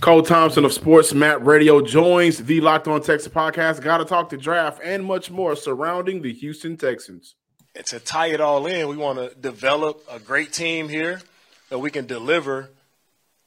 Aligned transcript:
Cole 0.00 0.22
Thompson 0.22 0.64
of 0.64 0.72
Sports 0.72 1.12
Map 1.12 1.40
Radio 1.42 1.82
joins 1.82 2.38
the 2.38 2.62
Locked 2.62 2.88
On 2.88 3.02
Texans 3.02 3.34
podcast. 3.34 3.82
Got 3.82 3.98
to 3.98 4.06
talk 4.06 4.30
to 4.30 4.38
draft 4.38 4.80
and 4.82 5.04
much 5.04 5.30
more 5.30 5.54
surrounding 5.54 6.22
the 6.22 6.32
Houston 6.32 6.78
Texans. 6.78 7.34
And 7.76 7.84
to 7.84 8.00
tie 8.00 8.28
it 8.28 8.40
all 8.40 8.66
in, 8.66 8.88
we 8.88 8.96
want 8.96 9.18
to 9.18 9.34
develop 9.38 10.02
a 10.10 10.18
great 10.18 10.54
team 10.54 10.88
here 10.88 11.20
that 11.68 11.80
we 11.80 11.90
can 11.90 12.06
deliver 12.06 12.70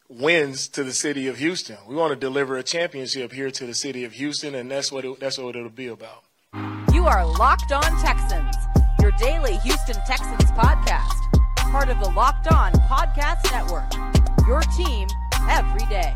wins 0.08 0.68
to 0.70 0.84
the 0.84 0.92
city 0.92 1.28
of 1.28 1.38
Houston. 1.38 1.78
We 1.88 1.96
want 1.96 2.12
to 2.12 2.16
deliver 2.16 2.56
a 2.56 2.62
championship 2.62 3.32
here 3.32 3.50
to 3.50 3.66
the 3.66 3.74
city 3.74 4.04
of 4.04 4.12
Houston, 4.12 4.54
and 4.54 4.70
that's 4.70 4.92
what 4.92 5.06
it, 5.06 5.20
that's 5.20 5.40
what 5.40 5.56
it'll 5.56 5.70
be 5.70 5.88
about. 5.88 6.24
You 6.94 7.06
are 7.08 7.26
Locked 7.26 7.72
On 7.72 8.00
Texans, 8.00 8.56
your 9.02 9.12
daily 9.18 9.58
Houston 9.58 9.96
Texans 10.06 10.52
podcast, 10.52 11.20
part 11.72 11.90
of 11.90 12.00
the 12.00 12.12
Locked 12.12 12.52
On 12.54 12.72
Podcast 12.74 13.52
Network. 13.52 13.92
Your 14.48 14.62
team 14.78 15.08
every 15.50 15.86
day. 15.88 16.14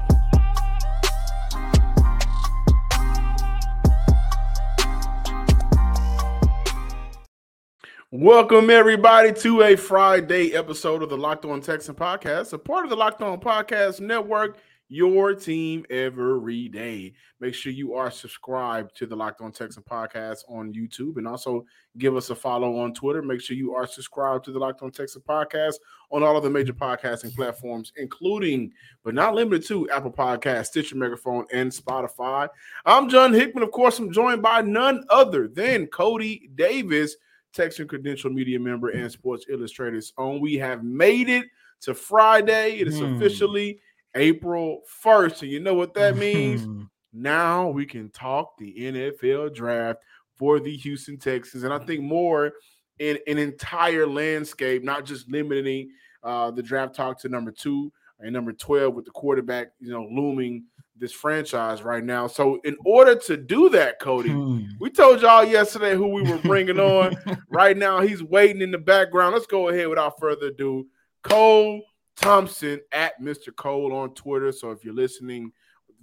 Welcome 8.12 8.70
everybody 8.70 9.34
to 9.42 9.64
a 9.64 9.76
Friday 9.76 10.56
episode 10.56 11.04
of 11.04 11.10
the 11.10 11.18
Locked 11.18 11.44
On 11.44 11.60
Texan 11.60 11.94
podcast, 11.94 12.54
a 12.54 12.58
part 12.58 12.86
of 12.86 12.90
the 12.90 12.96
Locked 12.96 13.22
On 13.22 13.38
Podcast 13.38 14.00
Network. 14.00 14.60
Your 14.88 15.36
team 15.36 15.86
every 15.90 16.70
day. 16.70 17.16
Make 17.42 17.54
sure 17.54 17.74
you 17.74 17.96
are 17.96 18.10
subscribed 18.10 18.96
to 18.96 19.08
the 19.08 19.16
Locked 19.18 19.42
On 19.42 19.52
Texan 19.52 19.84
podcast 19.84 20.46
on 20.48 20.72
YouTube 20.72 21.18
and 21.18 21.28
also 21.28 21.66
give 21.98 22.16
us 22.16 22.30
a 22.30 22.36
follow 22.36 22.80
on 22.80 22.94
Twitter. 22.94 23.22
Make 23.22 23.42
sure 23.42 23.58
you 23.58 23.76
are 23.76 23.86
subscribed 23.86 24.46
to 24.46 24.54
the 24.54 24.60
Locked 24.60 24.84
On 24.84 24.90
Texan 24.90 25.22
podcast 25.28 25.74
on 26.10 26.24
all 26.24 26.38
of 26.38 26.44
the 26.44 26.50
major 26.50 26.72
podcasting 26.72 27.36
platforms, 27.36 27.92
including 27.98 28.72
but 29.04 29.16
not 29.16 29.36
limited 29.36 29.68
to 29.68 29.90
Apple 29.90 30.14
Podcast, 30.14 30.68
Stitcher 30.68 30.96
Megaphone, 30.96 31.46
and 31.52 31.70
Spotify. 31.70 32.48
I'm 32.86 33.10
John 33.10 33.34
Hickman. 33.34 33.66
Of 33.66 33.72
course, 33.72 34.00
I'm 34.00 34.14
joined 34.14 34.42
by 34.42 34.62
none 34.62 35.04
other 35.10 35.50
than 35.50 35.88
Coty 35.88 36.56
Davis 36.56 37.18
Texan 37.54 37.88
Credential 37.88 38.30
Media 38.30 38.60
member 38.60 38.90
and 38.90 39.12
Sports 39.12 39.46
Illustrated's 39.50 40.14
own. 40.18 40.40
We 40.40 40.56
have 40.56 40.84
made 40.84 41.30
it 41.30 41.46
to 41.82 41.94
Friday. 41.94 42.80
It 42.80 42.88
is 42.88 43.00
mm. 43.00 43.16
officially 43.16 43.80
April 44.16 44.82
1st. 45.04 45.44
And 45.44 45.52
you 45.52 45.60
know 45.60 45.74
what 45.74 45.94
that 45.96 46.18
means? 46.18 46.64
Hmm. 46.64 46.84
now 47.14 47.70
we 47.70 47.86
can 47.86 48.10
talk 48.10 48.58
the 48.58 48.74
NFL 48.78 49.56
draft 49.56 50.00
for 50.36 50.60
the 50.60 50.76
Houston 50.78 51.18
Texans. 51.18 51.64
And 51.64 51.74
I 51.74 51.80
think 51.80 52.02
more 52.02 52.54
in 53.00 53.18
an 53.28 53.38
entire 53.38 54.08
landscape, 54.08 54.84
not 54.84 55.06
just 55.06 55.30
limiting 55.30 55.90
uh, 56.24 56.52
the 56.52 56.64
draft 56.64 56.96
talk 56.96 57.20
to 57.22 57.30
number 57.30 57.52
two 57.52 57.92
and 58.20 58.34
number 58.34 58.52
12 58.52 58.94
with 58.94 59.06
the 59.06 59.12
quarterback, 59.12 59.70
you 59.80 59.92
know, 59.92 60.08
looming– 60.12 60.66
this 61.00 61.12
franchise 61.12 61.84
right 61.84 62.04
now. 62.04 62.28
So, 62.28 62.60
in 62.64 62.78
order 62.86 63.16
to 63.16 63.38
do 63.38 63.70
that, 63.70 64.00
Coty, 64.02 64.32
hmm. 64.32 64.72
we 64.80 64.90
told 64.90 65.22
y'all 65.22 65.44
yesterday 65.44 65.96
who 65.96 66.08
we 66.08 66.24
were 66.24 66.38
bringing 66.40 66.80
on. 66.80 67.18
right 67.50 67.78
now, 67.78 68.02
he's 68.02 68.24
waiting 68.24 68.62
in 68.62 68.72
the 68.72 68.78
background. 68.78 69.34
Let's 69.34 69.48
go 69.48 69.70
ahead 69.70 69.88
without 69.88 70.20
further 70.20 70.48
ado. 70.48 70.88
Cole 71.24 71.82
Thompson 72.16 72.80
at 72.92 73.22
Mr. 73.22 73.56
Cole 73.56 73.94
on 73.94 74.14
Twitter. 74.14 74.52
So, 74.52 74.72
if 74.72 74.84
you're 74.84 74.94
listening 74.94 75.52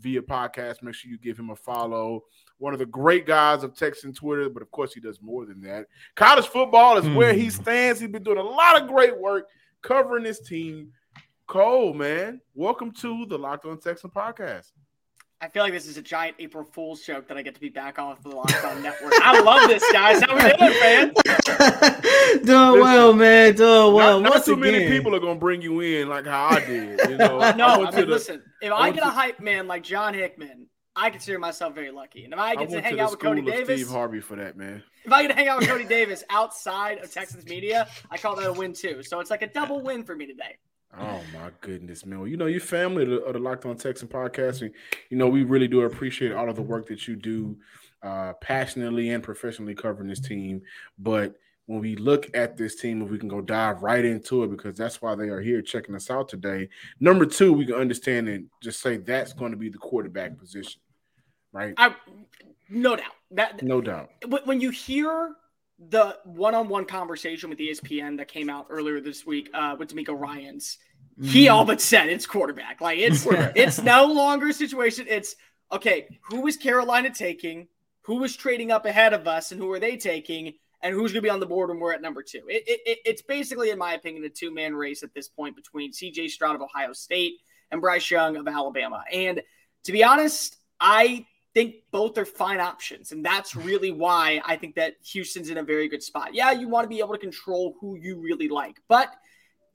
via 0.01 0.23
podcast, 0.23 0.83
make 0.83 0.95
sure 0.95 1.11
you 1.11 1.19
give 1.19 1.39
him 1.39 1.51
a 1.51 1.57
follow. 1.57 2.25
One 2.59 2.73
of 2.73 2.79
the 2.79 2.87
great 2.87 3.27
guys 3.27 3.65
of 3.65 3.77
Texan 3.77 4.13
Twitter, 4.13 4.49
but 4.49 4.63
of 4.63 4.71
course, 4.71 4.95
he 4.95 5.01
does 5.01 5.21
more 5.21 5.45
than 5.45 5.61
that. 5.63 5.87
College 6.15 6.47
football 6.47 6.97
is 6.99 7.09
where 7.11 7.33
he 7.33 7.45
hmm. 7.45 7.51
stands. 7.51 8.01
He's 8.01 8.11
been 8.11 8.23
doing 8.23 8.39
a 8.39 8.43
lot 8.43 8.81
of 8.81 8.89
great 8.89 9.19
work 9.19 9.49
covering 9.83 10.25
his 10.25 10.41
team. 10.41 10.93
Cole, 11.47 11.93
man, 11.93 12.41
welcome 12.55 12.91
to 12.91 13.27
the 13.27 13.37
Locked 13.37 13.67
On 13.67 13.79
Texan 13.79 14.09
podcast. 14.09 14.73
I 15.45 15.49
feel 15.49 15.63
like 15.63 15.75
this 15.75 15.87
is 15.87 15.99
a 15.99 16.03
giant 16.03 16.37
April 16.39 16.65
Fool's 16.65 17.03
joke 17.03 17.29
that 17.29 17.37
I 17.37 17.43
get 17.43 17.55
to 17.55 17.61
be 17.61 17.69
back 17.69 17.99
off 17.99 18.23
the 18.23 18.31
Locked 18.31 18.65
On 18.65 18.83
Network. 18.83 19.13
I 19.17 19.43
love 19.43 19.69
this, 19.69 19.85
guys. 19.93 20.23
How 20.23 20.35
we 20.35 20.41
doing, 20.41 20.81
man? 20.81 21.13
doing 22.45 22.81
well, 22.81 23.13
man. 23.13 23.55
Doing 23.55 23.93
well. 23.93 24.21
Not, 24.21 24.37
not 24.37 24.45
too 24.47 24.55
again. 24.55 24.73
many 24.73 24.89
people 24.89 25.15
are 25.15 25.21
gonna 25.21 25.39
bring 25.39 25.61
you 25.61 25.81
in 25.81 26.09
like 26.09 26.25
how 26.25 26.47
I 26.47 26.65
did. 26.65 26.99
You 27.11 27.19
know, 27.19 27.39
no. 27.57 27.67
I, 27.67 27.75
I 27.75 27.91
mean, 27.91 27.91
the, 27.93 28.07
listen. 28.07 28.43
If 28.63 28.73
I, 28.73 28.77
I 28.77 28.91
get 28.91 29.03
a 29.03 29.11
hype 29.11 29.39
man 29.39 29.69
like 29.69 29.83
John 29.83 30.15
Hickman, 30.15 30.67
I 30.97 31.11
consider 31.11 31.39
myself 31.39 31.75
very 31.75 31.91
lucky. 31.91 32.25
And 32.25 32.33
if 32.33 32.39
I 32.39 32.55
get 32.55 32.71
I 32.71 32.73
to 32.77 32.81
hang 32.81 32.97
to 32.97 33.03
out 33.03 33.11
with 33.11 33.21
Coty 33.21 33.45
Davis, 33.45 33.83
Steve 33.83 33.93
Harvey 33.93 34.21
for 34.21 34.37
that 34.37 34.57
man. 34.57 34.83
If 35.05 35.13
I 35.13 35.21
get 35.21 35.29
to 35.29 35.35
hang 35.35 35.49
out 35.49 35.59
with 35.59 35.69
Coty 35.69 35.87
Davis 35.87 36.25
outside 36.31 37.01
of 37.01 37.13
Texas 37.13 37.45
media, 37.45 37.87
I 38.11 38.17
call 38.17 38.35
that 38.37 38.49
a 38.49 38.53
win 38.55 38.73
too. 38.73 39.03
So 39.03 39.21
it's 39.21 39.31
like 39.31 39.43
a 39.43 39.49
double 39.49 39.83
win 39.83 40.05
for 40.05 40.17
me 40.17 40.27
today. 40.27 40.57
Oh 40.99 41.21
my 41.33 41.51
goodness, 41.61 42.07
man! 42.07 42.21
Well, 42.21 42.29
you 42.29 42.37
know, 42.37 42.47
your 42.47 42.61
family 42.61 43.03
of 43.03 43.09
the, 43.09 43.23
of 43.23 43.33
the 43.33 43.39
Locked 43.39 43.67
On 43.67 43.77
Texan 43.77 44.09
podcast, 44.09 44.63
and 44.63 44.73
you 45.11 45.17
know, 45.17 45.29
we 45.29 45.43
really 45.43 45.69
do 45.69 45.83
appreciate 45.83 46.33
all 46.33 46.49
of 46.49 46.57
the 46.57 46.63
work 46.63 46.87
that 46.89 47.09
you 47.09 47.17
do, 47.17 47.57
uh, 48.03 48.35
passionately 48.35 49.11
and 49.11 49.23
professionally 49.23 49.75
covering 49.75 50.09
this 50.09 50.21
team. 50.21 50.63
But 50.99 51.35
when 51.67 51.81
we 51.81 51.97
look 51.97 52.31
at 52.37 52.57
this 52.57 52.77
team, 52.77 53.03
if 53.03 53.11
we 53.11 53.19
can 53.19 53.29
go 53.29 53.41
dive 53.41 53.83
right 53.83 54.05
into 54.05 54.45
it, 54.45 54.51
because 54.51 54.77
that's 54.77 55.01
why 55.01 55.15
they 55.15 55.29
are 55.29 55.41
here 55.41 55.63
checking 55.63 55.95
us 55.95 56.11
out 56.11 56.29
today. 56.29 56.69
Number 57.01 57.27
two, 57.27 57.53
we 57.53 57.67
can 57.67 57.77
understand 57.77 58.29
and 58.29 58.49
just 58.63 58.81
say 58.81 58.99
that's 58.99 59.33
going 59.33 59.51
to 59.51 59.57
be 59.57 59.71
the 59.71 59.79
quarterback 59.79 60.39
position, 60.39 60.81
right? 61.53 61.75
I, 61.77 61.95
no 62.69 62.97
doubt. 62.97 63.13
That 63.31 63.63
no 63.63 63.81
doubt. 63.81 64.11
When 64.45 64.61
you 64.61 64.71
hear 64.71 65.35
the 65.79 66.17
one-on-one 66.25 66.85
conversation 66.85 67.51
with 67.51 67.59
ESPN 67.59 68.19
that 68.19 68.29
came 68.29 68.49
out 68.49 68.67
earlier 68.71 69.01
this 69.01 69.27
week 69.27 69.51
uh, 69.55 69.77
with 69.79 69.95
DeMeco 69.95 70.19
Ryans, 70.19 70.79
mm. 71.21 71.27
he 71.27 71.45
mm-hmm. 71.45 71.55
all 71.55 71.65
but 71.65 71.81
said 71.81 72.09
it's 72.09 72.27
quarterback. 72.27 72.81
Like 72.81 72.99
it's 72.99 73.27
it's 73.31 73.83
no 73.83 74.07
longer 74.07 74.49
a 74.49 74.53
situation. 74.53 75.07
It's 75.09 75.37
okay. 75.73 76.07
Who 76.31 76.47
is 76.47 76.57
Carolina 76.57 77.11
taking? 77.11 77.69
Who 78.03 78.23
is 78.25 78.37
trading 78.37 78.71
up 78.71 78.85
ahead 78.87 79.13
of 79.13 79.27
us, 79.27 79.51
and 79.51 79.61
who 79.61 79.71
are 79.73 79.81
they 79.81 79.97
taking? 79.97 80.55
And 80.83 80.93
who's 80.93 81.13
going 81.13 81.23
to 81.23 81.27
be 81.27 81.31
on 81.31 81.41
the 81.41 81.47
board 81.47 81.71
when 81.71 81.81
we're 81.81 81.95
at 81.95 82.03
number 82.03 82.23
two? 82.23 82.43
It, 82.47 82.63
it, 82.67 82.99
it's 83.07 83.23
basically, 83.23 83.71
in 83.71 83.79
my 83.79 83.95
opinion, 83.95 84.23
a 84.25 84.29
two-man 84.29 84.75
race 84.75 85.03
at 85.03 85.15
this 85.15 85.29
point 85.29 85.57
between 85.57 85.95
C.J. 85.95 86.29
Stroud 86.29 86.57
of 86.57 86.61
Ohio 86.61 86.93
State 86.93 87.41
and 87.71 87.81
Bryce 87.81 88.11
Young 88.11 88.37
of 88.37 88.47
Alabama. 88.47 89.03
And 89.11 89.41
to 89.85 89.93
be 89.93 90.05
honest, 90.05 90.59
I 90.79 91.25
think 91.55 91.77
both 91.91 92.19
are 92.19 92.25
fine 92.25 92.61
options. 92.61 93.13
And 93.13 93.25
that's 93.25 93.55
really 93.55 93.93
why 93.93 94.43
I 94.45 94.57
think 94.57 94.75
that 94.75 94.95
Houston's 95.13 95.51
in 95.51 95.59
a 95.59 95.63
very 95.63 95.89
good 95.89 96.03
spot. 96.03 96.35
Yeah, 96.35 96.51
you 96.51 96.69
want 96.69 96.85
to 96.85 96.89
be 96.89 96.99
able 96.99 97.13
to 97.13 97.19
control 97.19 97.77
who 97.81 97.97
you 97.97 98.17
really 98.21 98.49
like. 98.49 98.81
But 98.89 99.15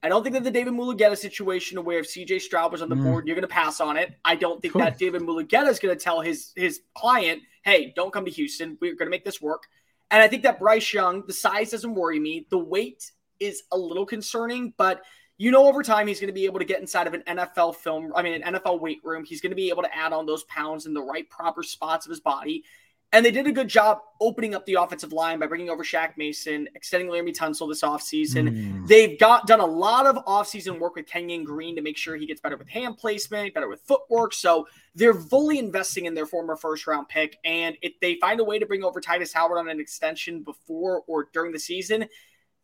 I 0.02 0.08
don't 0.08 0.22
think 0.22 0.34
that 0.34 0.44
the 0.44 0.50
David 0.50 0.74
Mulugheta 0.74 1.16
situation 1.16 1.82
where 1.84 1.98
if 1.98 2.06
CJ 2.06 2.42
Stroud 2.42 2.70
was 2.70 2.82
on 2.82 2.88
the 2.88 2.94
mm. 2.94 3.02
board, 3.02 3.26
you're 3.26 3.34
going 3.34 3.42
to 3.42 3.48
pass 3.48 3.80
on 3.80 3.96
it. 3.96 4.12
I 4.24 4.36
don't 4.36 4.60
think 4.60 4.74
that 4.74 4.98
David 4.98 5.22
Mulugheta 5.22 5.68
is 5.68 5.78
going 5.78 5.96
to 5.96 6.02
tell 6.02 6.20
his 6.20 6.52
his 6.54 6.82
client, 6.94 7.42
hey, 7.64 7.92
don't 7.96 8.12
come 8.12 8.24
to 8.26 8.30
Houston. 8.30 8.76
We're 8.80 8.94
going 8.94 9.06
to 9.06 9.10
make 9.10 9.24
this 9.24 9.40
work. 9.40 9.64
And 10.10 10.22
I 10.22 10.28
think 10.28 10.42
that 10.42 10.58
Bryce 10.58 10.92
Young, 10.92 11.24
the 11.26 11.32
size 11.32 11.70
doesn't 11.70 11.94
worry 11.94 12.18
me. 12.18 12.46
The 12.50 12.58
weight 12.58 13.10
is 13.38 13.62
a 13.72 13.78
little 13.78 14.06
concerning, 14.06 14.74
but– 14.76 15.02
you 15.40 15.50
know, 15.50 15.66
over 15.66 15.82
time, 15.82 16.06
he's 16.06 16.20
going 16.20 16.28
to 16.28 16.34
be 16.34 16.44
able 16.44 16.58
to 16.58 16.66
get 16.66 16.82
inside 16.82 17.06
of 17.06 17.14
an 17.14 17.22
NFL 17.26 17.76
film, 17.76 18.12
I 18.14 18.20
mean, 18.20 18.42
an 18.42 18.54
NFL 18.54 18.78
weight 18.78 19.00
room. 19.02 19.24
He's 19.24 19.40
going 19.40 19.52
to 19.52 19.56
be 19.56 19.70
able 19.70 19.82
to 19.82 19.96
add 19.96 20.12
on 20.12 20.26
those 20.26 20.42
pounds 20.44 20.84
in 20.84 20.92
the 20.92 21.02
right 21.02 21.26
proper 21.30 21.62
spots 21.62 22.04
of 22.04 22.10
his 22.10 22.20
body. 22.20 22.62
And 23.10 23.24
they 23.24 23.30
did 23.30 23.46
a 23.46 23.52
good 23.52 23.68
job 23.68 24.00
opening 24.20 24.54
up 24.54 24.66
the 24.66 24.74
offensive 24.74 25.14
line 25.14 25.38
by 25.38 25.46
bringing 25.46 25.70
over 25.70 25.82
Shaq 25.82 26.18
Mason, 26.18 26.68
extending 26.74 27.08
Laremy 27.08 27.34
Tunsil 27.34 27.70
this 27.70 27.80
offseason. 27.80 28.50
Mm. 28.50 28.86
They've 28.86 29.18
got 29.18 29.46
done 29.46 29.60
a 29.60 29.66
lot 29.66 30.04
of 30.04 30.22
offseason 30.26 30.78
work 30.78 30.94
with 30.94 31.06
Kenyon 31.06 31.42
Green 31.42 31.74
to 31.74 31.80
make 31.80 31.96
sure 31.96 32.16
he 32.16 32.26
gets 32.26 32.42
better 32.42 32.58
with 32.58 32.68
hand 32.68 32.98
placement, 32.98 33.54
better 33.54 33.66
with 33.66 33.80
footwork. 33.80 34.34
So 34.34 34.68
they're 34.94 35.14
fully 35.14 35.58
investing 35.58 36.04
in 36.04 36.12
their 36.12 36.26
former 36.26 36.54
first 36.54 36.86
round 36.86 37.08
pick. 37.08 37.38
And 37.46 37.78
if 37.80 37.98
they 38.00 38.16
find 38.16 38.40
a 38.40 38.44
way 38.44 38.58
to 38.58 38.66
bring 38.66 38.84
over 38.84 39.00
Tytus 39.00 39.32
Howard 39.32 39.56
on 39.56 39.70
an 39.70 39.80
extension 39.80 40.42
before 40.42 41.02
or 41.06 41.30
during 41.32 41.50
the 41.50 41.58
season, 41.58 42.04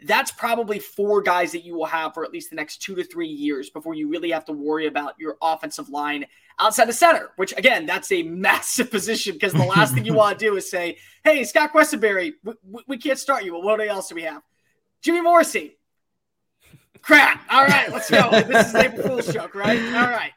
that's 0.05 0.31
probably 0.31 0.79
four 0.79 1.23
guys 1.23 1.53
that 1.53 1.65
you 1.65 1.75
will 1.75 1.87
have 1.87 2.13
for 2.13 2.25
at 2.25 2.31
least 2.31 2.51
the 2.51 2.57
next 2.57 2.83
two 2.83 2.95
to 2.95 3.05
three 3.05 3.29
years 3.29 3.71
before 3.71 3.95
you 3.95 4.09
really 4.09 4.31
have 4.31 4.45
to 4.45 4.53
worry 4.53 4.87
about 4.87 5.15
your 5.19 5.37
offensive 5.41 5.89
line 5.89 6.27
outside 6.59 6.87
the 6.87 6.93
center, 6.93 7.31
which 7.37 7.57
again, 7.57 7.87
that's 7.87 8.13
a 8.13 8.23
massive 8.25 8.91
position 8.91 9.33
because 9.35 9.53
the 9.53 9.65
last 9.65 9.95
thing 9.95 10.05
you 10.05 10.15
want 10.15 10.39
to 10.39 10.45
do 10.45 10.57
is 10.57 10.71
say, 10.71 10.99
hey, 11.25 11.45
Scott 11.45 11.73
Quessenberry, 11.73 12.35
we, 12.45 12.83
we, 12.87 12.99
can't 12.99 13.19
start 13.19 13.45
you. 13.45 13.55
Well, 13.55 13.63
what 13.63 13.81
else 13.81 14.09
do 14.09 14.15
we 14.15 14.23
have? 14.23 14.43
Jimmy 15.01 15.23
Morrissey. 15.23 15.79
Crap. 17.01 17.41
All 17.51 17.65
right, 17.65 17.91
let's 17.91 18.11
go. 18.11 18.31
this 18.31 18.69
is 18.69 18.75
April 18.75 19.07
Fool's 19.07 19.33
joke, 19.33 19.55
right? 19.55 19.79
All 19.95 20.11
right. 20.11 20.33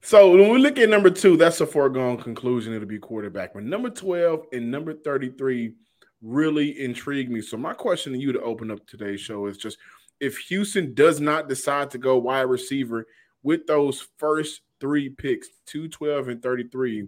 So 0.00 0.30
when 0.30 0.50
we 0.50 0.58
look 0.58 0.78
at 0.78 0.88
number 0.88 1.10
two, 1.10 1.36
that's 1.36 1.60
a 1.60 1.66
foregone 1.66 2.16
conclusion. 2.16 2.72
It'll 2.72 2.88
be 2.88 2.98
quarterback. 2.98 3.54
But 3.54 3.64
number 3.64 3.90
12 3.90 4.46
and 4.52 4.70
number 4.70 4.94
33– 4.94 5.74
really 6.22 6.80
intrigued 6.80 7.30
me. 7.30 7.40
So 7.40 7.56
my 7.56 7.74
question 7.74 8.12
to 8.12 8.18
you 8.18 8.32
to 8.32 8.40
open 8.40 8.70
up 8.70 8.86
today's 8.86 9.20
show 9.20 9.46
is 9.46 9.56
just 9.56 9.78
if 10.20 10.38
Houston 10.38 10.94
does 10.94 11.20
not 11.20 11.48
decide 11.48 11.90
to 11.90 11.98
go 11.98 12.16
wide 12.16 12.42
receiver 12.42 13.06
with 13.42 13.66
those 13.66 14.08
first 14.18 14.62
three 14.80 15.10
picks, 15.10 15.48
212 15.66 16.28
and 16.28 16.42
33, 16.42 17.06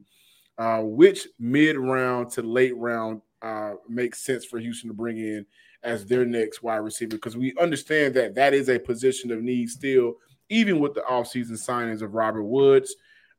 uh, 0.59 0.81
which 0.83 1.27
mid 1.39 1.77
round 1.77 2.31
to 2.33 2.43
late 2.43 2.77
round 2.77 3.23
uh, 3.43 3.73
makes 3.89 4.25
sense 4.25 4.45
for 4.45 4.59
Houston 4.59 4.89
to 4.89 4.95
bring 4.95 5.19
in 5.19 5.47
as 5.83 6.07
their 6.07 6.25
next 6.25 6.63
wide 6.63 6.77
receiver? 6.77 7.11
Because 7.11 7.37
we 7.37 7.55
understand 7.61 8.15
that 8.15 8.35
that 8.35 8.55
is 8.55 8.69
a 8.69 8.79
position 8.79 9.31
of 9.31 9.43
need 9.43 9.71
still, 9.71 10.15
even 10.49 10.81
with 10.81 10.95
the 10.95 11.03
offseason 11.03 11.53
signings 11.53 12.03
of 12.03 12.15
Robert 12.15 12.45
Woods. 12.45 12.95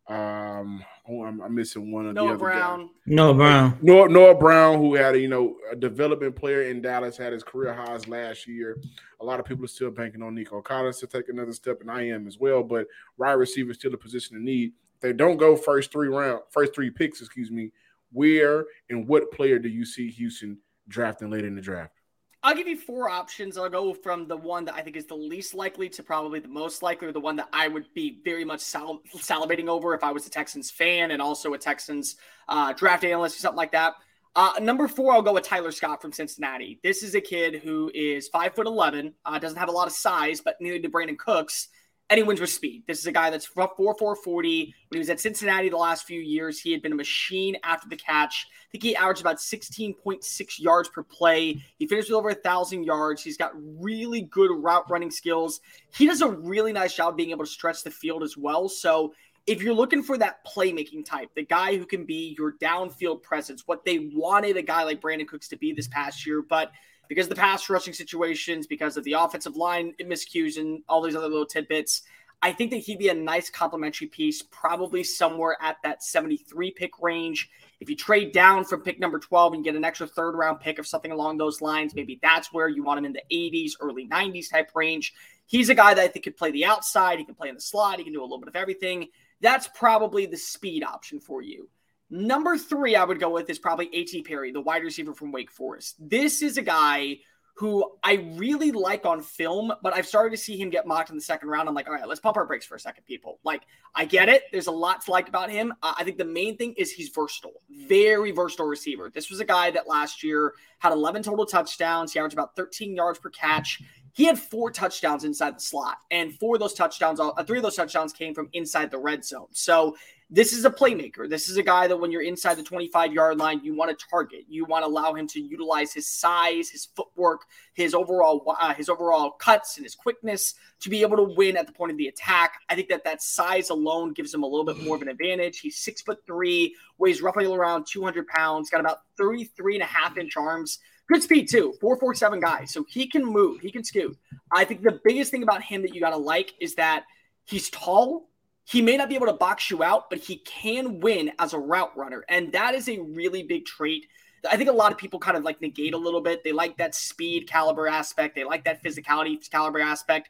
Um, 0.08 0.84
oh, 1.10 1.24
I'm, 1.24 1.42
I'm 1.42 1.56
missing 1.56 1.92
one 1.92 2.06
of 2.06 2.14
Noah 2.16 2.28
the 2.28 2.34
other 2.34 2.38
Brown. 2.40 2.80
guys. 2.82 2.90
Noah 3.06 3.34
Brown. 3.34 3.78
Noah, 3.82 4.10
Noah 4.10 4.36
Brown, 4.36 4.78
who 4.78 4.96
had 4.96 5.16
a 5.16 5.20
you 5.20 5.28
know 5.28 5.56
a 5.72 5.76
development 5.76 6.36
player 6.36 6.64
in 6.64 6.82
Dallas, 6.82 7.18
had 7.18 7.34
his 7.34 7.44
career 7.44 7.74
highs 7.74 8.08
last 8.08 8.48
year. 8.48 8.78
A 9.20 9.26
lot 9.26 9.40
of 9.40 9.46
people 9.46 9.66
are 9.66 9.70
still 9.70 9.92
banking 9.92 10.22
on 10.22 10.36
Nico 10.36 10.62
Collins 10.62 11.00
to 11.00 11.08
take 11.08 11.30
another 11.30 11.54
step, 11.54 11.82
and 11.82 11.92
I 11.92 12.04
am 12.04 12.28
as 12.28 12.40
well. 12.40 12.64
But 12.64 12.88
wide 13.18 13.34
receiver 13.34 13.72
is 13.72 13.78
still 13.78 13.94
a 13.94 13.98
position 13.98 14.36
of 14.38 14.44
need. 14.44 14.74
If 14.96 15.02
they 15.02 15.14
don't 15.14 15.38
go 15.38 15.56
first 15.56 15.92
three 15.92 16.08
round, 16.10 16.42
first 16.50 16.76
three 16.76 16.90
picks, 16.90 17.22
excuse 17.22 17.52
me. 17.52 17.72
Where 18.12 18.66
and 18.90 19.08
what 19.08 19.32
player 19.32 19.60
do 19.60 19.70
you 19.70 19.86
see 19.86 20.10
Houston 20.12 20.58
drafting 20.88 21.30
later 21.30 21.48
in 21.48 21.56
the 21.56 21.62
draft? 21.62 21.94
I'll 22.42 22.56
give 22.56 22.68
you 22.68 22.78
four 22.78 23.10
options. 23.10 23.58
I'll 23.58 23.70
go 23.70 23.94
from 23.94 24.28
the 24.28 24.38
one 24.38 24.64
that 24.66 24.76
I 24.76 24.82
think 24.82 24.96
is 24.96 25.06
the 25.06 25.16
least 25.16 25.54
likely 25.54 25.90
to 25.90 26.04
probably 26.04 26.40
the 26.40 26.48
most 26.48 26.82
likely, 26.82 27.10
or 27.10 27.12
the 27.12 27.20
one 27.20 27.36
that 27.36 27.50
I 27.52 27.68
would 27.68 27.94
be 27.94 28.22
very 28.24 28.46
much 28.46 28.62
sal- 28.62 29.02
salivating 29.18 29.68
over 29.68 29.94
if 29.94 30.04
I 30.04 30.12
was 30.12 30.26
a 30.26 30.30
Texans 30.30 30.72
fan 30.72 31.12
and 31.12 31.22
also 31.22 31.54
a 31.54 31.58
Texans 31.58 32.16
uh, 32.48 32.72
draft 32.74 33.04
analyst 33.04 33.38
or 33.38 33.40
something 33.42 33.58
like 33.58 33.74
that. 33.74 33.96
Uh, 34.36 34.54
number 34.62 34.88
four, 34.88 35.12
I'll 35.12 35.22
go 35.22 35.34
with 35.34 35.44
Tyler 35.44 35.72
Scott 35.72 36.02
from 36.02 36.14
Cincinnati. 36.14 36.80
This 36.82 37.04
is 37.04 37.14
a 37.14 37.20
kid 37.20 37.56
who 37.56 37.92
is 37.94 38.30
five 38.30 38.56
foot 38.56 38.68
eleven, 38.68 39.16
uh, 39.26 39.38
doesn't 39.38 39.58
have 39.58 39.70
a 39.70 39.74
lot 39.74 39.88
of 39.88 39.94
size, 39.94 40.40
but 40.40 40.56
neither 40.62 40.80
did 40.80 40.94
Brandin 40.94 41.18
Cooks 41.18 41.68
and 42.10 42.18
he 42.18 42.24
wins 42.24 42.42
with 42.42 42.50
speed. 42.50 42.84
This 42.88 43.00
is 43.00 43.06
a 43.06 43.12
guy 43.12 43.30
that's 43.30 43.46
4 43.46 43.70
4 43.78 44.16
40. 44.16 44.74
When 44.88 44.96
he 44.96 45.00
was 45.00 45.10
at 45.10 45.20
Cincinnati 45.20 45.70
the 45.70 45.78
last 45.78 46.06
few 46.06 46.20
years, 46.20 46.60
he 46.60 46.72
had 46.72 46.82
been 46.82 46.94
a 46.94 46.96
machine 46.96 47.56
after 47.64 47.88
the 47.88 47.96
catch. 47.96 48.48
I 48.50 48.72
think 48.72 48.84
he 48.84 48.96
averaged 48.96 49.22
about 49.22 49.38
16.6 49.38 50.60
yards 50.60 50.90
per 50.90 51.04
play. 51.04 51.62
He 51.78 51.88
finished 51.88 52.10
with 52.10 52.18
over 52.18 52.30
a 52.30 52.36
thousand 52.36 52.84
yards. 52.84 53.24
He's 53.24 53.38
got 53.38 53.52
really 53.56 54.22
good 54.22 54.52
route 54.52 54.90
running 54.90 55.12
skills. 55.12 55.62
He 55.96 56.08
does 56.08 56.22
a 56.22 56.30
really 56.30 56.74
nice 56.74 56.96
job 56.96 57.16
being 57.16 57.30
able 57.30 57.46
to 57.46 57.52
stretch 57.52 57.84
the 57.84 57.92
field 57.92 58.24
as 58.24 58.36
well. 58.36 58.70
So 58.70 59.14
if 59.46 59.62
you're 59.62 59.74
looking 59.74 60.04
for 60.04 60.18
that 60.18 60.46
playmaking 60.46 61.06
type, 61.06 61.30
the 61.36 61.46
guy 61.46 61.76
who 61.78 61.86
can 61.86 62.06
be 62.06 62.36
your 62.38 62.54
downfield 62.54 63.22
presence, 63.24 63.64
what 63.66 63.86
they 63.86 64.10
wanted 64.14 64.58
a 64.58 64.62
guy 64.62 64.84
like 64.84 65.02
Brandin 65.02 65.28
Cooks 65.28 65.48
to 65.50 65.58
be 65.58 65.74
this 65.74 65.88
past 65.88 66.26
year, 66.26 66.44
but 66.48 66.72
because 67.10 67.26
of 67.26 67.32
the 67.32 67.36
pass 67.36 67.70
rushing 67.70 67.94
situations, 67.94 68.68
because 68.68 68.96
of 68.96 69.04
the 69.04 69.14
offensive 69.14 69.58
line 69.58 69.94
miscues 70.00 70.58
and 70.58 70.82
all 70.88 71.02
these 71.02 71.16
other 71.16 71.28
little 71.28 71.46
tidbits. 71.46 72.04
I 72.42 72.54
think 72.54 72.72
that 72.72 72.78
he'd 72.78 73.00
be 73.00 73.10
a 73.10 73.14
nice 73.14 73.50
complementary 73.50 74.08
piece, 74.08 74.42
probably 74.42 75.04
somewhere 75.04 75.58
at 75.62 75.76
that 75.84 76.04
73 76.04 76.72
pick 76.72 76.92
range. 77.02 77.50
If 77.82 77.90
you 77.90 77.98
trade 77.98 78.32
down 78.32 78.64
from 78.64 78.82
pick 78.82 79.00
number 79.00 79.20
12 79.20 79.56
and 79.56 79.64
get 79.64 79.76
an 79.76 79.84
extra 79.84 80.08
third 80.08 80.36
round 80.36 80.62
pick 80.62 80.80
of 80.80 80.88
something 80.88 81.12
along 81.12 81.38
those 81.38 81.62
lines, 81.62 81.94
maybe 81.96 82.18
that's 82.22 82.54
where 82.54 82.70
you 82.70 82.84
want 82.84 83.00
him 83.00 83.06
in 83.06 83.14
the 83.14 83.24
80s, 83.30 83.74
early 83.82 84.08
90s 84.08 84.50
type 84.50 84.70
range. 84.74 85.14
He's 85.48 85.70
a 85.70 85.76
guy 85.76 85.96
that 85.96 86.02
I 86.02 86.08
think 86.08 86.24
could 86.24 86.38
play 86.38 86.52
the 86.52 86.66
outside. 86.66 87.20
He 87.20 87.26
can 87.26 87.36
play 87.36 87.50
in 87.50 87.56
the 87.56 87.62
slot. 87.62 87.98
He 87.98 88.04
can 88.06 88.14
do 88.14 88.22
a 88.22 88.24
little 88.24 88.40
bit 88.40 88.48
of 88.48 88.56
everything. 88.56 89.08
That's 89.42 89.68
probably 89.68 90.26
the 90.26 90.38
speed 90.38 90.84
option 90.84 91.20
for 91.20 91.42
you. 91.42 91.68
Number 92.10 92.58
three, 92.58 92.96
I 92.96 93.04
would 93.04 93.20
go 93.20 93.30
with 93.30 93.50
is 93.50 93.60
probably 93.60 93.90
A.T. 93.94 94.24
Perry, 94.24 94.52
the 94.52 94.62
wide 94.62 94.84
receiver 94.84 95.14
from 95.14 95.32
Wake 95.32 95.52
Forest. 95.52 95.96
This 96.00 96.42
is 96.42 96.58
a 96.58 96.62
guy 96.62 97.20
who 97.60 97.86
I 98.02 98.14
really 98.36 98.72
like 98.72 99.06
on 99.06 99.22
film, 99.22 99.74
but 99.84 99.94
I've 99.94 100.08
started 100.08 100.32
to 100.32 100.42
see 100.42 100.56
him 100.56 100.70
get 100.70 100.88
mocked 100.88 101.10
in 101.10 101.18
the 101.18 101.22
second 101.22 101.50
round. 101.50 101.68
I'm 101.68 101.76
like, 101.76 101.88
all 101.88 101.94
right, 101.94 102.08
let's 102.08 102.22
pump 102.22 102.38
our 102.38 102.46
brakes 102.46 102.66
for 102.66 102.76
a 102.76 102.80
second, 102.80 103.04
people. 103.04 103.38
Like, 103.44 103.64
I 103.94 104.06
get 104.06 104.30
it. 104.30 104.44
There's 104.54 104.68
a 104.68 104.72
lot 104.72 105.04
to 105.04 105.12
like 105.12 105.28
about 105.28 105.50
him. 105.50 105.74
Uh, 105.84 105.94
I 105.98 106.06
think 106.06 106.18
the 106.18 106.24
main 106.24 106.56
thing 106.56 106.74
is 106.78 106.90
he's 106.90 107.10
versatile, 107.10 107.62
very 107.70 108.32
versatile 108.32 108.66
receiver. 108.66 109.12
This 109.14 109.30
was 109.30 109.42
a 109.42 109.46
guy 109.46 109.72
that 109.72 109.90
last 109.90 110.24
year 110.24 110.54
had 110.78 110.94
11 110.94 111.22
total 111.24 111.46
touchdowns. 111.46 112.14
He 112.14 112.20
averaged 112.20 112.34
about 112.34 112.56
13 112.56 112.96
yards 112.96 113.20
per 113.20 113.30
catch. 113.30 113.82
He 114.14 114.26
had 114.26 114.40
four 114.40 114.72
touchdowns 114.72 115.24
inside 115.24 115.56
the 115.56 115.62
slot, 115.62 115.98
and 116.12 116.34
four 116.38 116.56
of 116.56 116.60
those 116.60 116.74
touchdowns, 116.74 117.20
uh, 117.20 117.32
three 117.44 117.58
of 117.58 117.64
those 117.64 117.76
touchdowns 117.76 118.14
came 118.14 118.34
from 118.34 118.50
inside 118.54 118.92
the 118.92 118.98
red 118.98 119.24
zone. 119.24 119.48
So 119.52 119.96
this 120.32 120.54
is 120.54 120.64
a 120.64 120.70
playmaker. 120.70 121.28
This 121.28 121.50
is 121.50 121.58
a 121.58 121.64
guy 121.64 121.88
that 121.88 121.98
when 121.98 122.12
you're 122.12 122.22
inside 122.22 122.56
the 122.56 122.64
25 122.64 123.14
yard 123.14 123.40
line, 123.40 123.62
you 123.64 123.76
want 123.76 123.98
to 123.98 124.06
target. 124.10 124.46
You 124.48 124.64
want 124.66 124.84
to 124.84 124.88
allow 124.88 125.14
him 125.14 125.26
to 125.28 125.42
utilize 125.42 125.92
his 125.92 126.08
size, 126.08 126.70
his 126.70 126.86
footwork, 126.96 127.42
his 127.74 127.96
overall 127.96 128.44
uh, 128.60 128.76
his 128.76 128.90
overall 128.90 129.32
cuts 129.32 129.78
and 129.78 129.86
his 129.86 129.96
quickness 129.96 130.54
to 130.82 130.90
be 130.90 131.02
able 131.02 131.18
to 131.18 131.34
win 131.36 131.58
at 131.58 131.66
the 131.66 131.74
point 131.74 131.92
of 131.92 131.98
the 131.98 132.08
attack. 132.08 132.54
I 132.70 132.76
think 132.76 132.90
that 132.90 133.04
that 133.06 133.24
size 133.24 133.72
alone 133.72 134.14
gives 134.14 134.32
him 134.32 134.44
a 134.44 134.48
little 134.48 134.66
bit 134.66 134.84
more 134.84 134.96
of 134.96 135.02
an 135.02 135.08
advantage. 135.08 135.60
He's 135.60 135.78
six 135.78 136.02
foot 136.02 136.20
three, 136.28 136.76
weighs 137.00 137.24
roughly 137.24 137.46
around 137.46 137.88
200 137.88 138.28
pounds, 138.28 138.70
got 138.70 138.82
about 138.82 139.00
33 139.18 139.78
and 139.78 139.84
a 139.84 139.88
half 139.88 140.16
inch 140.18 140.38
arms. 140.38 140.78
Good 141.12 141.24
speed 141.24 141.50
too, 141.50 141.74
447 141.82 142.40
guy. 142.40 142.66
So 142.66 142.86
he 142.88 143.08
can 143.08 143.26
move, 143.26 143.62
he 143.62 143.72
can 143.72 143.84
scoot. 143.84 144.16
I 144.52 144.64
think 144.64 144.84
the 144.84 145.00
biggest 145.04 145.32
thing 145.32 145.42
about 145.42 145.64
him 145.64 145.82
that 145.82 145.96
you 145.96 146.02
got 146.02 146.12
to 146.12 146.18
like 146.18 146.54
is 146.60 146.76
that 146.76 147.06
he's 147.46 147.70
tall, 147.70 148.30
he 148.64 148.84
may 148.84 148.96
not 148.96 149.10
be 149.10 149.16
able 149.16 149.26
to 149.26 149.34
box 149.34 149.72
you 149.72 149.82
out, 149.82 150.12
but 150.12 150.20
he 150.20 150.38
can 150.38 151.00
win 151.00 151.32
as 151.40 151.54
a 151.54 151.60
route 151.60 151.98
runner. 151.98 152.24
And 152.30 152.52
that 152.52 152.76
is 152.76 152.88
a 152.88 153.00
really 153.00 153.42
big 153.42 153.66
trait. 153.66 154.06
I 154.50 154.56
think 154.56 154.70
a 154.70 154.74
lot 154.74 154.92
of 154.92 155.00
people 155.00 155.20
kind 155.20 155.36
of 155.36 155.44
like 155.44 155.60
negate 155.62 155.96
a 155.96 155.98
little 155.98 156.22
bit. 156.22 156.44
They 156.44 156.52
like 156.52 156.78
that 156.78 156.94
speed 156.94 157.50
caliber 157.50 157.88
aspect, 157.88 158.36
they 158.36 158.44
like 158.44 158.66
that 158.66 158.84
physicality 158.84 159.50
caliber 159.50 159.80
aspect. 159.80 160.30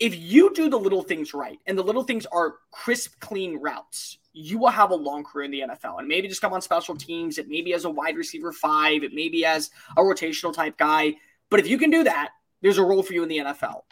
If 0.00 0.16
you 0.16 0.52
do 0.54 0.68
the 0.68 0.78
little 0.78 1.02
things 1.02 1.34
right, 1.34 1.58
and 1.66 1.78
the 1.78 1.82
little 1.82 2.02
things 2.02 2.26
are 2.26 2.56
crisp, 2.72 3.20
clean 3.20 3.60
routes, 3.60 4.18
you 4.32 4.58
will 4.58 4.68
have 4.68 4.90
a 4.90 4.96
long 4.96 5.22
career 5.22 5.44
in 5.44 5.50
the 5.50 5.60
NFL. 5.60 6.00
And 6.00 6.08
maybe 6.08 6.28
just 6.28 6.40
come 6.40 6.52
on 6.52 6.60
special 6.60 6.96
teams, 6.96 7.38
it 7.38 7.48
maybe 7.48 7.72
as 7.72 7.84
a 7.84 7.90
wide 7.90 8.16
receiver 8.16 8.52
five, 8.52 9.04
it 9.04 9.14
maybe 9.14 9.44
as 9.44 9.70
a 9.96 10.02
rotational 10.02 10.52
type 10.52 10.76
guy. 10.76 11.14
But 11.50 11.60
if 11.60 11.68
you 11.68 11.78
can 11.78 11.90
do 11.90 12.04
that, 12.04 12.30
there's 12.60 12.78
a 12.78 12.82
role 12.82 13.02
for 13.02 13.12
you 13.12 13.22
in 13.22 13.28
the 13.28 13.38
NFL. 13.38 13.82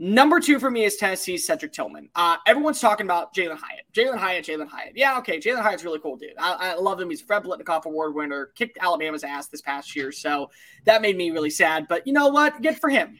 Number 0.00 0.38
two 0.38 0.60
for 0.60 0.70
me 0.70 0.84
is 0.84 0.96
Tennessee's 0.96 1.44
Cedric 1.44 1.72
Tillman. 1.72 2.08
Uh, 2.14 2.36
everyone's 2.46 2.80
talking 2.80 3.04
about 3.04 3.34
Jalin 3.34 3.58
Hyatt. 3.58 3.84
Jalin 3.92 4.16
Hyatt, 4.16 4.44
Jalin 4.44 4.68
Hyatt. 4.68 4.92
Yeah, 4.94 5.18
okay. 5.18 5.40
Jalin 5.40 5.60
Hyatt's 5.60 5.82
really 5.82 5.98
cool, 5.98 6.16
dude. 6.16 6.34
I, 6.38 6.70
I, 6.70 6.74
love 6.76 7.00
him. 7.00 7.10
He's 7.10 7.20
a 7.20 7.24
Fred 7.24 7.42
Biletnikoff 7.42 7.84
Award 7.84 8.14
winner, 8.14 8.52
kicked 8.54 8.78
Alabama's 8.80 9.24
ass 9.24 9.48
this 9.48 9.60
past 9.60 9.96
year. 9.96 10.12
So 10.12 10.50
that 10.84 11.02
made 11.02 11.16
me 11.16 11.32
really 11.32 11.50
sad. 11.50 11.88
But 11.88 12.06
you 12.06 12.12
know 12.12 12.28
what? 12.28 12.62
Good 12.62 12.78
for 12.78 12.88
him. 12.88 13.18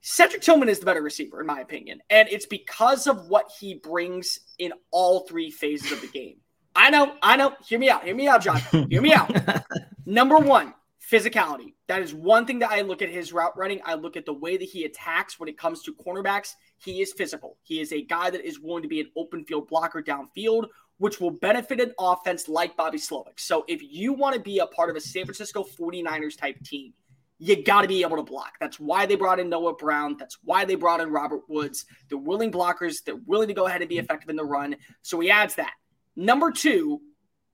Cedric 0.00 0.42
Tillman 0.42 0.68
is 0.68 0.78
the 0.78 0.86
better 0.86 1.02
receiver, 1.02 1.40
in 1.40 1.46
my 1.46 1.60
opinion. 1.60 2.00
And 2.10 2.28
it's 2.28 2.46
because 2.46 3.06
of 3.06 3.28
what 3.28 3.50
he 3.58 3.74
brings 3.74 4.38
in 4.58 4.72
all 4.90 5.26
three 5.26 5.50
phases 5.50 5.90
of 5.92 6.00
the 6.00 6.06
game. 6.08 6.36
I 6.76 6.90
know, 6.90 7.14
I 7.22 7.36
know. 7.36 7.54
Hear 7.66 7.78
me 7.78 7.88
out. 7.88 8.04
Hear 8.04 8.14
me 8.14 8.28
out, 8.28 8.42
John. 8.42 8.60
Hear 8.90 9.00
me 9.00 9.12
out. 9.14 9.34
Number 10.06 10.36
one, 10.36 10.74
physicality. 11.10 11.74
That 11.88 12.02
is 12.02 12.12
one 12.14 12.46
thing 12.46 12.58
that 12.60 12.70
I 12.70 12.82
look 12.82 13.00
at 13.00 13.08
his 13.08 13.32
route 13.32 13.56
running. 13.56 13.80
I 13.84 13.94
look 13.94 14.16
at 14.16 14.26
the 14.26 14.32
way 14.32 14.56
that 14.56 14.64
he 14.64 14.84
attacks 14.84 15.38
when 15.38 15.48
it 15.48 15.56
comes 15.56 15.82
to 15.82 15.94
cornerbacks. 15.94 16.54
He 16.78 17.00
is 17.00 17.12
physical. 17.12 17.56
He 17.62 17.80
is 17.80 17.92
a 17.92 18.02
guy 18.02 18.30
that 18.30 18.46
is 18.46 18.60
willing 18.60 18.82
to 18.82 18.88
be 18.88 19.00
an 19.00 19.10
open 19.16 19.44
field 19.44 19.68
blocker 19.68 20.02
downfield, 20.02 20.66
which 20.98 21.20
will 21.20 21.30
benefit 21.30 21.80
an 21.80 21.92
offense 21.98 22.48
like 22.48 22.76
Bobby 22.76 22.98
Slowik. 22.98 23.38
So 23.38 23.64
if 23.68 23.80
you 23.82 24.12
want 24.12 24.34
to 24.34 24.40
be 24.40 24.58
a 24.58 24.66
part 24.66 24.90
of 24.90 24.96
a 24.96 25.00
San 25.00 25.24
Francisco 25.24 25.64
49ers 25.64 26.36
type 26.36 26.62
team, 26.62 26.92
you 27.38 27.62
got 27.62 27.82
to 27.82 27.88
be 27.88 28.02
able 28.02 28.16
to 28.16 28.22
block. 28.22 28.54
That's 28.60 28.80
why 28.80 29.06
they 29.06 29.14
brought 29.14 29.38
in 29.38 29.48
Noah 29.48 29.74
Brown. 29.74 30.16
That's 30.18 30.38
why 30.42 30.64
they 30.64 30.74
brought 30.74 31.00
in 31.00 31.10
Robert 31.10 31.42
Woods. 31.48 31.84
They're 32.08 32.18
willing 32.18 32.50
blockers. 32.50 33.04
They're 33.04 33.16
willing 33.26 33.48
to 33.48 33.54
go 33.54 33.66
ahead 33.66 33.82
and 33.82 33.88
be 33.88 33.98
effective 33.98 34.30
in 34.30 34.36
the 34.36 34.44
run. 34.44 34.76
So 35.02 35.20
he 35.20 35.30
adds 35.30 35.54
that. 35.56 35.72
Number 36.14 36.50
two, 36.50 37.00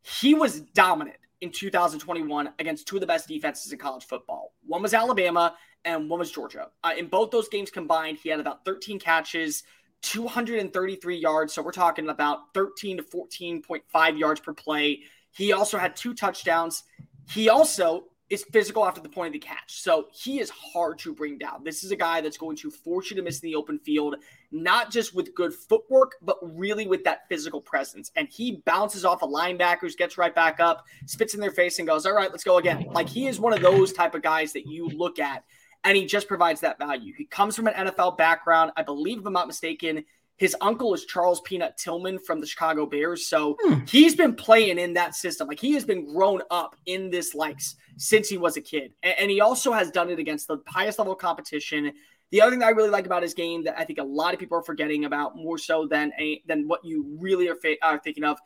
he 0.03 0.35
was 0.35 0.61
dominant 0.61 1.17
in 1.41 1.51
2021 1.51 2.51
against 2.61 2.87
two 2.87 2.97
of 2.97 3.01
the 3.01 3.07
best 3.07 3.27
defenses 3.27 3.73
in 3.73 3.79
college 3.79 4.05
football. 4.05 4.55
One 4.65 4.83
was 4.83 4.95
Alabama 4.95 5.57
and 5.85 6.09
one 6.09 6.21
was 6.21 6.31
Georgia. 6.31 6.69
Uh, 6.85 6.93
in 6.97 7.09
both 7.09 7.33
those 7.33 7.49
games 7.49 7.71
combined, 7.71 8.19
he 8.23 8.29
had 8.29 8.39
about 8.39 8.65
13 8.65 9.01
catches, 9.01 9.65
233 10.03 11.17
yards. 11.17 11.53
So 11.53 11.63
we're 11.63 11.73
talking 11.73 12.09
about 12.09 12.55
13 12.55 12.99
to 12.99 13.03
14.5 13.03 14.19
yards 14.19 14.41
per 14.41 14.53
play. 14.53 15.01
He 15.33 15.53
also 15.53 15.79
had 15.79 15.97
two 15.97 16.15
touchdowns. 16.15 16.85
He 17.29 17.49
also 17.49 18.05
is 18.33 18.45
physical 18.45 18.87
after 18.87 19.03
the 19.03 19.11
point 19.11 19.27
of 19.27 19.33
the 19.35 19.39
catch. 19.47 19.83
So 19.83 20.07
he 20.11 20.41
is 20.41 20.49
hard 20.49 20.99
to 21.01 21.15
bring 21.15 21.37
down. 21.37 21.63
This 21.65 21.85
is 21.85 21.91
a 21.91 21.97
guy 21.97 22.23
that's 22.23 22.39
going 22.39 22.57
to 22.57 22.71
force 22.71 23.11
you 23.11 23.17
to 23.17 23.23
miss 23.23 23.41
in 23.41 23.51
the 23.51 23.55
open 23.55 23.79
field, 23.79 24.17
not 24.51 24.91
just 24.91 25.15
with 25.15 25.35
good 25.35 25.53
footwork, 25.53 26.17
but 26.23 26.39
really 26.41 26.87
with 26.87 27.05
that 27.05 27.29
physical 27.29 27.61
presence. 27.61 28.11
And 28.17 28.27
he 28.29 28.63
bounces 28.65 29.05
off 29.05 29.23
of 29.23 29.29
linebackers, 29.29 29.99
gets 29.99 30.17
right 30.17 30.35
back 30.35 30.61
up, 30.61 30.87
spits 31.05 31.35
in 31.35 31.41
their 31.41 31.51
face, 31.51 31.79
and 31.79 31.87
goes, 31.87 32.07
All 32.07 32.15
right, 32.15 32.31
let's 32.31 32.43
go 32.43 32.57
again. 32.57 32.87
Like 32.91 33.07
he 33.07 33.27
is 33.27 33.39
one 33.39 33.53
of 33.53 33.61
those 33.61 33.93
type 33.93 34.15
of 34.15 34.23
guys 34.23 34.55
that 34.55 34.67
you 34.67 34.89
look 34.89 35.19
at 35.19 35.45
and 35.85 35.97
he 35.97 36.07
just 36.07 36.27
provides 36.29 36.61
that 36.61 36.79
value. 36.79 37.13
He 37.13 37.25
comes 37.25 37.55
from 37.55 37.67
an 37.67 37.75
NFL 37.75 38.17
background. 38.17 38.71
I 38.77 38.83
believe, 38.83 39.19
if 39.19 39.27
I'm 39.27 39.33
not 39.33 39.49
mistaken, 39.49 40.05
his 40.37 40.57
uncle 40.61 40.93
is 40.95 41.05
Charles 41.05 41.41
Peanut 41.43 41.77
Tillman 41.77 42.19
from 42.19 42.41
the 42.41 42.47
Chicago 42.47 42.87
Bears. 42.87 43.27
So 43.27 43.57
hmm. 43.61 43.81
he's 43.87 44.17
been 44.17 44.35
playing 44.35 44.79
in 44.79 44.95
that 44.95 45.15
system. 45.15 45.47
Like 45.47 45.61
he 45.61 45.73
has 45.75 45.85
been 45.85 46.13
grown 46.13 46.43
up 46.51 46.75
in 46.87 47.11
this 47.11 47.35
likes 47.35 47.77
since 47.97 48.29
he 48.29 48.39
was 48.39 48.57
a 48.57 48.61
kid. 48.61 48.93
And, 49.03 49.15
and 49.21 49.31
he 49.31 49.41
also 49.41 49.73
has 49.73 49.91
done 49.91 50.11
it 50.11 50.19
against 50.19 50.49
the 50.49 50.59
highest 50.67 50.99
level 50.99 51.15
competition. 51.15 51.93
The 52.31 52.41
other 52.41 52.51
thing 52.51 52.61
that 52.61 52.67
I 52.67 52.71
really 52.71 52.91
like 52.91 53.07
about 53.07 53.23
his 53.23 53.35
game 53.35 53.65
that 53.65 53.79
I 53.79 53.85
think 53.85 53.99
a 53.99 54.05
lot 54.05 54.35
of 54.35 54.41
people 54.41 54.59
are 54.59 54.63
forgetting 54.63 55.05
about 55.05 55.37
more 55.37 55.59
so 55.59 55.87
than 55.87 56.13
a, 56.19 56.43
than 56.49 56.67
what 56.67 56.85
you 56.85 57.17
really 57.21 57.49
are, 57.49 57.57
fa- 57.57 57.77
are 57.83 57.99
thinking 57.99 58.25
of, 58.25 58.39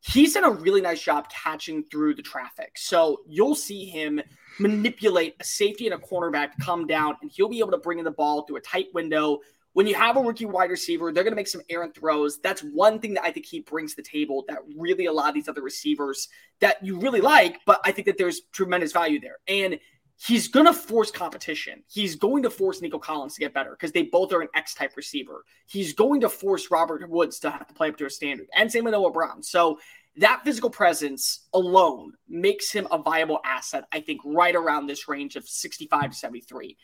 he's 0.00 0.34
done 0.34 0.44
a 0.44 0.50
really 0.50 0.80
nice 0.80 1.02
job 1.02 1.28
catching 1.28 1.84
through 1.84 2.14
the 2.14 2.22
traffic. 2.22 2.72
So 2.76 3.20
you'll 3.26 3.54
see 3.54 3.84
him 3.84 4.20
manipulate 4.58 5.36
a 5.40 5.44
safety 5.44 5.86
and 5.86 5.94
a 5.94 6.04
cornerback 6.04 6.52
to 6.52 6.64
come 6.64 6.86
down, 6.86 7.16
and 7.22 7.30
he'll 7.30 7.48
be 7.48 7.60
able 7.60 7.70
to 7.72 7.78
bring 7.78 7.98
in 7.98 8.04
the 8.04 8.10
ball 8.10 8.42
through 8.42 8.56
a 8.56 8.60
tight 8.60 8.86
window 8.94 9.40
when 9.72 9.86
you 9.86 9.94
have 9.94 10.16
a 10.16 10.20
rookie 10.20 10.46
wide 10.46 10.70
receiver, 10.70 11.12
they're 11.12 11.24
going 11.24 11.32
to 11.32 11.36
make 11.36 11.48
some 11.48 11.62
errant 11.70 11.94
throws. 11.94 12.38
That's 12.40 12.62
one 12.62 12.98
thing 12.98 13.14
that 13.14 13.24
I 13.24 13.32
think 13.32 13.46
he 13.46 13.60
brings 13.60 13.94
to 13.94 14.02
the 14.02 14.08
table 14.08 14.44
that 14.48 14.58
really 14.76 15.06
a 15.06 15.12
lot 15.12 15.28
of 15.28 15.34
these 15.34 15.48
other 15.48 15.62
receivers 15.62 16.28
that 16.60 16.84
you 16.84 16.98
really 16.98 17.20
like, 17.20 17.60
but 17.64 17.80
I 17.84 17.92
think 17.92 18.06
that 18.06 18.18
there's 18.18 18.42
tremendous 18.52 18.92
value 18.92 19.20
there. 19.20 19.38
And 19.48 19.78
he's 20.26 20.48
going 20.48 20.66
to 20.66 20.72
force 20.72 21.10
competition. 21.10 21.82
He's 21.88 22.16
going 22.16 22.42
to 22.42 22.50
force 22.50 22.80
Nico 22.80 22.98
Collins 22.98 23.34
to 23.34 23.40
get 23.40 23.54
better 23.54 23.70
because 23.70 23.92
they 23.92 24.02
both 24.02 24.32
are 24.32 24.42
an 24.42 24.48
X 24.54 24.74
type 24.74 24.96
receiver. 24.96 25.44
He's 25.66 25.94
going 25.94 26.20
to 26.20 26.28
force 26.28 26.70
Robert 26.70 27.08
Woods 27.08 27.38
to 27.40 27.50
have 27.50 27.66
to 27.66 27.74
play 27.74 27.88
up 27.88 27.96
to 27.98 28.06
a 28.06 28.10
standard, 28.10 28.46
and 28.54 28.70
same 28.70 28.84
with 28.84 28.92
Noah 28.92 29.10
Brown. 29.10 29.42
So 29.42 29.78
that 30.16 30.42
physical 30.44 30.70
presence 30.70 31.46
alone 31.54 32.12
makes 32.28 32.70
him 32.70 32.86
a 32.90 32.98
viable 32.98 33.40
asset, 33.44 33.84
I 33.92 34.00
think, 34.00 34.20
right 34.24 34.54
around 34.54 34.86
this 34.86 35.08
range 35.08 35.36
of 35.36 35.48
65 35.48 36.10
to 36.10 36.16
73. 36.16 36.76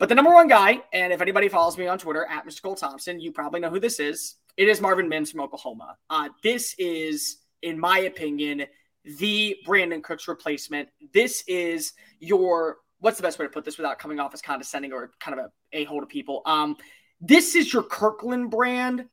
But 0.00 0.08
the 0.08 0.14
number 0.14 0.32
one 0.32 0.48
guy, 0.48 0.80
and 0.94 1.12
if 1.12 1.20
anybody 1.20 1.50
follows 1.50 1.76
me 1.76 1.86
on 1.86 1.98
Twitter 1.98 2.24
at 2.24 2.46
Mr. 2.46 2.62
Cole 2.62 2.74
Thompson, 2.74 3.20
you 3.20 3.32
probably 3.32 3.60
know 3.60 3.68
who 3.68 3.78
this 3.78 4.00
is. 4.00 4.36
It 4.56 4.66
is 4.66 4.80
Marvin 4.80 5.10
Mims 5.10 5.30
from 5.30 5.42
Oklahoma. 5.42 5.98
Uh, 6.08 6.30
this 6.42 6.74
is, 6.78 7.36
in 7.60 7.78
my 7.78 7.98
opinion, 7.98 8.64
the 9.04 9.58
Brandin 9.66 10.02
Cooks 10.02 10.26
replacement. 10.26 10.88
This 11.12 11.44
is 11.46 11.92
your 12.18 12.78
what's 13.00 13.18
the 13.18 13.22
best 13.22 13.38
way 13.38 13.44
to 13.44 13.50
put 13.50 13.66
this 13.66 13.76
without 13.76 13.98
coming 13.98 14.18
off 14.18 14.32
as 14.32 14.40
condescending 14.40 14.90
or 14.90 15.10
kind 15.20 15.38
of 15.38 15.44
a 15.44 15.50
a 15.82 15.84
hole 15.84 16.00
to 16.00 16.06
people. 16.06 16.40
Um, 16.46 16.78
this 17.20 17.54
is 17.54 17.70
your 17.70 17.82
Kirkland 17.82 18.50
brand, 18.50 19.06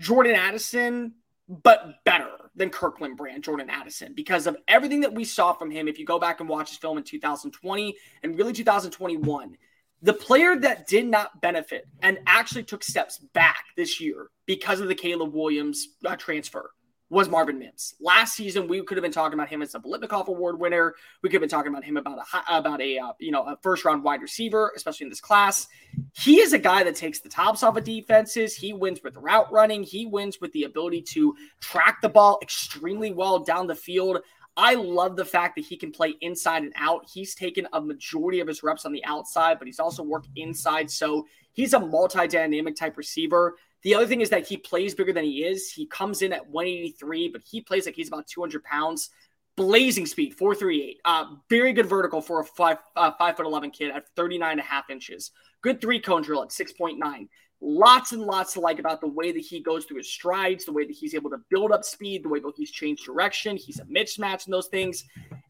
Jordan 0.00 0.34
Addison, 0.34 1.14
but 1.48 2.04
better 2.04 2.30
than 2.56 2.70
Kirkland 2.70 3.16
brand 3.16 3.44
Jordan 3.44 3.70
Addison 3.70 4.14
because 4.14 4.48
of 4.48 4.56
everything 4.66 5.02
that 5.02 5.14
we 5.14 5.24
saw 5.24 5.52
from 5.52 5.70
him. 5.70 5.86
If 5.86 6.00
you 6.00 6.04
go 6.04 6.18
back 6.18 6.40
and 6.40 6.48
watch 6.48 6.70
his 6.70 6.78
film 6.78 6.98
in 6.98 7.04
2020 7.04 7.96
and 8.24 8.36
really 8.36 8.52
2021 8.52 9.56
the 10.04 10.12
player 10.12 10.54
that 10.54 10.86
did 10.86 11.06
not 11.06 11.40
benefit 11.40 11.88
and 12.02 12.18
actually 12.26 12.62
took 12.62 12.84
steps 12.84 13.18
back 13.32 13.64
this 13.74 14.02
year 14.02 14.28
because 14.44 14.78
of 14.80 14.88
the 14.88 14.94
Caleb 14.94 15.32
Williams 15.32 15.88
uh, 16.04 16.14
transfer 16.14 16.70
was 17.08 17.30
Marvin 17.30 17.58
Mims. 17.58 17.94
Last 18.00 18.34
season, 18.34 18.68
we 18.68 18.82
could 18.82 18.98
have 18.98 19.02
been 19.02 19.12
talking 19.12 19.32
about 19.32 19.48
him 19.48 19.62
as 19.62 19.74
a 19.74 19.80
Biletnikoff 19.80 20.26
Award 20.26 20.60
winner. 20.60 20.94
We 21.22 21.30
could 21.30 21.36
have 21.36 21.42
been 21.42 21.48
talking 21.48 21.72
about 21.72 21.84
him 21.84 21.96
about 21.96 22.18
a 22.18 22.58
about 22.58 22.82
a 22.82 22.98
uh, 22.98 23.12
you 23.18 23.30
know 23.30 23.44
a 23.44 23.56
first 23.62 23.86
round 23.86 24.04
wide 24.04 24.20
receiver, 24.20 24.72
especially 24.76 25.04
in 25.04 25.10
this 25.10 25.22
class. 25.22 25.68
He 26.12 26.40
is 26.40 26.52
a 26.52 26.58
guy 26.58 26.84
that 26.84 26.96
takes 26.96 27.20
the 27.20 27.30
tops 27.30 27.62
off 27.62 27.76
of 27.78 27.84
defenses. 27.84 28.54
He 28.54 28.74
wins 28.74 29.00
with 29.02 29.16
route 29.16 29.50
running. 29.50 29.84
He 29.84 30.04
wins 30.04 30.38
with 30.38 30.52
the 30.52 30.64
ability 30.64 31.00
to 31.12 31.34
track 31.60 32.02
the 32.02 32.10
ball 32.10 32.38
extremely 32.42 33.10
well 33.10 33.38
down 33.38 33.68
the 33.68 33.74
field. 33.74 34.18
I 34.56 34.74
love 34.74 35.16
the 35.16 35.24
fact 35.24 35.56
that 35.56 35.64
he 35.64 35.76
can 35.76 35.90
play 35.90 36.14
inside 36.20 36.62
and 36.62 36.72
out. 36.76 37.08
He's 37.12 37.34
taken 37.34 37.66
a 37.72 37.80
majority 37.80 38.40
of 38.40 38.46
his 38.46 38.62
reps 38.62 38.84
on 38.84 38.92
the 38.92 39.04
outside, 39.04 39.58
but 39.58 39.66
he's 39.66 39.80
also 39.80 40.02
worked 40.02 40.28
inside. 40.36 40.90
So 40.90 41.26
he's 41.52 41.74
a 41.74 41.80
multi 41.80 42.28
dynamic 42.28 42.76
type 42.76 42.96
receiver. 42.96 43.56
The 43.82 43.94
other 43.94 44.06
thing 44.06 44.20
is 44.20 44.30
that 44.30 44.46
he 44.46 44.56
plays 44.56 44.94
bigger 44.94 45.12
than 45.12 45.24
he 45.24 45.44
is. 45.44 45.70
He 45.70 45.86
comes 45.86 46.22
in 46.22 46.32
at 46.32 46.48
183, 46.48 47.28
but 47.28 47.42
he 47.44 47.60
plays 47.60 47.84
like 47.84 47.96
he's 47.96 48.08
about 48.08 48.26
200 48.28 48.62
pounds. 48.62 49.10
Blazing 49.56 50.06
speed, 50.06 50.34
438. 50.34 51.00
Uh, 51.04 51.26
very 51.48 51.72
good 51.72 51.86
vertical 51.86 52.20
for 52.20 52.40
a 52.40 52.44
five, 52.44 52.78
uh, 52.96 53.12
five 53.18 53.36
foot 53.36 53.46
11 53.46 53.70
kid 53.70 53.92
at 53.92 54.08
39 54.16 54.50
and 54.52 54.60
a 54.60 54.64
half 54.64 54.88
inches. 54.88 55.32
Good 55.62 55.80
three 55.80 56.00
cone 56.00 56.22
drill 56.22 56.42
at 56.42 56.48
6.9 56.48 57.28
lots 57.64 58.12
and 58.12 58.22
lots 58.22 58.52
to 58.52 58.60
like 58.60 58.78
about 58.78 59.00
the 59.00 59.08
way 59.08 59.32
that 59.32 59.40
he 59.40 59.60
goes 59.60 59.84
through 59.84 59.96
his 59.96 60.10
strides, 60.10 60.64
the 60.64 60.72
way 60.72 60.86
that 60.86 60.92
he's 60.92 61.14
able 61.14 61.30
to 61.30 61.38
build 61.48 61.72
up 61.72 61.84
speed, 61.84 62.22
the 62.22 62.28
way 62.28 62.38
that 62.38 62.52
he's 62.56 62.70
changed 62.70 63.04
direction. 63.04 63.56
He's 63.56 63.80
a 63.80 63.84
mismatch 63.84 64.46
in 64.46 64.50
those 64.50 64.68
things. 64.68 65.04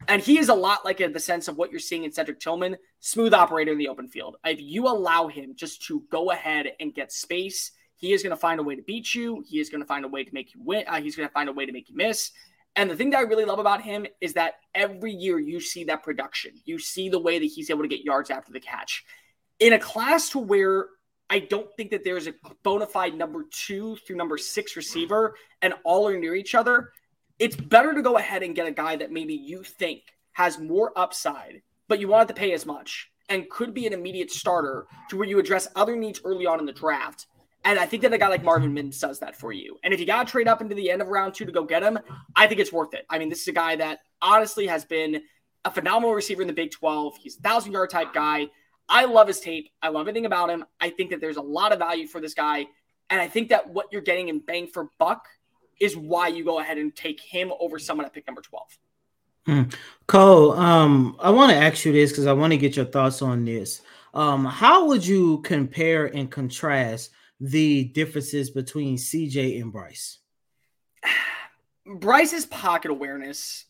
And 0.07 0.21
he 0.21 0.39
is 0.39 0.49
a 0.49 0.53
lot 0.53 0.85
like 0.85 1.01
in 1.01 1.11
the 1.11 1.19
sense 1.19 1.47
of 1.47 1.57
what 1.57 1.71
you're 1.71 1.79
seeing 1.79 2.05
in 2.05 2.11
Cedric 2.11 2.39
Tillman, 2.39 2.77
smooth 3.01 3.33
operator 3.33 3.73
in 3.73 3.77
the 3.77 3.89
open 3.89 4.07
field. 4.07 4.37
If 4.45 4.61
you 4.61 4.87
allow 4.87 5.27
him 5.27 5.53
just 5.55 5.83
to 5.87 6.03
go 6.09 6.31
ahead 6.31 6.71
and 6.79 6.93
get 6.93 7.11
space, 7.11 7.71
he 7.97 8.13
is 8.13 8.23
going 8.23 8.31
to 8.31 8.37
find 8.37 8.59
a 8.59 8.63
way 8.63 8.75
to 8.75 8.81
beat 8.81 9.13
you. 9.13 9.43
He 9.47 9.59
is 9.59 9.69
going 9.69 9.81
to 9.81 9.87
find 9.87 10.05
a 10.05 10.07
way 10.07 10.23
to 10.23 10.33
make 10.33 10.53
you 10.53 10.61
win. 10.63 10.85
Uh, 10.87 11.01
he's 11.01 11.15
going 11.15 11.27
to 11.27 11.33
find 11.33 11.49
a 11.49 11.53
way 11.53 11.65
to 11.65 11.71
make 11.71 11.89
you 11.89 11.95
miss. 11.95 12.31
And 12.77 12.89
the 12.89 12.95
thing 12.95 13.09
that 13.11 13.19
I 13.19 13.21
really 13.21 13.45
love 13.45 13.59
about 13.59 13.81
him 13.81 14.05
is 14.19 14.33
that 14.33 14.55
every 14.73 15.13
year 15.13 15.39
you 15.39 15.59
see 15.59 15.85
that 15.85 16.03
production. 16.03 16.51
You 16.65 16.77
see 16.77 17.09
the 17.09 17.19
way 17.19 17.39
that 17.39 17.45
he's 17.45 17.69
able 17.69 17.83
to 17.83 17.87
get 17.87 18.03
yards 18.03 18.29
after 18.29 18.51
the 18.51 18.59
catch. 18.59 19.05
In 19.59 19.71
a 19.71 19.79
class 19.79 20.29
to 20.31 20.39
where 20.39 20.87
I 21.29 21.39
don't 21.39 21.67
think 21.75 21.91
that 21.91 22.03
there's 22.03 22.27
a 22.27 22.33
bona 22.63 22.85
fide 22.85 23.15
number 23.15 23.45
two 23.51 23.97
through 23.97 24.15
number 24.15 24.37
six 24.37 24.75
receiver 24.75 25.35
and 25.61 25.73
all 25.83 26.07
are 26.07 26.17
near 26.17 26.35
each 26.35 26.55
other. 26.55 26.91
It's 27.39 27.55
better 27.55 27.93
to 27.93 28.01
go 28.01 28.17
ahead 28.17 28.43
and 28.43 28.55
get 28.55 28.67
a 28.67 28.71
guy 28.71 28.95
that 28.97 29.11
maybe 29.11 29.33
you 29.33 29.63
think 29.63 30.03
has 30.33 30.59
more 30.59 30.91
upside, 30.95 31.61
but 31.87 31.99
you 31.99 32.07
want 32.07 32.27
to 32.27 32.33
pay 32.33 32.53
as 32.53 32.65
much 32.65 33.09
and 33.29 33.49
could 33.49 33.73
be 33.73 33.87
an 33.87 33.93
immediate 33.93 34.31
starter 34.31 34.85
to 35.09 35.17
where 35.17 35.27
you 35.27 35.39
address 35.39 35.67
other 35.75 35.95
needs 35.95 36.21
early 36.23 36.45
on 36.45 36.59
in 36.59 36.65
the 36.65 36.71
draft. 36.71 37.25
And 37.63 37.79
I 37.79 37.87
think 37.87 38.03
that 38.03 38.13
a 38.13 38.17
guy 38.17 38.27
like 38.27 38.43
Marvin 38.43 38.73
Mims 38.73 38.99
does 38.99 39.19
that 39.19 39.35
for 39.35 39.51
you. 39.51 39.79
And 39.83 39.91
if 39.93 39.99
you 39.99 40.05
got 40.05 40.27
to 40.27 40.31
trade 40.31 40.47
up 40.47 40.61
into 40.61 40.75
the 40.75 40.91
end 40.91 41.01
of 41.01 41.07
round 41.07 41.33
two 41.33 41.45
to 41.45 41.51
go 41.51 41.63
get 41.63 41.81
him, 41.81 41.97
I 42.35 42.45
think 42.45 42.59
it's 42.59 42.71
worth 42.71 42.93
it. 42.93 43.05
I 43.09 43.17
mean, 43.17 43.29
this 43.29 43.41
is 43.41 43.47
a 43.47 43.53
guy 43.53 43.75
that 43.77 43.99
honestly 44.21 44.67
has 44.67 44.85
been 44.85 45.23
a 45.65 45.71
phenomenal 45.71 46.13
receiver 46.13 46.43
in 46.43 46.47
the 46.47 46.53
Big 46.53 46.69
12. 46.69 47.17
He's 47.17 47.37
a 47.37 47.41
thousand 47.41 47.71
yard 47.71 47.89
type 47.89 48.13
guy. 48.13 48.49
I 48.87 49.05
love 49.05 49.27
his 49.27 49.39
tape. 49.39 49.69
I 49.81 49.89
love 49.89 50.01
everything 50.01 50.25
about 50.25 50.49
him. 50.49 50.65
I 50.79 50.89
think 50.89 51.09
that 51.11 51.21
there's 51.21 51.37
a 51.37 51.41
lot 51.41 51.71
of 51.71 51.79
value 51.79 52.07
for 52.07 52.21
this 52.21 52.33
guy. 52.33 52.67
And 53.09 53.21
I 53.21 53.27
think 53.27 53.49
that 53.49 53.69
what 53.69 53.87
you're 53.91 54.01
getting 54.01 54.29
in 54.29 54.39
bang 54.39 54.67
for 54.67 54.89
buck 54.99 55.27
is 55.79 55.95
why 55.95 56.27
you 56.27 56.43
go 56.43 56.59
ahead 56.59 56.77
and 56.77 56.95
take 56.95 57.19
him 57.19 57.51
over 57.59 57.79
someone 57.79 58.05
at 58.05 58.13
pick 58.13 58.27
number 58.27 58.41
12. 58.41 58.77
Mm. 59.47 59.75
Cole, 60.07 60.53
um, 60.53 61.15
I 61.19 61.29
want 61.29 61.51
to 61.51 61.57
ask 61.57 61.85
you 61.85 61.91
this 61.91 62.11
because 62.11 62.25
I 62.25 62.33
want 62.33 62.51
to 62.51 62.57
get 62.57 62.75
your 62.75 62.85
thoughts 62.85 63.21
on 63.21 63.45
this. 63.45 63.81
Um, 64.13 64.45
how 64.45 64.87
would 64.87 65.05
you 65.05 65.41
compare 65.41 66.05
and 66.05 66.31
contrast 66.31 67.11
the 67.39 67.85
differences 67.85 68.49
between 68.49 68.97
CJ 68.97 69.61
and 69.61 69.71
Bryce? 69.71 70.19
Bryce's 71.85 72.45
pocket 72.45 72.89
awareness 72.89 73.65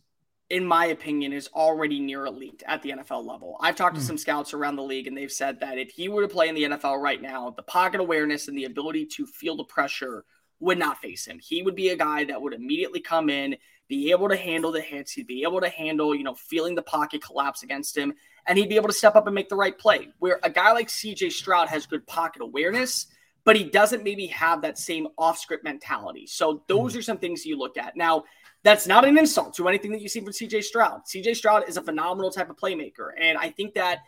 in 0.49 0.63
my 0.65 0.85
opinion, 0.87 1.33
is 1.33 1.49
already 1.53 1.99
near 1.99 2.25
elite 2.25 2.63
at 2.67 2.81
the 2.83 2.91
NFL 2.91 3.25
level. 3.25 3.57
I've 3.59 3.75
talked 3.75 3.95
to 3.95 4.01
mm. 4.01 4.05
some 4.05 4.17
scouts 4.17 4.53
around 4.53 4.75
the 4.75 4.83
league, 4.83 5.07
and 5.07 5.17
they've 5.17 5.31
said 5.31 5.59
that 5.61 5.77
if 5.77 5.89
he 5.89 6.07
were 6.07 6.21
to 6.21 6.27
play 6.27 6.49
in 6.49 6.55
the 6.55 6.63
NFL 6.63 7.01
right 7.01 7.21
now, 7.21 7.49
the 7.49 7.63
pocket 7.63 7.99
awareness 7.99 8.47
and 8.47 8.57
the 8.57 8.65
ability 8.65 9.05
to 9.07 9.25
feel 9.25 9.55
the 9.55 9.63
pressure 9.63 10.23
would 10.59 10.77
not 10.77 10.99
face 10.99 11.25
him. 11.25 11.39
He 11.39 11.63
would 11.63 11.75
be 11.75 11.89
a 11.89 11.97
guy 11.97 12.25
that 12.25 12.41
would 12.41 12.53
immediately 12.53 12.99
come 12.99 13.29
in, 13.29 13.57
be 13.87 14.11
able 14.11 14.29
to 14.29 14.35
handle 14.35 14.71
the 14.71 14.81
hits, 14.81 15.11
he'd 15.11 15.27
be 15.27 15.43
able 15.43 15.61
to 15.61 15.69
handle, 15.69 16.15
you 16.15 16.23
know, 16.23 16.35
feeling 16.35 16.75
the 16.75 16.81
pocket 16.81 17.23
collapse 17.23 17.63
against 17.63 17.97
him, 17.97 18.13
and 18.47 18.57
he'd 18.57 18.69
be 18.69 18.75
able 18.75 18.87
to 18.87 18.93
step 18.93 19.15
up 19.15 19.27
and 19.27 19.35
make 19.35 19.49
the 19.49 19.55
right 19.55 19.77
play. 19.77 20.09
Where 20.19 20.39
a 20.43 20.49
guy 20.49 20.71
like 20.73 20.87
CJ 20.87 21.31
Stroud 21.31 21.69
has 21.69 21.85
good 21.85 22.05
pocket 22.07 22.41
awareness, 22.41 23.07
but 23.43 23.55
he 23.55 23.63
doesn't 23.63 24.03
maybe 24.03 24.27
have 24.27 24.61
that 24.63 24.77
same 24.77 25.07
off 25.17 25.37
script 25.37 25.63
mentality. 25.63 26.25
So 26.25 26.63
those 26.67 26.93
mm. 26.93 26.99
are 26.99 27.01
some 27.03 27.17
things 27.17 27.45
you 27.45 27.57
look 27.57 27.77
at. 27.77 27.95
Now, 27.95 28.23
that's 28.65 28.87
not 28.87 29.05
an 29.05 29.15
insult 29.15 29.53
to 29.53 29.67
anything 29.69 29.91
that 29.91 30.01
you 30.01 30.09
see 30.09 30.19
from 30.19 30.33
CJ 30.33 30.63
Stroud. 30.63 31.03
CJ 31.05 31.35
Stroud 31.35 31.69
is 31.69 31.77
a 31.77 31.83
phenomenal 31.83 32.31
type 32.31 32.49
of 32.49 32.57
playmaker. 32.57 33.11
And 33.15 33.37
I 33.37 33.51
think 33.51 33.75
that 33.75 33.99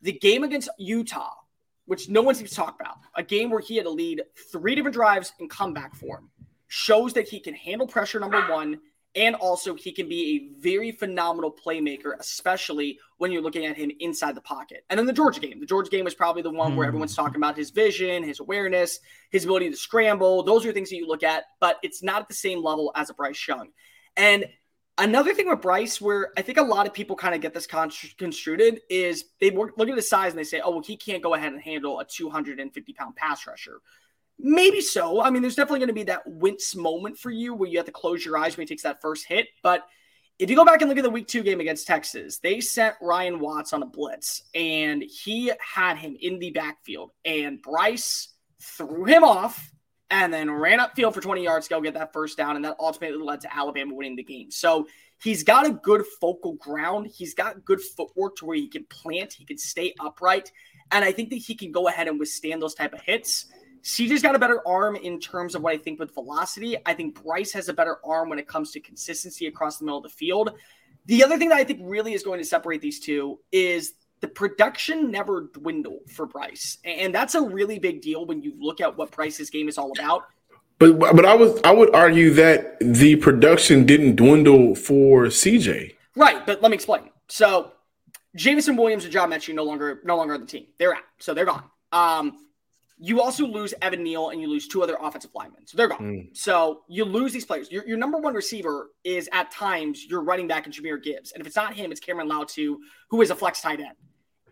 the 0.00 0.12
game 0.12 0.42
against 0.42 0.70
Utah, 0.78 1.34
which 1.84 2.08
no 2.08 2.22
one 2.22 2.34
seems 2.34 2.48
to 2.50 2.56
talk 2.56 2.80
about, 2.80 2.96
a 3.14 3.22
game 3.22 3.50
where 3.50 3.60
he 3.60 3.76
had 3.76 3.84
to 3.84 3.90
lead 3.90 4.22
three 4.50 4.74
different 4.74 4.94
drives 4.94 5.34
in 5.38 5.50
comeback 5.50 5.94
form, 5.94 6.30
shows 6.66 7.12
that 7.12 7.28
he 7.28 7.38
can 7.38 7.52
handle 7.52 7.86
pressure, 7.86 8.18
number 8.18 8.40
one, 8.50 8.80
and 9.14 9.34
also 9.34 9.74
he 9.74 9.92
can 9.92 10.08
be 10.08 10.34
a 10.56 10.60
very 10.62 10.92
phenomenal 10.92 11.52
playmaker, 11.52 12.18
especially 12.18 12.98
when 13.18 13.30
you're 13.30 13.42
looking 13.42 13.66
at 13.66 13.76
him 13.76 13.90
inside 14.00 14.34
the 14.34 14.40
pocket. 14.40 14.82
And 14.88 14.98
then 14.98 15.04
the 15.04 15.12
Georgia 15.12 15.40
game. 15.40 15.60
The 15.60 15.66
Georgia 15.66 15.90
game 15.90 16.06
was 16.06 16.14
probably 16.14 16.40
the 16.40 16.50
one 16.50 16.74
where 16.74 16.86
everyone's 16.86 17.14
talking 17.14 17.36
about 17.36 17.56
his 17.56 17.68
vision, 17.68 18.22
his 18.22 18.40
awareness, 18.40 18.98
his 19.30 19.44
ability 19.44 19.70
to 19.70 19.76
scramble. 19.76 20.42
Those 20.42 20.64
are 20.64 20.72
things 20.72 20.88
that 20.88 20.96
you 20.96 21.06
look 21.06 21.22
at, 21.22 21.44
but 21.60 21.76
it's 21.82 22.02
not 22.02 22.22
at 22.22 22.28
the 22.28 22.34
same 22.34 22.62
level 22.62 22.92
as 22.94 23.10
a 23.10 23.14
Bryce 23.14 23.46
Young. 23.46 23.68
And 24.16 24.46
another 24.98 25.34
thing 25.34 25.48
with 25.48 25.60
Bryce, 25.60 26.00
where 26.00 26.32
I 26.36 26.42
think 26.42 26.58
a 26.58 26.62
lot 26.62 26.86
of 26.86 26.94
people 26.94 27.16
kind 27.16 27.34
of 27.34 27.40
get 27.40 27.54
this 27.54 27.66
construed, 27.66 28.80
is 28.88 29.24
they 29.40 29.50
look 29.50 29.78
at 29.78 29.96
his 29.96 30.08
size 30.08 30.32
and 30.32 30.38
they 30.38 30.44
say, 30.44 30.60
oh, 30.64 30.70
well, 30.70 30.80
he 30.80 30.96
can't 30.96 31.22
go 31.22 31.34
ahead 31.34 31.52
and 31.52 31.62
handle 31.62 32.00
a 32.00 32.04
250 32.04 32.92
pound 32.94 33.16
pass 33.16 33.46
rusher. 33.46 33.80
Maybe 34.38 34.80
so. 34.80 35.22
I 35.22 35.30
mean, 35.30 35.42
there's 35.42 35.56
definitely 35.56 35.80
going 35.80 35.88
to 35.88 35.94
be 35.94 36.02
that 36.04 36.26
wince 36.26 36.74
moment 36.74 37.18
for 37.18 37.30
you 37.30 37.54
where 37.54 37.68
you 37.68 37.78
have 37.78 37.86
to 37.86 37.92
close 37.92 38.24
your 38.24 38.36
eyes 38.36 38.56
when 38.56 38.66
he 38.66 38.68
takes 38.68 38.82
that 38.82 39.00
first 39.00 39.26
hit. 39.26 39.48
But 39.62 39.86
if 40.38 40.50
you 40.50 40.56
go 40.56 40.64
back 40.66 40.82
and 40.82 40.90
look 40.90 40.98
at 40.98 41.04
the 41.04 41.10
week 41.10 41.26
two 41.28 41.42
game 41.42 41.60
against 41.60 41.86
Texas, 41.86 42.38
they 42.38 42.60
sent 42.60 42.96
Ryan 43.00 43.40
Watts 43.40 43.72
on 43.72 43.82
a 43.82 43.86
blitz 43.86 44.42
and 44.54 45.02
he 45.02 45.50
had 45.58 45.96
him 45.96 46.16
in 46.20 46.38
the 46.38 46.50
backfield, 46.50 47.12
and 47.24 47.62
Bryce 47.62 48.28
threw 48.60 49.04
him 49.04 49.24
off 49.24 49.70
and 50.10 50.32
then 50.32 50.50
ran 50.50 50.78
upfield 50.78 51.14
for 51.14 51.20
20 51.20 51.42
yards 51.42 51.66
to 51.66 51.74
go 51.74 51.80
get 51.80 51.94
that 51.94 52.12
first 52.12 52.36
down. 52.36 52.56
And 52.56 52.64
that 52.64 52.76
ultimately 52.78 53.22
led 53.22 53.40
to 53.42 53.56
Alabama 53.56 53.94
winning 53.94 54.16
the 54.16 54.22
game. 54.22 54.50
So 54.50 54.86
he's 55.22 55.42
got 55.42 55.66
a 55.66 55.70
good 55.70 56.04
focal 56.20 56.54
ground. 56.54 57.08
He's 57.12 57.34
got 57.34 57.64
good 57.64 57.80
footwork 57.80 58.36
to 58.36 58.46
where 58.46 58.56
he 58.56 58.68
can 58.68 58.84
plant, 58.84 59.32
he 59.32 59.44
can 59.44 59.58
stay 59.58 59.94
upright. 60.00 60.52
And 60.92 61.04
I 61.04 61.12
think 61.12 61.30
that 61.30 61.36
he 61.36 61.54
can 61.54 61.72
go 61.72 61.88
ahead 61.88 62.06
and 62.06 62.18
withstand 62.18 62.62
those 62.62 62.74
type 62.74 62.92
of 62.92 63.00
hits. 63.00 63.46
CJ's 63.82 64.22
got 64.22 64.34
a 64.34 64.38
better 64.38 64.66
arm 64.66 64.96
in 64.96 65.20
terms 65.20 65.54
of 65.54 65.62
what 65.62 65.72
I 65.72 65.78
think 65.78 66.00
with 66.00 66.12
velocity. 66.14 66.76
I 66.86 66.92
think 66.92 67.22
Bryce 67.22 67.52
has 67.52 67.68
a 67.68 67.72
better 67.72 67.98
arm 68.04 68.28
when 68.28 68.38
it 68.38 68.48
comes 68.48 68.72
to 68.72 68.80
consistency 68.80 69.46
across 69.46 69.78
the 69.78 69.84
middle 69.84 69.98
of 69.98 70.02
the 70.02 70.08
field. 70.08 70.50
The 71.06 71.22
other 71.22 71.38
thing 71.38 71.50
that 71.50 71.58
I 71.58 71.64
think 71.64 71.80
really 71.82 72.12
is 72.12 72.24
going 72.24 72.40
to 72.40 72.44
separate 72.44 72.80
these 72.80 72.98
two 72.98 73.38
is 73.52 73.94
the 74.20 74.28
production 74.28 75.10
never 75.10 75.50
dwindled 75.52 76.10
for 76.10 76.26
Bryce. 76.26 76.78
And 76.84 77.14
that's 77.14 77.34
a 77.34 77.42
really 77.42 77.78
big 77.78 78.00
deal 78.00 78.24
when 78.26 78.42
you 78.42 78.54
look 78.58 78.80
at 78.80 78.96
what 78.96 79.10
Bryce's 79.10 79.50
game 79.50 79.68
is 79.68 79.78
all 79.78 79.92
about. 79.98 80.26
But 80.78 80.98
but 80.98 81.24
I 81.24 81.34
was 81.34 81.58
I 81.64 81.72
would 81.72 81.94
argue 81.94 82.30
that 82.34 82.78
the 82.80 83.16
production 83.16 83.86
didn't 83.86 84.16
dwindle 84.16 84.74
for 84.74 85.24
CJ. 85.24 85.94
Right, 86.14 86.44
but 86.46 86.60
let 86.60 86.70
me 86.70 86.74
explain. 86.74 87.10
So 87.28 87.72
Jameson 88.34 88.76
Williams 88.76 89.04
and 89.04 89.12
John 89.12 89.30
Metchie 89.30 89.54
no 89.54 89.64
longer 89.64 90.00
no 90.04 90.16
longer 90.16 90.34
on 90.34 90.40
the 90.40 90.46
team. 90.46 90.66
They're 90.78 90.94
out. 90.94 91.02
So 91.18 91.32
they're 91.32 91.46
gone. 91.46 91.64
Um, 91.92 92.45
you 92.98 93.20
also 93.20 93.46
lose 93.46 93.74
Evan 93.82 94.02
Neal 94.02 94.30
and 94.30 94.40
you 94.40 94.48
lose 94.48 94.66
two 94.66 94.82
other 94.82 94.96
offensive 95.00 95.30
linemen. 95.34 95.66
So 95.66 95.76
they're 95.76 95.88
gone. 95.88 95.98
Mm. 95.98 96.36
So 96.36 96.82
you 96.88 97.04
lose 97.04 97.32
these 97.32 97.44
players. 97.44 97.70
Your, 97.70 97.86
your 97.86 97.98
number 97.98 98.18
one 98.18 98.32
receiver 98.32 98.90
is 99.04 99.28
at 99.32 99.50
times 99.50 100.06
your 100.06 100.22
running 100.22 100.48
back 100.48 100.66
and 100.66 100.74
Jahmyr 100.74 101.02
Gibbs. 101.02 101.32
And 101.32 101.40
if 101.40 101.46
it's 101.46 101.56
not 101.56 101.74
him, 101.74 101.92
it's 101.92 102.00
Cameron 102.00 102.28
Latu, 102.28 102.76
who 103.10 103.20
is 103.20 103.30
a 103.30 103.34
flex 103.34 103.60
tight 103.60 103.80
end. 103.80 103.96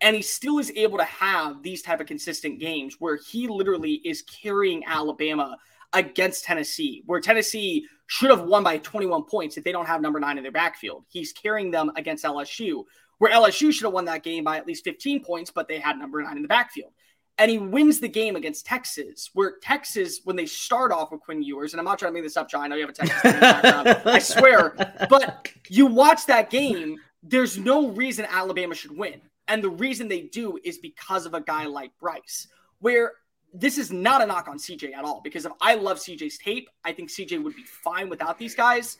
And 0.01 0.15
he 0.15 0.21
still 0.21 0.59
is 0.59 0.71
able 0.75 0.97
to 0.99 1.05
have 1.05 1.63
these 1.63 1.81
type 1.81 2.01
of 2.01 2.07
consistent 2.07 2.59
games 2.59 2.97
where 2.99 3.17
he 3.17 3.47
literally 3.47 3.93
is 4.05 4.21
carrying 4.21 4.83
Alabama 4.85 5.57
against 5.93 6.43
Tennessee, 6.43 7.01
where 7.05 7.21
Tennessee 7.21 7.87
should 8.07 8.29
have 8.29 8.41
won 8.43 8.63
by 8.63 8.77
21 8.77 9.23
points 9.23 9.57
if 9.57 9.63
they 9.63 9.71
don't 9.71 9.87
have 9.87 10.01
number 10.01 10.19
nine 10.19 10.37
in 10.37 10.43
their 10.43 10.51
backfield. 10.51 11.05
He's 11.07 11.31
carrying 11.31 11.71
them 11.71 11.91
against 11.95 12.25
LSU, 12.25 12.83
where 13.17 13.31
LSU 13.31 13.71
should 13.71 13.85
have 13.85 13.93
won 13.93 14.05
that 14.05 14.21
game 14.21 14.43
by 14.43 14.57
at 14.57 14.67
least 14.67 14.83
15 14.83 15.23
points, 15.23 15.49
but 15.49 15.67
they 15.67 15.79
had 15.79 15.97
number 15.97 16.21
nine 16.21 16.35
in 16.35 16.41
the 16.41 16.49
backfield 16.49 16.91
and 17.37 17.51
he 17.51 17.57
wins 17.57 17.99
the 17.99 18.07
game 18.07 18.35
against 18.35 18.65
Texas, 18.65 19.29
where 19.33 19.55
Texas, 19.61 20.21
when 20.23 20.35
they 20.35 20.45
start 20.45 20.91
off 20.91 21.11
with 21.11 21.21
Quinn 21.21 21.41
Ewers, 21.41 21.73
and 21.73 21.79
I'm 21.79 21.85
not 21.85 21.99
trying 21.99 22.11
to 22.11 22.13
make 22.13 22.23
this 22.23 22.37
up, 22.37 22.49
John. 22.49 22.63
I 22.63 22.67
know 22.67 22.75
you 22.75 22.81
have 22.81 22.91
a 22.91 22.93
Texas 22.93 23.21
background. 23.21 24.01
I 24.05 24.19
swear. 24.19 24.75
But 25.09 25.51
you 25.69 25.85
watch 25.85 26.25
that 26.27 26.49
game, 26.49 26.97
there's 27.21 27.57
no 27.57 27.89
reason 27.89 28.25
Alabama 28.29 28.73
should 28.73 28.97
win. 28.97 29.21
And 29.47 29.63
the 29.63 29.69
reason 29.69 30.07
they 30.07 30.21
do 30.21 30.57
is 30.63 30.77
because 30.77 31.25
of 31.25 31.33
a 31.33 31.41
guy 31.41 31.65
like 31.65 31.91
Bryce, 31.99 32.47
where 32.79 33.13
this 33.53 33.77
is 33.77 33.91
not 33.91 34.21
a 34.21 34.25
knock 34.25 34.47
on 34.47 34.57
CJ 34.57 34.93
at 34.93 35.03
all, 35.03 35.21
because 35.21 35.45
if 35.45 35.51
I 35.61 35.75
love 35.75 35.97
CJ's 35.97 36.37
tape, 36.37 36.69
I 36.83 36.93
think 36.93 37.09
CJ 37.09 37.43
would 37.43 37.55
be 37.55 37.63
fine 37.63 38.09
without 38.09 38.37
these 38.37 38.55
guys. 38.55 38.97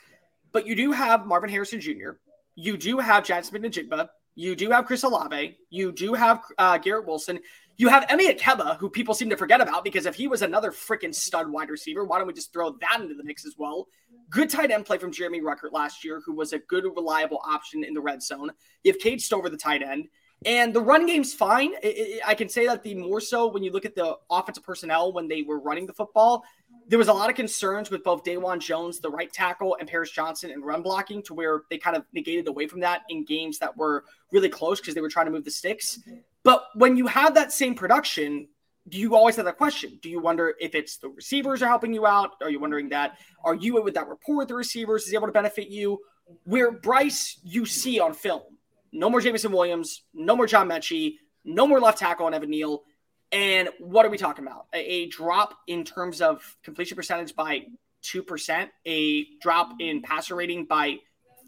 But 0.51 0.67
you 0.67 0.75
do 0.75 0.91
have 0.91 1.25
Marvin 1.25 1.49
Harrison 1.49 1.79
Jr., 1.79 2.11
you 2.55 2.77
do 2.77 2.99
have 2.99 3.23
Jaxon 3.23 3.45
Smith-Njigba, 3.45 4.07
you 4.35 4.55
do 4.55 4.69
have 4.69 4.85
Chris 4.85 5.03
Olave, 5.03 5.57
you 5.69 5.91
do 5.91 6.13
have 6.13 6.43
uh, 6.57 6.77
Garrett 6.77 7.05
Wilson. 7.05 7.39
You 7.77 7.89
have 7.89 8.07
Emeka 8.07 8.39
Egbuka, 8.39 8.77
who 8.77 8.89
people 8.89 9.13
seem 9.13 9.29
to 9.29 9.37
forget 9.37 9.59
about 9.59 9.83
because 9.83 10.05
if 10.05 10.15
he 10.15 10.27
was 10.27 10.41
another 10.41 10.71
freaking 10.71 11.13
stud 11.13 11.49
wide 11.49 11.69
receiver, 11.69 12.05
why 12.05 12.17
don't 12.17 12.27
we 12.27 12.33
just 12.33 12.53
throw 12.53 12.71
that 12.71 13.01
into 13.01 13.15
the 13.15 13.23
mix 13.23 13.45
as 13.45 13.55
well? 13.57 13.87
Good 14.29 14.49
tight 14.49 14.71
end 14.71 14.85
play 14.85 14.97
from 14.97 15.11
Jeremy 15.11 15.41
Ruckert 15.41 15.73
last 15.73 16.03
year, 16.03 16.21
who 16.25 16.33
was 16.33 16.53
a 16.53 16.59
good, 16.59 16.85
reliable 16.85 17.41
option 17.45 17.83
in 17.83 17.93
the 17.93 18.01
red 18.01 18.23
zone. 18.23 18.51
You 18.83 18.93
have 18.93 19.01
Cade 19.01 19.21
Stover, 19.21 19.49
the 19.49 19.57
tight 19.57 19.81
end. 19.83 20.07
And 20.45 20.73
the 20.73 20.81
run 20.81 21.05
game's 21.05 21.33
fine. 21.33 21.71
I 22.25 22.35
can 22.35 22.49
say 22.49 22.65
that 22.67 22.83
the 22.83 22.95
more 22.95 23.19
so 23.19 23.47
when 23.47 23.63
you 23.63 23.71
look 23.71 23.85
at 23.85 23.95
the 23.95 24.15
offensive 24.29 24.63
personnel 24.63 25.11
when 25.11 25.27
they 25.27 25.41
were 25.41 25.59
running 25.59 25.85
the 25.85 25.93
football, 25.93 26.43
there 26.87 26.99
was 26.99 27.07
a 27.07 27.13
lot 27.13 27.29
of 27.29 27.35
concerns 27.35 27.89
with 27.89 28.03
both 28.03 28.23
Dawand 28.23 28.59
Jones, 28.59 28.99
the 28.99 29.09
right 29.09 29.31
tackle, 29.31 29.75
and 29.79 29.89
Paris 29.89 30.11
Johnson 30.11 30.51
and 30.51 30.63
run 30.63 30.81
blocking 30.81 31.23
to 31.23 31.33
where 31.33 31.63
they 31.69 31.77
kind 31.77 31.95
of 31.95 32.03
negated 32.13 32.47
away 32.47 32.67
from 32.67 32.81
that 32.81 33.01
in 33.09 33.25
games 33.25 33.57
that 33.59 33.75
were 33.75 34.05
really 34.31 34.49
close 34.49 34.79
because 34.79 34.93
they 34.93 35.01
were 35.01 35.09
trying 35.09 35.25
to 35.25 35.31
move 35.31 35.45
the 35.45 35.51
sticks. 35.51 35.99
But 36.45 36.67
when 36.75 36.95
you 36.95 37.07
have 37.07 37.33
that 37.33 37.51
same 37.51 37.73
production, 37.73 38.47
do 38.87 38.99
you 38.99 39.15
always 39.15 39.35
have 39.35 39.45
that 39.45 39.57
question? 39.57 39.99
Do 40.01 40.11
you 40.11 40.21
wonder 40.21 40.53
if 40.59 40.75
it's 40.75 40.97
the 40.97 41.09
receivers 41.09 41.63
are 41.63 41.67
helping 41.67 41.91
you 41.91 42.05
out? 42.05 42.33
Are 42.41 42.51
you 42.51 42.59
wondering 42.59 42.89
that? 42.89 43.17
Are 43.43 43.55
you 43.55 43.81
with 43.81 43.95
that 43.95 44.07
rapport 44.07 44.37
with 44.37 44.47
the 44.47 44.53
receivers 44.53 45.07
is 45.07 45.13
able 45.15 45.25
to 45.25 45.33
benefit 45.33 45.69
you? 45.69 45.99
Where 46.43 46.71
Bryce, 46.71 47.39
you 47.43 47.65
see 47.65 47.99
on 47.99 48.13
film, 48.13 48.43
no 48.91 49.09
more 49.09 49.21
Jameson 49.21 49.51
Williams, 49.51 50.03
no 50.13 50.35
more 50.35 50.45
John 50.45 50.69
Metchie, 50.69 51.15
no 51.43 51.65
more 51.65 51.79
left 51.79 51.97
tackle 51.97 52.27
on 52.27 52.35
Evan 52.35 52.51
Neal. 52.51 52.83
And 53.31 53.69
what 53.79 54.05
are 54.05 54.09
we 54.09 54.17
talking 54.17 54.45
about? 54.45 54.67
A, 54.71 54.77
a 54.77 55.07
drop 55.07 55.57
in 55.65 55.83
terms 55.83 56.21
of 56.21 56.55
completion 56.63 56.95
percentage 56.95 57.35
by 57.35 57.65
2%, 58.03 58.69
a 58.85 59.25
drop 59.41 59.71
in 59.79 60.03
passer 60.03 60.35
rating 60.35 60.65
by 60.65 60.97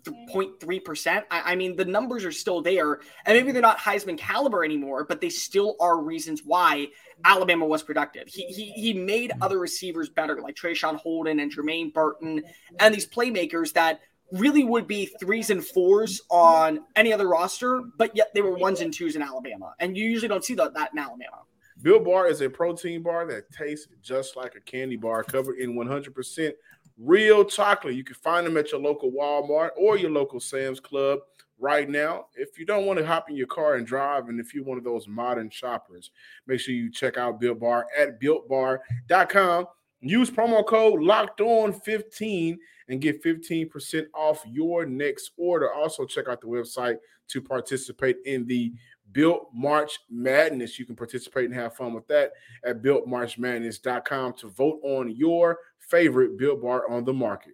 0.3%. 0.07 1.23
I, 1.29 1.51
I, 1.53 1.55
mean, 1.55 1.75
the 1.75 1.85
numbers 1.85 2.25
are 2.25 2.31
still 2.31 2.61
there. 2.61 2.99
And 3.25 3.37
maybe 3.37 3.51
they're 3.51 3.61
not 3.61 3.79
Heisman 3.79 4.17
caliber 4.17 4.63
anymore, 4.63 5.05
but 5.05 5.21
they 5.21 5.29
still 5.29 5.75
are 5.79 6.01
reasons 6.01 6.41
why 6.43 6.87
Alabama 7.23 7.65
was 7.65 7.83
productive. 7.83 8.27
He, 8.27 8.45
he, 8.47 8.71
he 8.71 8.93
made 8.93 9.31
other 9.41 9.59
receivers 9.59 10.09
better, 10.09 10.41
like 10.41 10.55
Traeshon 10.55 10.95
Holden 10.97 11.39
and 11.39 11.53
Jermaine 11.53 11.93
Burton, 11.93 12.43
and 12.79 12.93
these 12.93 13.07
playmakers 13.07 13.73
that 13.73 14.01
really 14.31 14.63
would 14.63 14.87
be 14.87 15.05
threes 15.05 15.49
and 15.49 15.65
fours 15.65 16.21
on 16.29 16.81
any 16.95 17.13
other 17.13 17.27
roster, 17.27 17.81
but 17.97 18.15
yet 18.15 18.33
they 18.33 18.41
were 18.41 18.53
ones 18.53 18.81
and 18.81 18.93
twos 18.93 19.15
in 19.15 19.21
Alabama. 19.21 19.73
And 19.79 19.95
you 19.95 20.05
usually 20.05 20.27
don't 20.27 20.43
see 20.43 20.55
that, 20.55 20.73
that 20.73 20.91
in 20.91 20.99
Alabama. 20.99 21.43
Built 21.81 22.05
Bar 22.05 22.27
is 22.27 22.41
a 22.41 22.49
protein 22.49 23.03
bar 23.03 23.25
that 23.27 23.51
tastes 23.51 23.87
just 24.01 24.35
like 24.35 24.55
a 24.55 24.61
candy 24.61 24.95
bar 24.97 25.23
covered 25.23 25.59
in 25.59 25.75
100% 25.75 26.51
real 26.97 27.45
chocolate. 27.45 27.95
You 27.95 28.03
can 28.03 28.15
find 28.15 28.45
them 28.45 28.57
at 28.57 28.71
your 28.71 28.81
local 28.81 29.11
Walmart 29.11 29.71
or 29.77 29.97
your 29.97 30.11
local 30.11 30.39
Sam's 30.39 30.79
Club 30.79 31.19
right 31.59 31.89
now. 31.89 32.25
If 32.35 32.59
you 32.59 32.65
don't 32.65 32.85
want 32.85 32.99
to 32.99 33.05
hop 33.05 33.29
in 33.29 33.35
your 33.35 33.47
car 33.47 33.75
and 33.75 33.85
drive, 33.85 34.29
and 34.29 34.39
if 34.39 34.53
you're 34.53 34.63
one 34.63 34.77
of 34.77 34.83
those 34.83 35.07
modern 35.07 35.49
shoppers, 35.49 36.11
make 36.45 36.59
sure 36.59 36.73
you 36.73 36.91
check 36.91 37.17
out 37.17 37.39
Built 37.39 37.59
Bar 37.59 37.87
at 37.97 38.19
builtbar.com. 38.19 39.65
Use 40.01 40.29
promo 40.29 40.65
code 40.65 41.01
locked 41.01 41.41
on 41.41 41.73
15 41.73 42.59
and 42.89 43.01
get 43.01 43.23
15% 43.23 44.05
off 44.13 44.43
your 44.45 44.85
next 44.85 45.31
order. 45.37 45.73
Also, 45.73 46.05
check 46.05 46.27
out 46.27 46.39
the 46.39 46.47
website 46.47 46.97
to 47.29 47.41
participate 47.41 48.17
in 48.25 48.45
the 48.45 48.73
Built 49.11 49.49
March 49.53 49.99
Madness. 50.09 50.77
You 50.77 50.85
can 50.85 50.95
participate 50.95 51.45
and 51.45 51.53
have 51.55 51.75
fun 51.75 51.93
with 51.93 52.07
that 52.07 52.33
at 52.63 52.83
builtmarchmadness.com 52.83 54.33
to 54.33 54.49
vote 54.49 54.79
on 54.83 55.15
your 55.15 55.57
favorite 55.89 56.37
Built 56.37 56.61
Bar 56.61 56.89
on 56.89 57.05
the 57.05 57.13
market. 57.13 57.53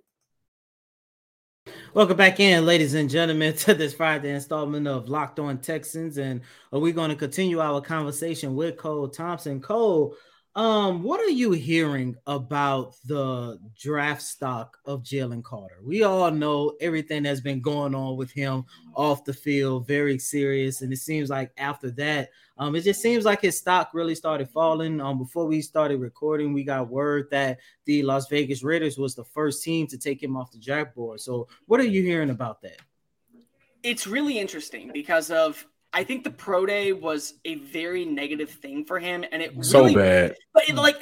Welcome 1.93 2.17
back 2.17 2.39
in, 2.39 2.65
ladies 2.65 2.93
and 2.95 3.09
gentlemen, 3.09 3.53
to 3.57 3.73
this 3.73 3.93
Friday 3.93 4.31
installment 4.31 4.87
of 4.87 5.09
Locked 5.09 5.39
On 5.39 5.57
Texans. 5.59 6.17
And 6.17 6.41
we're 6.71 6.93
going 6.93 7.11
to 7.11 7.15
continue 7.15 7.59
our 7.59 7.81
conversation 7.81 8.55
with 8.55 8.77
Cole 8.77 9.07
Thompson. 9.07 9.61
Cole, 9.61 10.15
um, 10.55 11.01
what 11.01 11.19
are 11.19 11.31
you 11.31 11.51
hearing 11.51 12.15
about 12.27 12.95
the 13.05 13.59
draft 13.75 14.21
stock 14.21 14.77
of 14.85 15.01
Jalen 15.01 15.43
Carter? 15.43 15.79
We 15.83 16.03
all 16.03 16.29
know 16.29 16.75
everything 16.79 17.23
that's 17.23 17.39
been 17.39 17.59
going 17.59 17.95
on 17.95 18.17
with 18.17 18.31
him 18.31 18.65
off 18.93 19.25
the 19.25 19.33
field, 19.33 19.87
very 19.87 20.19
serious. 20.19 20.81
And 20.81 20.93
it 20.93 20.97
seems 20.97 21.31
like 21.31 21.51
after 21.57 21.89
that, 21.91 22.29
um, 22.59 22.75
it 22.75 22.81
just 22.81 23.01
seems 23.01 23.25
like 23.25 23.41
his 23.41 23.57
stock 23.57 23.91
really 23.95 24.13
started 24.13 24.47
falling. 24.47 25.01
Um, 25.01 25.17
before 25.17 25.47
we 25.47 25.59
started 25.59 25.99
recording, 25.99 26.53
we 26.53 26.63
got 26.63 26.87
word 26.87 27.29
that 27.31 27.57
the 27.85 28.03
Las 28.03 28.27
Vegas 28.27 28.61
Raiders 28.61 28.95
was 28.95 29.15
the 29.15 29.23
first 29.23 29.63
team 29.63 29.87
to 29.87 29.97
take 29.97 30.21
him 30.21 30.37
off 30.37 30.51
the 30.51 30.59
jack 30.59 30.93
board. 30.93 31.19
So, 31.19 31.47
what 31.65 31.79
are 31.79 31.87
you 31.87 32.03
hearing 32.03 32.29
about 32.29 32.61
that? 32.61 32.77
It's 33.81 34.05
really 34.05 34.37
interesting 34.37 34.91
because 34.93 35.31
of 35.31 35.65
I 35.93 36.03
think 36.03 36.23
the 36.23 36.31
pro 36.31 36.65
day 36.65 36.91
was 36.91 37.35
a 37.45 37.55
very 37.55 38.03
negative 38.03 38.49
thing 38.49 38.85
for 38.85 38.99
him, 38.99 39.23
and 39.31 39.41
it 39.41 39.63
so 39.63 39.81
really, 39.81 39.95
bad. 39.95 40.35
But 40.53 40.67
it, 40.67 40.75
like 40.75 41.01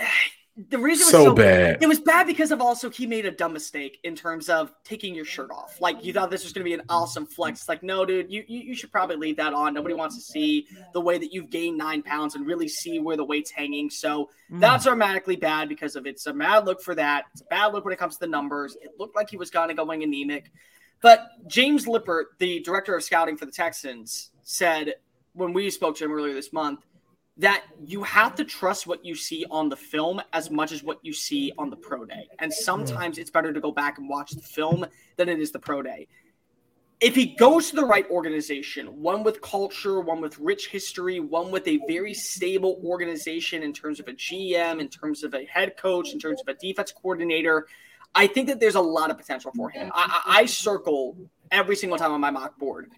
the 0.69 0.77
reason 0.77 1.07
so, 1.07 1.25
so 1.25 1.33
bad, 1.33 1.81
it 1.81 1.87
was 1.87 1.99
bad 1.99 2.27
because 2.27 2.51
of 2.51 2.61
also 2.61 2.89
he 2.89 3.07
made 3.07 3.25
a 3.25 3.31
dumb 3.31 3.53
mistake 3.53 3.99
in 4.03 4.15
terms 4.15 4.49
of 4.49 4.73
taking 4.83 5.15
your 5.15 5.23
shirt 5.23 5.49
off. 5.49 5.79
Like 5.79 6.03
you 6.03 6.11
thought 6.11 6.29
this 6.29 6.43
was 6.43 6.51
going 6.51 6.65
to 6.65 6.69
be 6.69 6.73
an 6.73 6.81
awesome 6.89 7.25
flex. 7.25 7.61
It's 7.61 7.69
like 7.69 7.83
no, 7.83 8.05
dude, 8.05 8.29
you, 8.29 8.43
you 8.47 8.59
you 8.59 8.75
should 8.75 8.91
probably 8.91 9.15
leave 9.15 9.37
that 9.37 9.53
on. 9.53 9.73
Nobody 9.73 9.95
wants 9.95 10.15
to 10.15 10.21
see 10.21 10.67
the 10.93 10.99
way 10.99 11.17
that 11.17 11.33
you've 11.33 11.49
gained 11.49 11.77
nine 11.77 12.03
pounds 12.03 12.35
and 12.35 12.45
really 12.45 12.67
see 12.67 12.99
where 12.99 13.15
the 13.15 13.23
weight's 13.25 13.49
hanging. 13.49 13.89
So 13.89 14.29
mm. 14.51 14.59
that's 14.59 14.85
automatically 14.85 15.37
bad 15.37 15.69
because 15.69 15.95
of 15.95 16.05
it's 16.05 16.25
a 16.25 16.33
bad 16.33 16.65
look 16.65 16.81
for 16.81 16.95
that. 16.95 17.25
It's 17.31 17.41
a 17.41 17.45
bad 17.45 17.67
look 17.67 17.85
when 17.85 17.93
it 17.93 17.99
comes 17.99 18.15
to 18.15 18.19
the 18.19 18.27
numbers. 18.27 18.75
It 18.81 18.91
looked 18.99 19.15
like 19.15 19.29
he 19.29 19.37
was 19.37 19.49
kind 19.49 19.71
of 19.71 19.77
going 19.77 20.03
anemic. 20.03 20.51
But 21.01 21.47
James 21.47 21.85
Liipfert, 21.85 22.25
the 22.37 22.59
director 22.61 22.95
of 22.95 23.03
scouting 23.03 23.37
for 23.37 23.45
the 23.45 23.51
Texans, 23.51 24.31
said 24.43 24.95
when 25.33 25.53
we 25.53 25.69
spoke 25.69 25.97
to 25.97 26.05
him 26.05 26.11
earlier 26.11 26.33
this 26.33 26.53
month 26.53 26.85
that 27.37 27.63
you 27.85 28.03
have 28.03 28.35
to 28.35 28.43
trust 28.43 28.85
what 28.85 29.03
you 29.03 29.15
see 29.15 29.45
on 29.49 29.69
the 29.69 29.75
film 29.75 30.21
as 30.33 30.51
much 30.51 30.71
as 30.71 30.83
what 30.83 30.99
you 31.01 31.13
see 31.13 31.51
on 31.57 31.69
the 31.69 31.75
pro 31.75 32.05
day. 32.05 32.27
And 32.39 32.51
hmm. 32.51 32.63
sometimes 32.63 33.17
it's 33.17 33.31
better 33.31 33.51
to 33.51 33.59
go 33.59 33.71
back 33.71 33.97
and 33.97 34.07
watch 34.07 34.31
the 34.31 34.41
film 34.41 34.85
than 35.17 35.29
it 35.29 35.39
is 35.39 35.51
the 35.51 35.59
pro 35.59 35.81
day. 35.81 36.07
If 36.99 37.15
he 37.15 37.27
goes 37.35 37.71
to 37.71 37.77
the 37.77 37.85
right 37.85 38.07
organization, 38.11 38.85
one 39.01 39.23
with 39.23 39.41
culture, 39.41 40.01
one 40.01 40.21
with 40.21 40.37
rich 40.37 40.67
history, 40.67 41.19
one 41.19 41.49
with 41.49 41.67
a 41.67 41.79
very 41.87 42.13
stable 42.13 42.79
organization 42.85 43.63
in 43.63 43.73
terms 43.73 43.99
of 43.99 44.07
a 44.07 44.13
GM, 44.13 44.79
in 44.79 44.87
terms 44.87 45.23
of 45.23 45.33
a 45.33 45.45
head 45.45 45.77
coach, 45.77 46.13
in 46.13 46.19
terms 46.19 46.41
of 46.41 46.47
a 46.47 46.53
defense 46.53 46.91
coordinator, 46.91 47.65
I 48.13 48.27
think 48.27 48.47
that 48.47 48.59
there's 48.59 48.75
a 48.75 48.81
lot 48.81 49.09
of 49.09 49.17
potential 49.17 49.51
for 49.55 49.69
him. 49.69 49.91
I, 49.93 50.21
I 50.27 50.45
circle 50.45 51.17
every 51.51 51.75
single 51.75 51.97
time 51.97 52.11
on 52.11 52.21
my 52.21 52.31
mock 52.31 52.57
board 52.57 52.89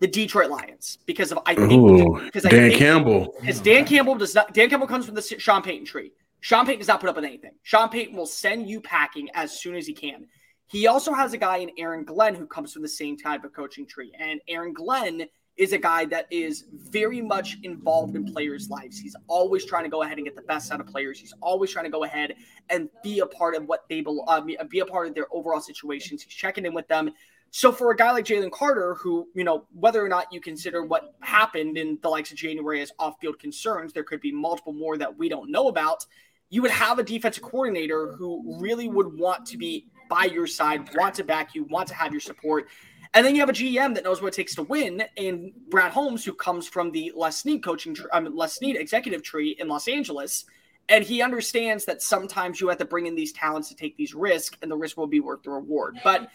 the 0.00 0.06
Detroit 0.06 0.50
Lions 0.50 0.98
because 1.06 1.32
of 1.32 1.38
I 1.46 1.54
think 1.54 2.22
because 2.24 2.42
Dan 2.42 2.70
think, 2.70 2.74
Campbell 2.74 3.34
because 3.40 3.60
Dan 3.60 3.86
Campbell 3.86 4.16
does 4.16 4.34
not 4.34 4.52
Dan 4.52 4.68
Campbell 4.68 4.86
comes 4.86 5.06
from 5.06 5.14
the 5.14 5.22
Sean 5.22 5.62
Payton 5.62 5.86
tree. 5.86 6.12
Sean 6.40 6.66
Payton 6.66 6.80
does 6.80 6.88
not 6.88 7.00
put 7.00 7.08
up 7.08 7.16
with 7.16 7.24
anything. 7.24 7.52
Sean 7.62 7.88
Payton 7.88 8.14
will 8.14 8.26
send 8.26 8.68
you 8.68 8.80
packing 8.80 9.30
as 9.34 9.58
soon 9.58 9.76
as 9.76 9.86
he 9.86 9.94
can. 9.94 10.26
He 10.66 10.86
also 10.86 11.12
has 11.12 11.32
a 11.32 11.38
guy 11.38 11.58
in 11.58 11.70
Aaron 11.78 12.04
Glenn 12.04 12.34
who 12.34 12.46
comes 12.46 12.72
from 12.72 12.82
the 12.82 12.88
same 12.88 13.16
type 13.16 13.44
of 13.44 13.52
coaching 13.52 13.86
tree, 13.86 14.12
and 14.18 14.40
Aaron 14.48 14.72
Glenn 14.72 15.26
is 15.56 15.72
a 15.72 15.78
guy 15.78 16.04
that 16.06 16.26
is 16.30 16.64
very 16.72 17.22
much 17.22 17.58
involved 17.62 18.16
in 18.16 18.24
players' 18.24 18.68
lives. 18.68 18.98
He's 18.98 19.14
always 19.28 19.64
trying 19.64 19.84
to 19.84 19.90
go 19.90 20.02
ahead 20.02 20.18
and 20.18 20.26
get 20.26 20.34
the 20.34 20.42
best 20.42 20.72
out 20.72 20.80
of 20.80 20.86
players. 20.86 21.18
He's 21.18 21.34
always 21.40 21.70
trying 21.70 21.84
to 21.84 21.90
go 21.90 22.04
ahead 22.04 22.34
and 22.70 22.88
be 23.02 23.20
a 23.20 23.26
part 23.26 23.54
of 23.54 23.66
what 23.66 23.84
they 23.88 24.04
uh, 24.26 24.40
be 24.40 24.80
a 24.80 24.86
part 24.86 25.08
of 25.08 25.14
their 25.14 25.26
overall 25.32 25.60
situations. 25.60 26.22
He's 26.22 26.34
checking 26.34 26.66
in 26.66 26.74
with 26.74 26.88
them. 26.88 27.10
So 27.50 27.70
for 27.70 27.92
a 27.92 27.96
guy 27.96 28.10
like 28.10 28.24
Jalen 28.24 28.50
Carter, 28.50 28.94
who 28.94 29.28
you 29.34 29.44
know 29.44 29.66
whether 29.72 30.04
or 30.04 30.08
not 30.08 30.26
you 30.32 30.40
consider 30.40 30.82
what 30.82 31.14
happened 31.20 31.78
in 31.78 31.98
the 32.02 32.08
likes 32.08 32.32
of 32.32 32.36
January 32.36 32.80
as 32.82 32.90
off-field 32.98 33.38
concerns, 33.38 33.92
there 33.92 34.02
could 34.02 34.20
be 34.20 34.32
multiple 34.32 34.72
more 34.72 34.98
that 34.98 35.16
we 35.16 35.28
don't 35.28 35.50
know 35.52 35.68
about. 35.68 36.04
You 36.50 36.62
would 36.62 36.72
have 36.72 36.98
a 36.98 37.04
defensive 37.04 37.44
coordinator 37.44 38.12
who 38.18 38.60
really 38.60 38.88
would 38.88 39.16
want 39.16 39.46
to 39.46 39.56
be 39.56 39.86
by 40.10 40.24
your 40.24 40.46
side, 40.46 40.94
want 40.96 41.14
to 41.14 41.24
back 41.24 41.54
you, 41.54 41.64
want 41.64 41.88
to 41.88 41.94
have 41.94 42.12
your 42.12 42.20
support. 42.20 42.68
And 43.14 43.24
then 43.24 43.34
you 43.34 43.40
have 43.40 43.48
a 43.48 43.52
GM 43.52 43.94
that 43.94 44.02
knows 44.02 44.20
what 44.20 44.28
it 44.28 44.36
takes 44.36 44.56
to 44.56 44.64
win, 44.64 45.04
and 45.16 45.52
Brad 45.70 45.92
Holmes, 45.92 46.24
who 46.24 46.34
comes 46.34 46.66
from 46.66 46.90
the 46.90 47.12
Les 47.14 47.38
Snead 47.38 47.62
coaching, 47.62 47.96
I 48.12 48.18
mean, 48.18 48.34
Les 48.34 48.52
Snead 48.52 48.76
executive 48.76 49.22
tree 49.22 49.56
in 49.60 49.68
Los 49.68 49.86
Angeles, 49.86 50.44
and 50.88 51.04
he 51.04 51.22
understands 51.22 51.84
that 51.86 52.02
sometimes 52.02 52.60
you 52.60 52.68
have 52.68 52.78
to 52.78 52.84
bring 52.84 53.06
in 53.06 53.14
these 53.14 53.32
talents 53.32 53.68
to 53.68 53.74
take 53.74 53.96
these 53.96 54.14
risks, 54.14 54.58
and 54.62 54.70
the 54.70 54.76
risk 54.76 54.96
will 54.96 55.06
be 55.06 55.20
worth 55.20 55.44
the 55.44 55.50
reward. 55.50 55.98
But 56.02 56.28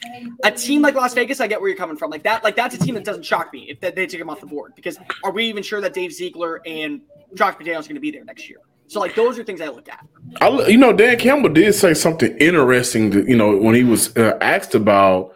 a 0.44 0.52
team 0.52 0.82
like 0.82 0.96
Las 0.96 1.14
Vegas, 1.14 1.40
I 1.42 1.48
get 1.48 1.60
where 1.60 1.70
you're 1.70 1.78
coming 1.78 1.98
from. 1.98 2.10
Like 2.10 2.24
that, 2.24 2.44
like 2.44 2.56
that's 2.56 2.74
a 2.76 2.80
team 2.80 2.96
that 2.96 3.04
doesn't 3.04 3.24
shock 3.24 3.54
me 3.54 3.70
if 3.70 3.80
they 3.82 3.92
take 3.92 4.20
him 4.20 4.30
off 4.30 4.40
the 4.40 4.48
board. 4.48 4.74
Because 4.76 4.98
are 5.24 5.32
we 5.32 5.46
even 5.46 5.62
sure 5.62 5.82
that 5.82 5.94
Dave 5.94 6.14
Ziegler 6.14 6.62
and 6.66 7.02
Josh 7.36 7.56
McDaniels 7.56 7.82
are 7.82 7.90
going 7.90 7.96
to 7.96 8.00
be 8.00 8.12
there 8.12 8.24
next 8.24 8.50
year? 8.50 8.60
So 8.88 9.00
like 9.00 9.14
those 9.14 9.38
are 9.38 9.44
things 9.44 9.62
I 9.62 9.68
look 9.68 9.88
at. 9.88 10.04
I, 10.42 10.50
you 10.68 10.78
know, 10.78 10.94
Dan 10.94 11.20
Campbell 11.20 11.50
did 11.50 11.76
say 11.76 11.94
something 11.94 12.36
interesting. 12.38 13.12
To, 13.12 13.24
you 13.30 13.38
know, 13.38 13.56
when 13.56 13.76
he 13.76 13.84
was 13.84 14.16
uh, 14.18 14.38
asked 14.42 14.74
about 14.74 15.36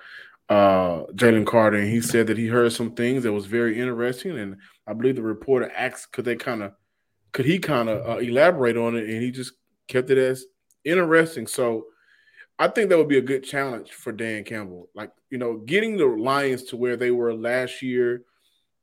uh, 0.49 1.03
Jalen 1.13 1.45
Carter, 1.45 1.77
and 1.77 1.89
he 1.89 2.01
said 2.01 2.27
that 2.27 2.37
he 2.37 2.47
heard 2.47 2.71
some 2.71 2.91
things 2.91 3.23
that 3.23 3.33
was 3.33 3.45
very 3.45 3.79
interesting. 3.79 4.37
And 4.37 4.57
I 4.85 4.93
believe 4.93 5.15
the 5.15 5.21
reporter 5.21 5.71
asked, 5.75 6.11
could 6.11 6.25
they 6.25 6.35
kind 6.35 6.63
of, 6.63 6.73
could 7.31 7.45
he 7.45 7.59
kind 7.59 7.89
of 7.89 8.07
uh, 8.07 8.17
elaborate 8.17 8.77
on 8.77 8.95
it? 8.95 9.09
And 9.09 9.21
he 9.21 9.31
just 9.31 9.53
kept 9.87 10.09
it 10.09 10.17
as 10.17 10.45
interesting. 10.83 11.47
So 11.47 11.85
I 12.59 12.67
think 12.67 12.89
that 12.89 12.97
would 12.97 13.07
be 13.07 13.17
a 13.17 13.21
good 13.21 13.43
challenge 13.43 13.91
for 13.91 14.11
Dan 14.11 14.43
Campbell. 14.43 14.89
Like, 14.93 15.11
you 15.29 15.37
know, 15.37 15.57
getting 15.57 15.97
the 15.97 16.05
Lions 16.05 16.63
to 16.65 16.77
where 16.77 16.97
they 16.97 17.11
were 17.11 17.33
last 17.33 17.81
year, 17.81 18.23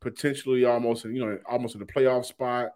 potentially 0.00 0.64
almost, 0.64 1.04
you 1.04 1.24
know, 1.24 1.38
almost 1.48 1.74
in 1.74 1.80
the 1.80 1.86
playoff 1.86 2.24
spot, 2.24 2.70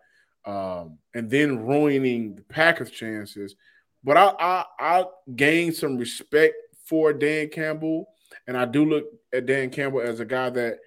um, 0.44 0.98
and 1.14 1.30
then 1.30 1.66
ruining 1.66 2.36
the 2.36 2.42
Packers' 2.42 2.90
chances. 2.90 3.56
But 4.04 4.18
I, 4.18 4.34
I, 4.38 4.64
I 4.78 5.04
gained 5.34 5.74
some 5.74 5.96
respect 5.96 6.54
for 6.84 7.12
Dan 7.14 7.48
Campbell 7.48 8.06
and 8.46 8.56
I 8.56 8.64
do 8.64 8.84
look 8.84 9.06
at 9.32 9.46
Dan 9.46 9.70
Campbell 9.70 10.00
as 10.00 10.20
a 10.20 10.24
guy 10.24 10.50
that 10.50 10.78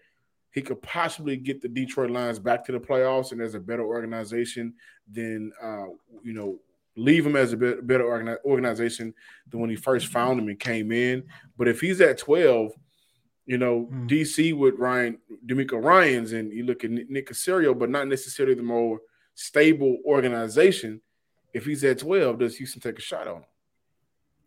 he 0.52 0.62
could 0.62 0.82
possibly 0.82 1.38
get 1.38 1.62
the 1.62 1.68
Detroit 1.68 2.10
Lions 2.10 2.40
back 2.40 2.66
to 2.66 2.72
the 2.72 2.80
playoffs 2.80 3.32
and 3.32 3.42
as 3.42 3.56
a 3.56 3.60
better 3.60 3.84
organization 3.84 4.74
than, 5.12 5.52
uh, 5.62 5.86
you 6.24 6.34
know, 6.34 6.60
leave 6.96 7.26
him 7.26 7.36
as 7.36 7.54
a 7.54 7.58
better 7.58 8.40
organization 8.44 9.14
than 9.50 9.60
when 9.60 9.70
he 9.70 9.76
first 9.76 10.08
found 10.08 10.40
him 10.40 10.50
and 10.50 10.60
came 10.60 10.92
in. 10.92 11.24
But 11.58 11.68
if 11.68 11.80
he's 11.80 12.02
at 12.02 12.18
12, 12.18 12.72
you 13.46 13.58
know, 13.58 13.88
mm. 13.92 14.10
DC 14.10 14.58
with 14.58 14.76
Ryan, 14.80 15.20
DeMeco 15.46 15.82
Ryans, 15.82 16.34
and 16.34 16.52
you 16.52 16.66
look 16.66 16.84
at 16.84 16.92
Nick 16.92 17.30
Caserio, 17.30 17.78
but 17.78 17.90
not 17.90 18.08
necessarily 18.08 18.56
the 18.56 18.64
more 18.64 19.00
stable 19.36 19.98
organization. 20.06 21.02
If 21.54 21.66
he's 21.66 21.84
at 21.84 22.00
12, 22.00 22.40
does 22.40 22.58
Houston 22.58 22.82
take 22.82 22.98
a 22.98 23.02
shot 23.02 23.28
on 23.28 23.38
him? 23.38 23.46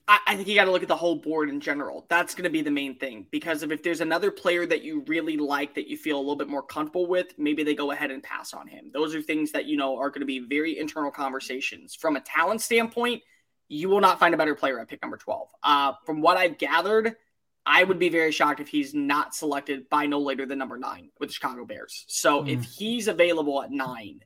I, 0.08 0.18
I 0.26 0.36
think 0.36 0.48
you 0.48 0.54
got 0.54 0.64
to 0.64 0.72
look 0.72 0.82
at 0.82 0.88
the 0.88 0.96
whole 0.96 1.16
board 1.16 1.48
in 1.48 1.60
general. 1.60 2.06
That's 2.08 2.34
going 2.34 2.44
to 2.44 2.50
be 2.50 2.62
the 2.62 2.70
main 2.70 2.96
thing 2.98 3.26
because 3.30 3.62
if, 3.62 3.70
if 3.70 3.82
there's 3.82 4.00
another 4.00 4.30
player 4.30 4.66
that 4.66 4.82
you 4.82 5.04
really 5.06 5.36
like 5.36 5.74
that 5.74 5.88
you 5.88 5.96
feel 5.96 6.16
a 6.16 6.20
little 6.20 6.36
bit 6.36 6.48
more 6.48 6.62
comfortable 6.62 7.06
with, 7.06 7.38
maybe 7.38 7.62
they 7.62 7.74
go 7.74 7.90
ahead 7.90 8.10
and 8.10 8.22
pass 8.22 8.52
on 8.52 8.66
him. 8.66 8.90
Those 8.92 9.14
are 9.14 9.22
things 9.22 9.52
that 9.52 9.66
you 9.66 9.76
know 9.76 9.96
are 9.96 10.10
going 10.10 10.20
to 10.20 10.26
be 10.26 10.40
very 10.40 10.78
internal 10.78 11.10
conversations. 11.10 11.94
From 11.94 12.16
a 12.16 12.20
talent 12.20 12.60
standpoint, 12.60 13.22
you 13.68 13.88
will 13.88 14.00
not 14.00 14.18
find 14.18 14.34
a 14.34 14.36
better 14.36 14.54
player 14.54 14.80
at 14.80 14.88
pick 14.88 15.00
number 15.00 15.16
12. 15.16 15.48
Uh, 15.62 15.92
from 16.04 16.20
what 16.20 16.36
I've 16.36 16.58
gathered, 16.58 17.14
I 17.64 17.84
would 17.84 17.98
be 17.98 18.08
very 18.08 18.32
shocked 18.32 18.60
if 18.60 18.68
he's 18.68 18.94
not 18.94 19.34
selected 19.34 19.88
by 19.88 20.06
no 20.06 20.18
later 20.18 20.44
than 20.44 20.58
number 20.58 20.76
nine 20.76 21.10
with 21.20 21.28
the 21.28 21.34
Chicago 21.34 21.64
Bears. 21.64 22.04
So 22.08 22.42
mm. 22.42 22.48
if 22.52 22.64
he's 22.64 23.06
available 23.06 23.62
at 23.62 23.70
nine, 23.70 24.20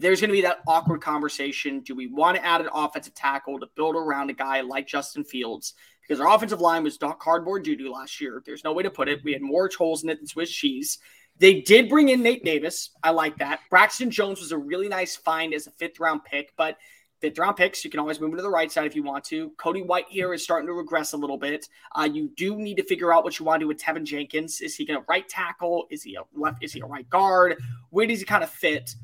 there's 0.00 0.20
going 0.20 0.30
to 0.30 0.34
be 0.34 0.42
that 0.42 0.60
awkward 0.66 1.00
conversation. 1.02 1.80
Do 1.80 1.94
we 1.94 2.06
want 2.06 2.36
to 2.36 2.44
add 2.44 2.60
an 2.60 2.68
offensive 2.72 3.14
tackle 3.14 3.60
to 3.60 3.66
build 3.76 3.94
around 3.94 4.30
a 4.30 4.34
guy 4.34 4.62
like 4.62 4.86
Justin 4.86 5.24
Fields? 5.24 5.74
Because 6.00 6.20
our 6.20 6.34
offensive 6.34 6.60
line 6.60 6.82
was 6.82 6.98
cardboard 7.18 7.62
doo 7.62 7.92
last 7.92 8.20
year. 8.20 8.42
There's 8.44 8.64
no 8.64 8.72
way 8.72 8.82
to 8.82 8.90
put 8.90 9.08
it. 9.08 9.20
We 9.22 9.32
had 9.32 9.42
more 9.42 9.70
holes 9.76 10.02
in 10.02 10.10
it 10.10 10.18
than 10.18 10.26
Swiss 10.26 10.50
cheese. 10.50 10.98
They 11.38 11.60
did 11.60 11.88
bring 11.88 12.08
in 12.08 12.22
Nate 12.22 12.44
Davis. 12.44 12.90
I 13.02 13.10
like 13.10 13.38
that. 13.38 13.60
Braxton 13.70 14.10
Jones 14.10 14.40
was 14.40 14.52
a 14.52 14.58
really 14.58 14.88
nice 14.88 15.16
find 15.16 15.54
as 15.54 15.66
a 15.66 15.70
fifth 15.72 16.00
round 16.00 16.24
pick, 16.24 16.52
but 16.56 16.76
fifth 17.20 17.38
round 17.38 17.56
picks, 17.56 17.84
you 17.84 17.90
can 17.90 18.00
always 18.00 18.20
move 18.20 18.30
him 18.30 18.36
to 18.36 18.42
the 18.42 18.50
right 18.50 18.72
side 18.72 18.86
if 18.86 18.96
you 18.96 19.02
want 19.02 19.24
to. 19.24 19.50
Cody 19.56 19.82
Whitehair 19.82 20.34
is 20.34 20.42
starting 20.42 20.66
to 20.66 20.72
regress 20.72 21.12
a 21.12 21.16
little 21.16 21.38
bit. 21.38 21.68
Uh, 21.94 22.08
you 22.10 22.30
do 22.36 22.56
need 22.56 22.76
to 22.76 22.82
figure 22.82 23.12
out 23.12 23.24
what 23.24 23.38
you 23.38 23.44
want 23.44 23.60
to 23.60 23.64
do 23.64 23.68
with 23.68 23.78
Teven 23.78 24.04
Jenkins. 24.04 24.60
Is 24.60 24.74
he 24.74 24.84
going 24.84 24.98
to 24.98 25.06
right 25.08 25.28
tackle? 25.28 25.86
Is 25.90 26.02
he 26.02 26.16
a 26.16 26.22
left? 26.34 26.62
Is 26.62 26.72
he 26.72 26.80
a 26.80 26.86
right 26.86 27.08
guard? 27.08 27.56
Where 27.90 28.06
does 28.06 28.18
he 28.18 28.24
kind 28.24 28.42
of 28.42 28.50
fit? 28.50 28.94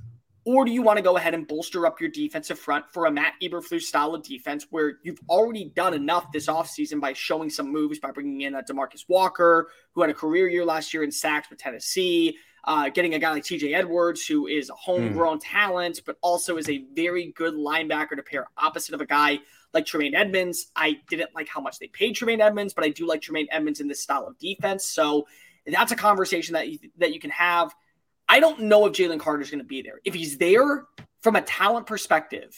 Or 0.47 0.65
do 0.65 0.71
you 0.71 0.81
want 0.81 0.97
to 0.97 1.03
go 1.03 1.17
ahead 1.17 1.35
and 1.35 1.45
bolster 1.45 1.87
up 1.87 2.01
your 2.01 2.09
defensive 2.09 2.57
front 2.57 2.85
for 2.93 3.07
a 3.07 3.11
Matt 3.11 3.33
Eberflus 3.43 3.83
style 3.83 4.15
of 4.15 4.23
defense 4.23 4.65
where 4.71 5.01
you've 5.03 5.19
already 5.29 5.65
done 5.75 5.93
enough 5.93 6.31
this 6.31 6.47
offseason 6.47 7.01
by 7.01 7.15
showing 7.15 7.51
some 7.51 7.73
moves 7.73 7.99
by 7.99 8.13
bringing 8.13 8.43
in 8.43 8.55
a 8.55 8.63
Demarcus 8.63 9.05
Walker, 9.09 9.69
who 9.91 10.03
had 10.03 10.11
a 10.11 10.15
career 10.15 10.49
year 10.49 10.65
last 10.65 10.95
year 10.95 11.03
in 11.03 11.11
sacks 11.11 11.51
with 11.51 11.59
Tennessee, 11.59 12.37
uh, 12.63 12.91
getting 12.91 13.15
a 13.15 13.19
guy 13.19 13.33
like 13.33 13.43
TJ 13.43 13.75
Edwards, 13.75 14.25
who 14.25 14.47
is 14.47 14.71
a 14.71 14.75
homegrown 14.75 15.39
mm. 15.39 15.43
talent, 15.45 16.03
but 16.07 16.17
also 16.23 16.59
is 16.59 16.69
a 16.69 16.85
very 16.95 17.33
good 17.33 17.55
linebacker 17.55 18.15
to 18.15 18.23
pair 18.23 18.47
opposite 18.57 18.95
of 18.95 19.01
a 19.01 19.07
guy 19.07 19.41
like 19.75 19.85
Tremaine 19.85 20.15
Edmunds. 20.15 20.71
I 20.77 21.01
didn't 21.11 21.35
like 21.35 21.49
how 21.49 21.61
much 21.61 21.81
they 21.81 21.89
paid 21.89 22.13
Tremaine 22.13 22.41
Edmunds, 22.41 22.73
but 22.73 22.85
I 22.85 22.91
do 22.91 23.05
like 23.05 23.21
Tremaine 23.21 23.49
Edmunds 23.51 23.81
in 23.81 23.89
this 23.89 24.01
style 24.01 24.29
of 24.29 24.39
defense. 24.39 24.87
So 24.87 25.27
that's 25.67 25.91
a 25.91 25.97
conversation 25.97 26.53
that 26.53 26.69
you, 26.69 26.79
that 26.99 27.13
you 27.13 27.19
can 27.19 27.31
have– 27.31 27.75
I 28.29 28.41
don't 28.41 28.63
know 28.63 28.87
if 28.87 28.93
Jalen 28.93 29.21
Carter 29.21 29.43
is 29.43 29.51
going 29.51 29.61
to 29.61 29.65
be 29.65 29.83
there. 29.83 30.01
If 30.05 30.15
he's 30.15 30.39
there 30.39 30.87
from 31.23 31.37
a 31.37 31.43
talent 31.43 31.87
perspective, 31.87 32.57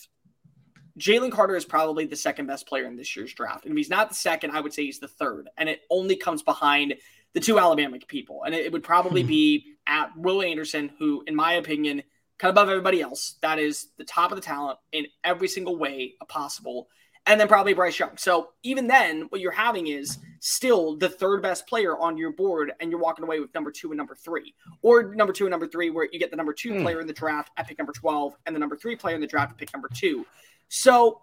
Jalen 0.98 1.30
Carter 1.30 1.56
is 1.56 1.64
probably 1.64 2.06
the 2.06 2.16
second 2.16 2.46
best 2.46 2.66
player 2.66 2.86
in 2.86 2.96
this 2.96 3.14
year's 3.14 3.32
draft. 3.32 3.64
And 3.64 3.72
if 3.72 3.76
he's 3.76 3.90
not 3.90 4.08
the 4.08 4.14
second, 4.14 4.50
I 4.50 4.60
would 4.60 4.72
say 4.72 4.84
he's 4.84 4.98
the 4.98 5.08
third. 5.08 5.48
And 5.56 5.68
it 5.68 5.80
only 5.90 6.16
comes 6.16 6.42
behind 6.42 6.94
the 7.34 7.40
two 7.40 7.58
Alabama 7.58 7.98
people. 8.08 8.42
And 8.44 8.54
it, 8.54 8.72
would 8.72 8.82
probably 8.82 9.22
hmm. 9.22 9.28
be 9.28 9.74
at 9.86 10.16
Will 10.16 10.42
Anderson, 10.42 10.90
who, 10.98 11.22
in 11.26 11.36
my 11.36 11.54
opinion, 11.54 12.02
kind 12.38 12.50
of 12.50 12.54
above 12.54 12.68
everybody 12.68 13.00
else, 13.00 13.36
that 13.42 13.58
is 13.58 13.88
the 13.96 14.04
top 14.04 14.32
of 14.32 14.36
the 14.36 14.42
talent 14.42 14.78
in 14.92 15.06
every 15.24 15.48
single 15.48 15.76
way 15.76 16.14
possible 16.28 16.88
and 17.28 17.38
then 17.38 17.46
probably 17.46 17.74
Bryce 17.74 17.98
Young. 17.98 18.16
So 18.16 18.48
even 18.62 18.86
then, 18.86 19.26
what 19.28 19.42
you're 19.42 19.52
having 19.52 19.86
is 19.86 20.18
still 20.40 20.96
the 20.96 21.10
third 21.10 21.42
best 21.42 21.66
player 21.66 21.96
on 21.96 22.16
your 22.16 22.32
board, 22.32 22.72
and 22.80 22.90
you're 22.90 22.98
walking 22.98 23.22
away 23.22 23.38
with 23.38 23.52
number 23.54 23.70
two 23.70 23.90
and 23.90 23.98
number 23.98 24.14
three, 24.14 24.54
or 24.80 25.14
number 25.14 25.32
two 25.34 25.44
and 25.44 25.50
number 25.50 25.68
three, 25.68 25.90
where 25.90 26.08
you 26.10 26.18
get 26.18 26.30
the 26.30 26.36
number 26.36 26.54
two 26.54 26.72
mm. 26.72 26.82
player 26.82 27.02
in 27.02 27.06
the 27.06 27.12
draft 27.12 27.52
at 27.58 27.68
pick 27.68 27.78
number 27.78 27.92
12 27.92 28.34
and 28.46 28.56
the 28.56 28.58
number 28.58 28.76
three 28.76 28.96
player 28.96 29.14
in 29.14 29.20
the 29.20 29.26
draft 29.26 29.52
at 29.52 29.58
pick 29.58 29.72
number 29.74 29.90
two. 29.94 30.24
So 30.68 31.20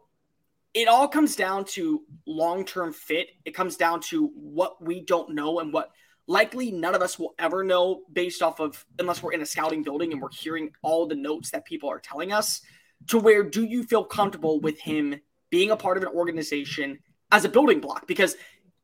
it 0.75 0.87
all 0.87 1.07
comes 1.07 1.35
down 1.35 1.65
to 1.65 2.03
long 2.27 2.65
term 2.65 2.93
fit. 2.93 3.29
It 3.43 3.55
comes 3.55 3.75
down 3.75 4.01
to 4.01 4.27
what 4.35 4.83
we 4.83 5.01
don't 5.01 5.33
know 5.33 5.59
and 5.59 5.73
what 5.73 5.89
likely 6.27 6.71
none 6.71 6.93
of 6.93 7.01
us 7.01 7.17
will 7.17 7.33
ever 7.39 7.63
know 7.63 8.03
based 8.13 8.43
off 8.43 8.59
of, 8.59 8.85
unless 8.99 9.23
we're 9.23 9.33
in 9.33 9.41
a 9.41 9.45
scouting 9.45 9.81
building 9.81 10.11
and 10.11 10.21
we're 10.21 10.29
hearing 10.31 10.69
all 10.83 11.07
the 11.07 11.15
notes 11.15 11.49
that 11.49 11.65
people 11.65 11.89
are 11.89 11.99
telling 11.99 12.31
us, 12.31 12.61
to 13.07 13.17
where 13.17 13.43
do 13.43 13.63
you 13.63 13.83
feel 13.83 14.03
comfortable 14.03 14.59
with 14.59 14.79
him? 14.79 15.19
Being 15.49 15.71
a 15.71 15.77
part 15.77 15.97
of 15.97 16.03
an 16.03 16.09
organization 16.09 16.99
as 17.31 17.45
a 17.45 17.49
building 17.49 17.79
block 17.79 18.07
because 18.07 18.35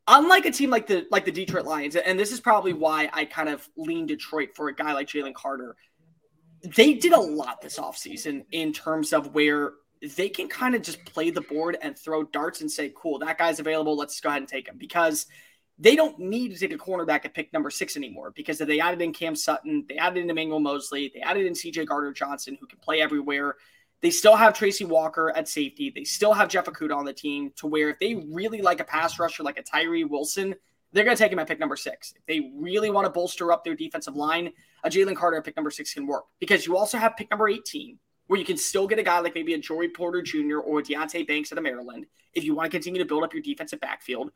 unlike 0.07 0.45
a 0.45 0.51
team 0.51 0.69
like 0.69 0.87
the 0.87 1.07
like 1.11 1.25
the 1.25 1.31
Detroit 1.31 1.65
Lions, 1.65 1.95
and 1.95 2.19
this 2.19 2.31
is 2.31 2.39
probably 2.39 2.73
why 2.73 3.09
I 3.13 3.25
kind 3.25 3.49
of 3.49 3.67
lean 3.77 4.05
Detroit 4.05 4.49
for 4.55 4.67
a 4.67 4.75
guy 4.75 4.93
like 4.93 5.07
Jalen 5.07 5.33
Carter, 5.33 5.75
they 6.75 6.93
did 6.93 7.13
a 7.13 7.19
lot 7.19 7.61
this 7.61 7.79
offseason 7.79 8.45
in 8.51 8.73
terms 8.73 9.13
of 9.13 9.33
where 9.33 9.73
they 10.15 10.29
can 10.29 10.47
kind 10.47 10.73
of 10.75 10.81
just 10.81 11.03
play 11.05 11.29
the 11.29 11.41
board 11.41 11.77
and 11.81 11.97
throw 11.97 12.23
darts 12.23 12.61
and 12.61 12.71
say, 12.71 12.91
cool, 12.95 13.19
that 13.19 13.37
guy's 13.37 13.59
available. 13.59 13.95
Let's 13.95 14.19
go 14.19 14.29
ahead 14.29 14.41
and 14.41 14.49
take 14.49 14.67
him 14.67 14.77
because 14.77 15.27
they 15.77 15.95
don't 15.95 16.17
need 16.19 16.49
to 16.53 16.59
take 16.59 16.73
a 16.73 16.77
cornerback 16.77 17.25
at 17.25 17.33
pick 17.33 17.53
number 17.53 17.69
six 17.69 17.95
anymore 17.95 18.31
because 18.35 18.57
they 18.57 18.79
added 18.79 19.01
in 19.01 19.13
Cam 19.13 19.35
Sutton, 19.35 19.85
they 19.87 19.97
added 19.97 20.23
in 20.23 20.29
Emmanuel 20.29 20.59
Moseley, 20.59 21.11
they 21.13 21.21
added 21.21 21.45
in 21.45 21.53
CJ 21.53 21.87
Gardner 21.87 22.13
Johnson, 22.13 22.57
who 22.59 22.67
can 22.67 22.79
play 22.79 23.01
everywhere. 23.01 23.55
They 24.01 24.09
still 24.09 24.35
have 24.35 24.53
Tracy 24.53 24.85
Walker 24.85 25.31
at 25.35 25.47
safety. 25.47 25.91
They 25.93 26.03
still 26.03 26.33
have 26.33 26.49
Jeff 26.49 26.65
Okudah 26.65 26.95
on 26.95 27.05
the 27.05 27.13
team 27.13 27.51
to 27.57 27.67
where 27.67 27.89
if 27.89 27.99
they 27.99 28.15
really 28.15 28.61
like 28.61 28.79
a 28.79 28.83
pass 28.83 29.19
rusher 29.19 29.43
like 29.43 29.59
a 29.59 29.63
Tyree 29.63 30.05
Wilson, 30.05 30.55
they're 30.91 31.03
going 31.03 31.15
to 31.15 31.21
take 31.23 31.31
him 31.31 31.39
at 31.39 31.47
pick 31.47 31.59
number 31.59 31.75
six. 31.75 32.13
If 32.15 32.25
they 32.25 32.51
really 32.55 32.89
want 32.89 33.05
to 33.05 33.11
bolster 33.11 33.51
up 33.51 33.63
their 33.63 33.75
defensive 33.75 34.15
line, 34.15 34.51
a 34.83 34.89
Jalen 34.89 35.15
Carter 35.15 35.37
at 35.37 35.45
pick 35.45 35.55
number 35.55 35.71
six 35.71 35.93
can 35.93 36.07
work 36.07 36.25
because 36.39 36.65
you 36.65 36.75
also 36.77 36.97
have 36.97 37.15
pick 37.15 37.29
number 37.29 37.47
18, 37.47 37.97
where 38.27 38.39
you 38.39 38.45
can 38.45 38.57
still 38.57 38.87
get 38.87 38.99
a 38.99 39.03
guy 39.03 39.19
like 39.19 39.35
maybe 39.35 39.53
a 39.53 39.57
Joey 39.57 39.87
Porter 39.87 40.21
Jr. 40.21 40.57
or 40.57 40.81
Deonte 40.81 41.27
Banks 41.27 41.51
out 41.51 41.57
of 41.57 41.63
Maryland 41.63 42.05
if 42.33 42.43
you 42.43 42.55
want 42.55 42.71
to 42.71 42.75
continue 42.75 43.01
to 43.01 43.07
build 43.07 43.23
up 43.23 43.33
your 43.33 43.43
defensive 43.43 43.79
backfield. 43.79 44.31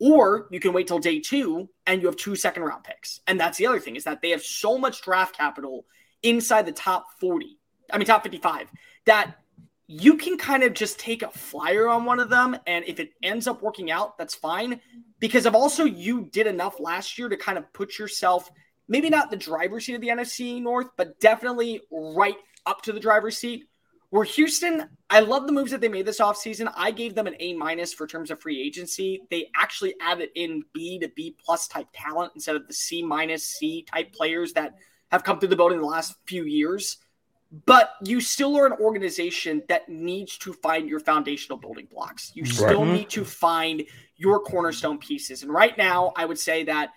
Or 0.00 0.46
you 0.50 0.60
can 0.60 0.72
wait 0.72 0.86
till 0.86 1.00
day 1.00 1.18
two 1.18 1.68
and 1.86 2.00
you 2.00 2.06
have 2.06 2.16
two 2.16 2.36
second 2.36 2.62
round 2.62 2.84
picks. 2.84 3.20
And 3.26 3.38
that's 3.38 3.58
the 3.58 3.66
other 3.66 3.80
thing 3.80 3.96
is 3.96 4.04
that 4.04 4.22
they 4.22 4.30
have 4.30 4.42
so 4.42 4.78
much 4.78 5.02
draft 5.02 5.36
capital 5.36 5.86
inside 6.22 6.66
the 6.66 6.72
top 6.72 7.06
40, 7.20 7.58
I 7.92 7.98
mean, 7.98 8.06
top 8.06 8.22
55, 8.22 8.70
that 9.08 9.38
you 9.86 10.18
can 10.18 10.36
kind 10.36 10.62
of 10.62 10.74
just 10.74 11.00
take 11.00 11.22
a 11.22 11.30
flyer 11.30 11.88
on 11.88 12.04
one 12.04 12.20
of 12.20 12.28
them. 12.28 12.54
And 12.66 12.84
if 12.86 13.00
it 13.00 13.12
ends 13.22 13.46
up 13.46 13.62
working 13.62 13.90
out, 13.90 14.18
that's 14.18 14.34
fine. 14.34 14.80
Because 15.18 15.46
of 15.46 15.54
also 15.54 15.84
you 15.84 16.28
did 16.30 16.46
enough 16.46 16.78
last 16.78 17.18
year 17.18 17.30
to 17.30 17.36
kind 17.36 17.56
of 17.56 17.72
put 17.72 17.98
yourself 17.98 18.50
maybe 18.86 19.08
not 19.08 19.30
the 19.30 19.36
driver's 19.36 19.86
seat 19.86 19.94
of 19.94 20.02
the 20.02 20.08
NFC 20.08 20.62
North, 20.62 20.88
but 20.98 21.18
definitely 21.20 21.80
right 21.90 22.36
up 22.66 22.82
to 22.82 22.92
the 22.92 23.00
driver's 23.00 23.38
seat. 23.38 23.64
Where 24.10 24.24
Houston, 24.24 24.88
I 25.08 25.20
love 25.20 25.46
the 25.46 25.52
moves 25.52 25.70
that 25.70 25.80
they 25.80 25.88
made 25.88 26.06
this 26.06 26.20
offseason. 26.20 26.70
I 26.76 26.90
gave 26.90 27.14
them 27.14 27.26
an 27.26 27.36
A 27.40 27.54
minus 27.54 27.94
for 27.94 28.06
terms 28.06 28.30
of 28.30 28.40
free 28.40 28.62
agency. 28.62 29.22
They 29.30 29.48
actually 29.56 29.94
added 30.02 30.28
in 30.34 30.64
B 30.74 30.98
to 30.98 31.08
B 31.08 31.34
plus 31.42 31.66
type 31.66 31.88
talent 31.94 32.32
instead 32.34 32.56
of 32.56 32.66
the 32.66 32.74
C 32.74 33.02
minus 33.02 33.44
C 33.44 33.86
type 33.90 34.12
players 34.12 34.52
that 34.52 34.74
have 35.10 35.24
come 35.24 35.38
through 35.38 35.48
the 35.48 35.56
boat 35.56 35.72
in 35.72 35.78
the 35.78 35.86
last 35.86 36.14
few 36.26 36.44
years. 36.44 36.98
But 37.64 37.94
you 38.04 38.20
still 38.20 38.56
are 38.58 38.66
an 38.66 38.74
organization 38.74 39.62
that 39.68 39.88
needs 39.88 40.36
to 40.38 40.52
find 40.52 40.88
your 40.88 41.00
foundational 41.00 41.56
building 41.56 41.88
blocks. 41.90 42.30
You 42.34 42.44
still 42.44 42.84
right. 42.84 42.92
need 42.92 43.10
to 43.10 43.24
find 43.24 43.84
your 44.16 44.40
cornerstone 44.40 44.98
pieces. 44.98 45.42
And 45.42 45.50
right 45.50 45.76
now, 45.78 46.12
I 46.14 46.26
would 46.26 46.38
say 46.38 46.64
that 46.64 46.90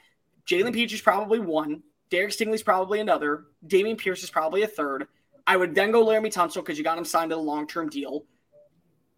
Jalen 0.45 0.73
Pitre 0.73 0.95
is 0.95 1.01
probably 1.01 1.39
one. 1.39 1.83
Derek 2.09 2.31
Stingley's 2.31 2.63
probably 2.63 2.99
another. 2.99 3.45
Dameon 3.65 3.97
Pierce 3.97 4.23
is 4.23 4.29
probably 4.29 4.63
a 4.63 4.67
third. 4.67 5.07
I 5.47 5.55
would 5.55 5.73
then 5.73 5.91
go 5.91 6.05
Laremy 6.05 6.33
Tunsil 6.33 6.55
because 6.55 6.77
you 6.77 6.83
got 6.83 6.97
him 6.97 7.05
signed 7.05 7.31
to 7.31 7.37
a 7.37 7.37
long 7.37 7.67
term 7.67 7.89
deal. 7.89 8.25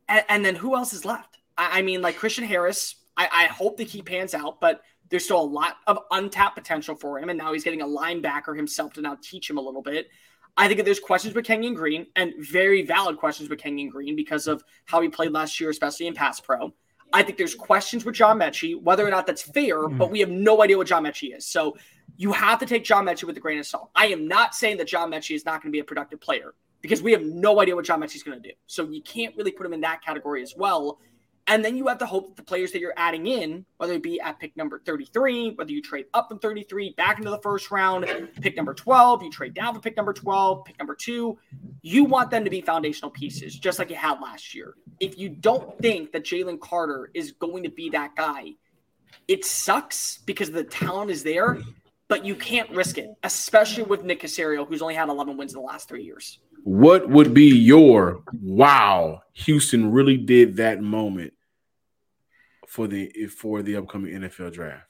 And, 0.07 0.23
and, 0.29 0.45
then 0.45 0.55
who 0.55 0.75
else 0.75 0.93
is 0.93 1.05
left? 1.05 1.37
I, 1.57 1.79
I 1.79 1.81
mean, 1.81 2.01
like 2.01 2.17
Christian 2.17 2.43
Harris, 2.43 2.95
I, 3.17 3.27
I, 3.31 3.45
hope 3.45 3.77
that 3.77 3.87
he 3.87 4.01
pans 4.01 4.33
out, 4.33 4.59
but 4.59 4.81
there's 5.09 5.25
still 5.25 5.39
a 5.39 5.41
lot 5.41 5.77
of 5.87 5.99
untapped 6.11 6.55
potential 6.55 6.95
for 6.95 7.19
him. 7.19 7.29
And 7.29 7.37
now 7.37 7.53
he's 7.53 7.63
getting 7.63 7.81
a 7.81 7.87
linebacker 7.87 8.55
himself 8.55 8.93
to 8.93 9.01
now 9.01 9.17
teach 9.21 9.49
him 9.49 9.57
a 9.57 9.61
little 9.61 9.81
bit. 9.81 10.09
I 10.55 10.67
think 10.67 10.77
that 10.77 10.83
there's 10.83 10.99
questions 10.99 11.33
with 11.33 11.45
Kenyon 11.45 11.73
Green 11.73 12.07
and 12.15 12.33
very 12.39 12.83
valid 12.83 13.17
questions 13.17 13.49
with 13.49 13.59
Kenyon 13.59 13.89
Green 13.89 14.15
because 14.15 14.47
of 14.47 14.63
how 14.85 15.01
he 15.01 15.09
played 15.09 15.31
last 15.31 15.59
year, 15.59 15.69
especially 15.69 16.07
in 16.07 16.13
pass 16.13 16.39
pro. 16.39 16.73
I 17.11 17.23
think 17.23 17.37
there's 17.37 17.55
questions 17.55 18.05
with 18.05 18.15
John 18.15 18.39
Metchie, 18.39 18.81
whether 18.81 19.05
or 19.05 19.09
not 19.09 19.27
that's 19.27 19.41
fair, 19.41 19.77
mm. 19.77 19.97
but 19.97 20.11
we 20.11 20.19
have 20.19 20.29
no 20.29 20.63
idea 20.63 20.77
what 20.77 20.87
John 20.87 21.03
Metchie 21.03 21.35
is. 21.35 21.45
So 21.47 21.77
you 22.17 22.31
have 22.31 22.59
to 22.59 22.65
take 22.65 22.83
John 22.83 23.05
Metchie 23.05 23.23
with 23.23 23.37
a 23.37 23.39
grain 23.39 23.59
of 23.59 23.65
salt. 23.65 23.89
I 23.95 24.07
am 24.07 24.27
not 24.27 24.55
saying 24.55 24.77
that 24.77 24.87
John 24.87 25.11
Metchie 25.11 25.35
is 25.35 25.45
not 25.45 25.61
going 25.61 25.71
to 25.71 25.75
be 25.75 25.79
a 25.79 25.83
productive 25.83 26.19
player 26.19 26.53
because 26.81 27.01
we 27.01 27.11
have 27.11 27.23
no 27.23 27.61
idea 27.61 27.75
what 27.75 27.85
John 27.85 28.01
Metchie 28.01 28.15
is 28.15 28.23
going 28.23 28.41
to 28.41 28.49
do. 28.49 28.53
So 28.67 28.89
you 28.89 29.01
can't 29.01 29.35
really 29.37 29.51
put 29.51 29.65
him 29.65 29.73
in 29.73 29.81
that 29.81 30.03
category 30.03 30.41
as 30.41 30.55
well. 30.55 30.99
And 31.47 31.63
then 31.63 31.75
you 31.75 31.87
have 31.87 31.97
to 31.97 32.05
hope 32.05 32.27
that 32.27 32.35
the 32.37 32.43
players 32.43 32.71
that 32.71 32.79
you're 32.79 32.93
adding 32.95 33.27
in, 33.27 33.65
whether 33.77 33.93
it 33.93 34.03
be 34.03 34.19
at 34.21 34.39
pick 34.39 34.55
number 34.55 34.79
33, 34.79 35.51
whether 35.51 35.71
you 35.71 35.81
trade 35.81 36.05
up 36.13 36.29
from 36.29 36.39
33 36.39 36.93
back 36.95 37.17
into 37.17 37.29
the 37.29 37.39
first 37.39 37.69
round, 37.69 38.05
pick 38.41 38.55
number 38.55 38.73
12, 38.73 39.23
you 39.23 39.29
trade 39.29 39.53
down 39.53 39.73
for 39.73 39.81
pick 39.81 39.97
number 39.97 40.13
12, 40.13 40.63
pick 40.63 40.79
number 40.79 40.95
two, 40.95 41.37
you 41.81 42.05
want 42.05 42.31
them 42.31 42.45
to 42.45 42.49
be 42.49 42.61
foundational 42.61 43.11
pieces, 43.11 43.59
just 43.59 43.77
like 43.77 43.89
you 43.89 43.95
had 43.97 44.21
last 44.21 44.55
year. 44.55 44.75
If 45.01 45.17
you 45.17 45.27
don't 45.27 45.77
think 45.79 46.13
that 46.13 46.23
Jalen 46.23 46.61
Carter 46.61 47.11
is 47.13 47.33
going 47.33 47.63
to 47.63 47.69
be 47.69 47.89
that 47.89 48.15
guy, 48.15 48.53
it 49.27 49.43
sucks 49.43 50.19
because 50.19 50.49
the 50.49 50.63
talent 50.63 51.11
is 51.11 51.23
there, 51.23 51.59
but 52.07 52.23
you 52.23 52.35
can't 52.35 52.69
risk 52.69 52.97
it, 52.97 53.09
especially 53.23 53.83
with 53.83 54.05
Nick 54.05 54.21
Caserio, 54.21 54.65
who's 54.65 54.81
only 54.81 54.95
had 54.95 55.09
11 55.09 55.35
wins 55.35 55.53
in 55.53 55.59
the 55.59 55.65
last 55.65 55.89
three 55.89 56.03
years. 56.03 56.39
What 56.63 57.09
would 57.09 57.33
be 57.33 57.55
your 57.55 58.23
wow? 58.41 59.23
Houston 59.33 59.91
really 59.91 60.17
did 60.17 60.57
that 60.57 60.81
moment 60.81 61.33
for 62.67 62.87
the 62.87 63.11
for 63.27 63.61
the 63.61 63.75
upcoming 63.75 64.13
NFL 64.13 64.53
draft. 64.53 64.87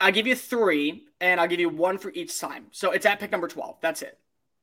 I'll 0.00 0.12
give 0.12 0.26
you 0.26 0.36
three, 0.36 1.06
and 1.20 1.40
I'll 1.40 1.48
give 1.48 1.60
you 1.60 1.68
one 1.68 1.98
for 1.98 2.10
each 2.14 2.38
time. 2.38 2.66
So 2.70 2.92
it's 2.92 3.06
at 3.06 3.18
pick 3.18 3.32
number 3.32 3.48
12. 3.48 3.78
That's 3.80 4.02
it. 4.02 4.18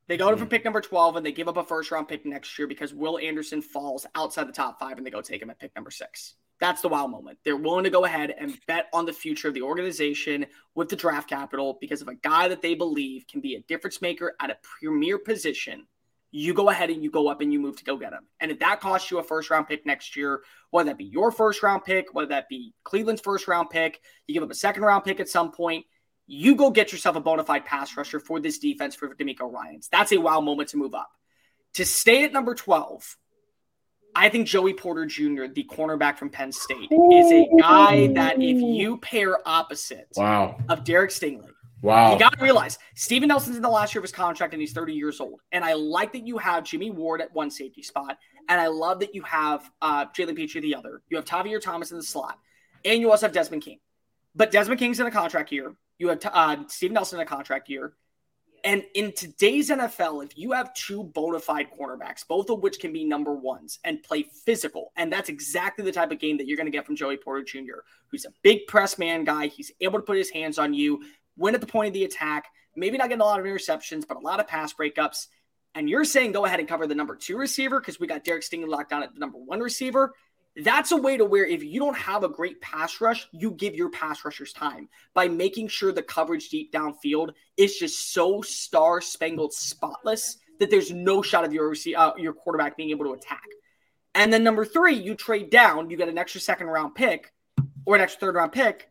They 0.06 0.16
go 0.16 0.34
mm. 0.34 0.38
for 0.38 0.46
pick 0.46 0.64
number 0.64 0.80
12 0.80 1.16
and 1.16 1.26
they 1.26 1.32
give 1.32 1.48
up 1.48 1.56
a 1.56 1.64
first 1.64 1.90
round 1.90 2.08
pick 2.08 2.26
next 2.26 2.58
year 2.58 2.68
because 2.68 2.94
Will 2.94 3.18
Anderson 3.18 3.62
falls 3.62 4.06
outside 4.14 4.48
the 4.48 4.52
top 4.52 4.78
five 4.78 4.96
and 4.96 5.06
they 5.06 5.10
go 5.10 5.20
take 5.20 5.42
him 5.42 5.50
at 5.50 5.58
pick 5.58 5.74
number 5.74 5.90
six. 5.90 6.34
That's 6.60 6.82
the 6.82 6.88
wow 6.88 7.06
moment. 7.06 7.38
They're 7.44 7.56
willing 7.56 7.84
to 7.84 7.90
go 7.90 8.04
ahead 8.04 8.34
and 8.38 8.58
bet 8.66 8.86
on 8.92 9.06
the 9.06 9.12
future 9.12 9.48
of 9.48 9.54
the 9.54 9.62
organization 9.62 10.46
with 10.74 10.88
the 10.88 10.96
draft 10.96 11.28
capital 11.28 11.78
because 11.80 12.00
of 12.00 12.08
a 12.08 12.14
guy 12.14 12.48
that 12.48 12.62
they 12.62 12.74
believe 12.74 13.26
can 13.26 13.40
be 13.40 13.56
a 13.56 13.62
difference 13.62 14.00
maker 14.00 14.34
at 14.40 14.50
a 14.50 14.58
premier 14.62 15.18
position 15.18 15.86
you 16.36 16.52
go 16.52 16.68
ahead 16.68 16.90
and 16.90 17.00
you 17.00 17.12
go 17.12 17.28
up 17.28 17.40
and 17.40 17.52
you 17.52 17.60
move 17.60 17.76
to 17.76 17.84
go 17.84 17.96
get 17.96 18.12
him. 18.12 18.26
And 18.40 18.50
if 18.50 18.58
that 18.58 18.80
costs 18.80 19.08
you 19.08 19.20
a 19.20 19.22
first 19.22 19.50
round 19.50 19.68
pick 19.68 19.86
next 19.86 20.16
year, 20.16 20.42
whether 20.70 20.88
that 20.88 20.98
be 20.98 21.04
your 21.04 21.30
first 21.30 21.62
round 21.62 21.84
pick, 21.84 22.12
whether 22.12 22.30
that 22.30 22.48
be 22.48 22.74
Cleveland's 22.82 23.20
first 23.20 23.46
round 23.46 23.70
pick, 23.70 24.00
you 24.26 24.34
give 24.34 24.42
up 24.42 24.50
a 24.50 24.54
second 24.54 24.82
round 24.82 25.04
pick 25.04 25.20
at 25.20 25.28
some 25.28 25.52
point, 25.52 25.86
you 26.26 26.56
go 26.56 26.72
get 26.72 26.90
yourself 26.90 27.14
a 27.14 27.20
bona 27.20 27.44
fide 27.44 27.64
pass 27.64 27.96
rusher 27.96 28.18
for 28.18 28.40
this 28.40 28.58
defense 28.58 28.96
for 28.96 29.14
DeMeco 29.14 29.48
Ryans. 29.48 29.88
That's 29.92 30.10
a 30.10 30.16
wow 30.16 30.40
moment 30.40 30.70
to 30.70 30.76
move 30.76 30.92
up. 30.92 31.08
To 31.74 31.84
stay 31.84 32.24
at 32.24 32.32
number 32.32 32.56
12, 32.56 33.16
I 34.16 34.28
think 34.28 34.48
Joey 34.48 34.74
Porter 34.74 35.06
Jr., 35.06 35.46
the 35.46 35.64
cornerback 35.70 36.18
from 36.18 36.30
Penn 36.30 36.50
State, 36.50 36.90
is 36.90 37.30
a 37.30 37.48
guy 37.60 38.08
that 38.14 38.42
if 38.42 38.60
you 38.60 38.98
pair 38.98 39.36
opposite 39.46 40.08
wow. 40.16 40.58
of 40.68 40.82
Derek 40.82 41.10
Stingley, 41.10 41.53
Wow. 41.84 42.14
You 42.14 42.18
got 42.18 42.32
to 42.38 42.42
realize 42.42 42.78
Steven 42.94 43.28
Nelson's 43.28 43.56
in 43.56 43.62
the 43.62 43.68
last 43.68 43.94
year 43.94 44.00
of 44.00 44.04
his 44.04 44.12
contract 44.12 44.54
and 44.54 44.60
he's 44.60 44.72
30 44.72 44.94
years 44.94 45.20
old. 45.20 45.40
And 45.52 45.62
I 45.62 45.74
like 45.74 46.14
that 46.14 46.26
you 46.26 46.38
have 46.38 46.64
Jimmy 46.64 46.90
Ward 46.90 47.20
at 47.20 47.34
one 47.34 47.50
safety 47.50 47.82
spot. 47.82 48.16
And 48.48 48.58
I 48.58 48.68
love 48.68 49.00
that 49.00 49.14
you 49.14 49.20
have 49.22 49.70
uh, 49.82 50.06
Jalen 50.06 50.34
Pitre 50.34 50.62
the 50.62 50.74
other. 50.74 51.02
You 51.10 51.18
have 51.18 51.26
Tavierre 51.26 51.60
Thomas 51.60 51.90
in 51.90 51.98
the 51.98 52.02
slot. 52.02 52.38
And 52.86 53.02
you 53.02 53.10
also 53.10 53.26
have 53.26 53.34
Desmond 53.34 53.62
King. 53.62 53.80
But 54.34 54.50
Desmond 54.50 54.80
King's 54.80 54.98
in 54.98 55.06
a 55.06 55.10
contract 55.10 55.52
year. 55.52 55.74
You 55.98 56.08
have 56.08 56.20
uh, 56.24 56.56
Steven 56.68 56.94
Nelson 56.94 57.20
in 57.20 57.26
a 57.26 57.28
contract 57.28 57.68
year. 57.68 57.92
And 58.64 58.82
in 58.94 59.12
today's 59.12 59.68
NFL, 59.68 60.24
if 60.24 60.38
you 60.38 60.52
have 60.52 60.72
two 60.72 61.04
bona 61.04 61.38
fide 61.38 61.66
cornerbacks, 61.78 62.26
both 62.26 62.48
of 62.48 62.62
which 62.62 62.80
can 62.80 62.94
be 62.94 63.04
number 63.04 63.34
ones 63.34 63.78
and 63.84 64.02
play 64.02 64.22
physical, 64.22 64.90
and 64.96 65.12
that's 65.12 65.28
exactly 65.28 65.84
the 65.84 65.92
type 65.92 66.10
of 66.12 66.18
game 66.18 66.38
that 66.38 66.46
you're 66.46 66.56
going 66.56 66.64
to 66.64 66.72
get 66.72 66.86
from 66.86 66.96
Joey 66.96 67.18
Porter 67.18 67.44
Jr., 67.44 67.82
who's 68.08 68.24
a 68.24 68.32
big 68.40 68.66
press 68.66 68.98
man 68.98 69.24
guy. 69.24 69.48
He's 69.48 69.70
able 69.82 69.98
to 69.98 70.04
put 70.06 70.16
his 70.16 70.30
hands 70.30 70.58
on 70.58 70.72
you 70.72 71.02
win 71.36 71.54
at 71.54 71.60
the 71.60 71.66
point 71.66 71.88
of 71.88 71.94
the 71.94 72.04
attack, 72.04 72.46
maybe 72.76 72.98
not 72.98 73.08
getting 73.08 73.20
a 73.20 73.24
lot 73.24 73.40
of 73.40 73.46
interceptions, 73.46 74.06
but 74.06 74.16
a 74.16 74.20
lot 74.20 74.40
of 74.40 74.48
pass 74.48 74.72
breakups. 74.72 75.26
And 75.74 75.88
you're 75.88 76.04
saying 76.04 76.32
go 76.32 76.44
ahead 76.44 76.60
and 76.60 76.68
cover 76.68 76.86
the 76.86 76.94
number 76.94 77.16
two 77.16 77.36
receiver 77.36 77.80
because 77.80 77.98
we 77.98 78.06
got 78.06 78.24
Derek 78.24 78.42
Stingley 78.42 78.68
locked 78.68 78.90
down 78.90 79.02
at 79.02 79.12
the 79.12 79.20
number 79.20 79.38
one 79.38 79.60
receiver. 79.60 80.14
That's 80.56 80.92
a 80.92 80.96
way 80.96 81.16
to 81.16 81.24
where 81.24 81.44
if 81.44 81.64
you 81.64 81.80
don't 81.80 81.96
have 81.96 82.22
a 82.22 82.28
great 82.28 82.60
pass 82.60 83.00
rush, 83.00 83.26
you 83.32 83.50
give 83.50 83.74
your 83.74 83.90
pass 83.90 84.24
rushers 84.24 84.52
time 84.52 84.88
by 85.12 85.26
making 85.26 85.66
sure 85.66 85.90
the 85.90 86.02
coverage 86.02 86.48
deep 86.48 86.72
downfield 86.72 87.30
is 87.56 87.76
just 87.76 88.12
so 88.12 88.40
star 88.40 89.00
spangled 89.00 89.52
spotless 89.52 90.38
that 90.60 90.70
there's 90.70 90.92
no 90.92 91.22
shot 91.22 91.44
of 91.44 91.52
your 91.52 91.74
uh, 91.96 92.12
your 92.16 92.32
quarterback 92.32 92.76
being 92.76 92.90
able 92.90 93.04
to 93.06 93.12
attack. 93.14 93.42
And 94.14 94.32
then 94.32 94.44
number 94.44 94.64
three, 94.64 94.94
you 94.94 95.16
trade 95.16 95.50
down, 95.50 95.90
you 95.90 95.96
get 95.96 96.08
an 96.08 96.18
extra 96.18 96.40
second 96.40 96.68
round 96.68 96.94
pick 96.94 97.32
or 97.84 97.96
an 97.96 98.00
extra 98.00 98.20
third 98.20 98.36
round 98.36 98.52
pick 98.52 98.88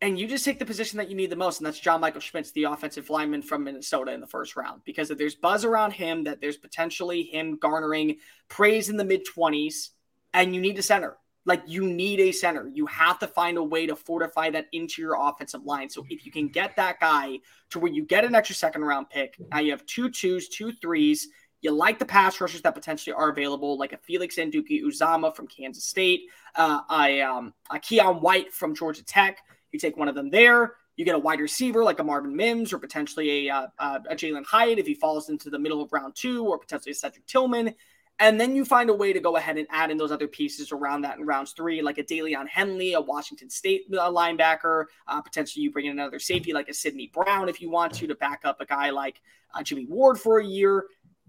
and 0.00 0.18
you 0.18 0.28
just 0.28 0.44
take 0.44 0.58
the 0.58 0.66
position 0.66 0.98
that 0.98 1.08
you 1.08 1.16
need 1.16 1.30
the 1.30 1.36
most, 1.36 1.58
and 1.58 1.66
that's 1.66 1.78
John 1.78 2.00
Michael 2.00 2.20
Schmitz, 2.20 2.50
the 2.52 2.64
offensive 2.64 3.08
lineman 3.08 3.42
from 3.42 3.64
Minnesota 3.64 4.12
in 4.12 4.20
the 4.20 4.26
first 4.26 4.54
round. 4.54 4.82
Because 4.84 5.10
if 5.10 5.16
there's 5.16 5.34
buzz 5.34 5.64
around 5.64 5.92
him, 5.92 6.24
that 6.24 6.40
there's 6.40 6.58
potentially 6.58 7.22
him 7.22 7.56
garnering 7.56 8.18
praise 8.48 8.90
in 8.90 8.96
the 8.96 9.04
mid 9.04 9.26
20s, 9.26 9.90
and 10.34 10.54
you 10.54 10.60
need 10.60 10.78
a 10.78 10.82
center. 10.82 11.16
Like 11.46 11.62
you 11.66 11.86
need 11.86 12.20
a 12.20 12.32
center. 12.32 12.68
You 12.74 12.86
have 12.86 13.20
to 13.20 13.28
find 13.28 13.56
a 13.56 13.62
way 13.62 13.86
to 13.86 13.96
fortify 13.96 14.50
that 14.50 14.66
interior 14.72 15.14
offensive 15.16 15.64
line. 15.64 15.88
So 15.88 16.04
if 16.10 16.26
you 16.26 16.32
can 16.32 16.48
get 16.48 16.76
that 16.76 17.00
guy 17.00 17.38
to 17.70 17.78
where 17.78 17.90
you 17.90 18.04
get 18.04 18.24
an 18.24 18.34
extra 18.34 18.56
second 18.56 18.82
round 18.82 19.08
pick, 19.10 19.36
now 19.50 19.60
you 19.60 19.70
have 19.70 19.86
two 19.86 20.10
twos, 20.10 20.48
two 20.48 20.72
threes. 20.72 21.28
You 21.62 21.70
like 21.70 21.98
the 21.98 22.04
pass 22.04 22.40
rushers 22.40 22.62
that 22.62 22.74
potentially 22.74 23.14
are 23.14 23.30
available, 23.30 23.78
like 23.78 23.92
a 23.92 23.98
Felix 23.98 24.36
Anudike-Uzomah 24.36 25.34
from 25.34 25.46
Kansas 25.46 25.84
State, 25.84 26.22
uh, 26.56 26.80
a, 26.90 27.22
um, 27.22 27.54
a 27.70 27.76
Keion 27.76 28.20
White 28.20 28.52
from 28.52 28.74
Georgia 28.74 29.04
Tech. 29.04 29.38
You 29.72 29.78
take 29.78 29.96
one 29.96 30.08
of 30.08 30.14
them 30.14 30.30
there. 30.30 30.74
You 30.96 31.04
get 31.04 31.14
a 31.14 31.18
wide 31.18 31.40
receiver 31.40 31.84
like 31.84 31.98
a 31.98 32.04
Marvin 32.04 32.34
Mims 32.34 32.72
or 32.72 32.78
potentially 32.78 33.48
a, 33.48 33.54
uh, 33.54 33.66
uh, 33.78 33.98
a 34.08 34.14
Jalin 34.14 34.46
Hyatt 34.46 34.78
if 34.78 34.86
he 34.86 34.94
falls 34.94 35.28
into 35.28 35.50
the 35.50 35.58
middle 35.58 35.82
of 35.82 35.92
round 35.92 36.14
two, 36.16 36.46
or 36.46 36.58
potentially 36.58 36.92
a 36.92 36.94
Cedric 36.94 37.26
Tillman. 37.26 37.74
And 38.18 38.40
then 38.40 38.56
you 38.56 38.64
find 38.64 38.88
a 38.88 38.94
way 38.94 39.12
to 39.12 39.20
go 39.20 39.36
ahead 39.36 39.58
and 39.58 39.66
add 39.70 39.90
in 39.90 39.98
those 39.98 40.10
other 40.10 40.26
pieces 40.26 40.72
around 40.72 41.02
that 41.02 41.18
in 41.18 41.26
rounds 41.26 41.52
three, 41.52 41.82
like 41.82 41.98
a 41.98 42.02
Daiyan 42.02 42.48
Henley, 42.48 42.94
a 42.94 43.00
Washington 43.00 43.50
State 43.50 43.82
uh, 43.92 44.10
linebacker. 44.10 44.84
Uh, 45.06 45.20
potentially, 45.20 45.62
you 45.62 45.70
bring 45.70 45.84
in 45.84 45.92
another 45.92 46.18
safety 46.18 46.54
like 46.54 46.68
a 46.70 46.74
Sydney 46.74 47.10
Brown 47.12 47.50
if 47.50 47.60
you 47.60 47.70
want 47.70 47.92
to, 47.94 48.06
to 48.06 48.14
back 48.14 48.40
up 48.44 48.58
a 48.60 48.64
guy 48.64 48.88
like 48.88 49.20
uh, 49.54 49.62
Jimmy 49.62 49.84
Ward 49.84 50.18
for 50.18 50.38
a 50.38 50.46
year 50.46 50.86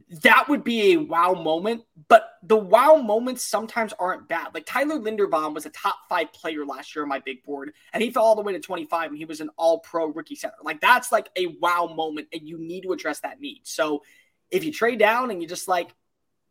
that 0.09 0.47
would 0.47 0.63
be 0.63 0.93
a 0.93 0.97
wow 0.97 1.33
moment. 1.33 1.83
But 2.07 2.29
the 2.43 2.57
wow 2.57 2.95
moments 2.95 3.43
sometimes 3.43 3.93
aren't 3.99 4.27
bad. 4.27 4.53
Like 4.53 4.65
Tyler 4.65 4.99
Linderbaum 4.99 5.53
was 5.53 5.65
a 5.65 5.69
top 5.69 5.97
five 6.07 6.31
player 6.33 6.65
last 6.65 6.95
year 6.95 7.03
on 7.03 7.09
my 7.09 7.19
big 7.19 7.43
board, 7.43 7.73
and 7.93 8.01
he 8.01 8.11
fell 8.11 8.23
all 8.23 8.35
the 8.35 8.41
way 8.41 8.53
to 8.53 8.59
25, 8.59 9.09
and 9.09 9.17
he 9.17 9.25
was 9.25 9.41
an 9.41 9.49
all 9.57 9.79
pro 9.79 10.07
rookie 10.07 10.35
center. 10.35 10.55
Like 10.63 10.81
that's 10.81 11.11
like 11.11 11.29
a 11.35 11.47
wow 11.61 11.91
moment, 11.93 12.27
and 12.31 12.47
you 12.47 12.57
need 12.57 12.81
to 12.81 12.93
address 12.93 13.19
that 13.21 13.41
need. 13.41 13.61
So 13.63 14.03
if 14.49 14.63
you 14.63 14.71
trade 14.71 14.99
down 14.99 15.31
and 15.31 15.41
you 15.41 15.47
just 15.47 15.67
like, 15.67 15.93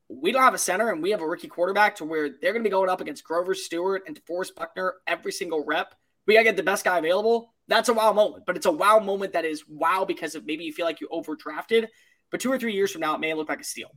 we 0.08 0.30
don't 0.32 0.42
have 0.42 0.54
a 0.54 0.58
center 0.58 0.90
and 0.90 1.02
we 1.02 1.10
have 1.10 1.20
a 1.20 1.26
rookie 1.26 1.48
quarterback 1.48 1.96
to 1.96 2.04
where 2.04 2.28
they're 2.28 2.52
going 2.52 2.62
to 2.62 2.68
be 2.68 2.70
going 2.70 2.88
up 2.88 3.00
against 3.00 3.24
Grover 3.24 3.54
Stewart 3.54 4.04
and 4.06 4.20
DeForest 4.20 4.54
Buckner 4.54 4.94
every 5.06 5.32
single 5.32 5.64
rep. 5.64 5.94
we 6.26 6.34
gotta 6.34 6.44
get 6.44 6.56
the 6.56 6.62
best 6.62 6.84
guy 6.84 6.98
available. 6.98 7.54
That's 7.68 7.88
a 7.88 7.94
wow 7.94 8.12
moment, 8.12 8.44
but 8.46 8.56
it's 8.56 8.66
a 8.66 8.72
wow 8.72 9.00
moment 9.00 9.32
that 9.32 9.44
is 9.44 9.66
wow 9.66 10.04
because 10.04 10.34
of 10.34 10.46
maybe 10.46 10.64
you 10.64 10.72
feel 10.72 10.86
like 10.86 11.00
you 11.00 11.08
overdrafted, 11.08 11.88
but 12.30 12.40
two 12.40 12.52
or 12.52 12.58
three 12.58 12.74
years 12.74 12.90
from 12.90 13.00
now, 13.00 13.14
it 13.14 13.20
may 13.20 13.34
look 13.34 13.48
like 13.48 13.60
a 13.60 13.64
steal. 13.64 13.90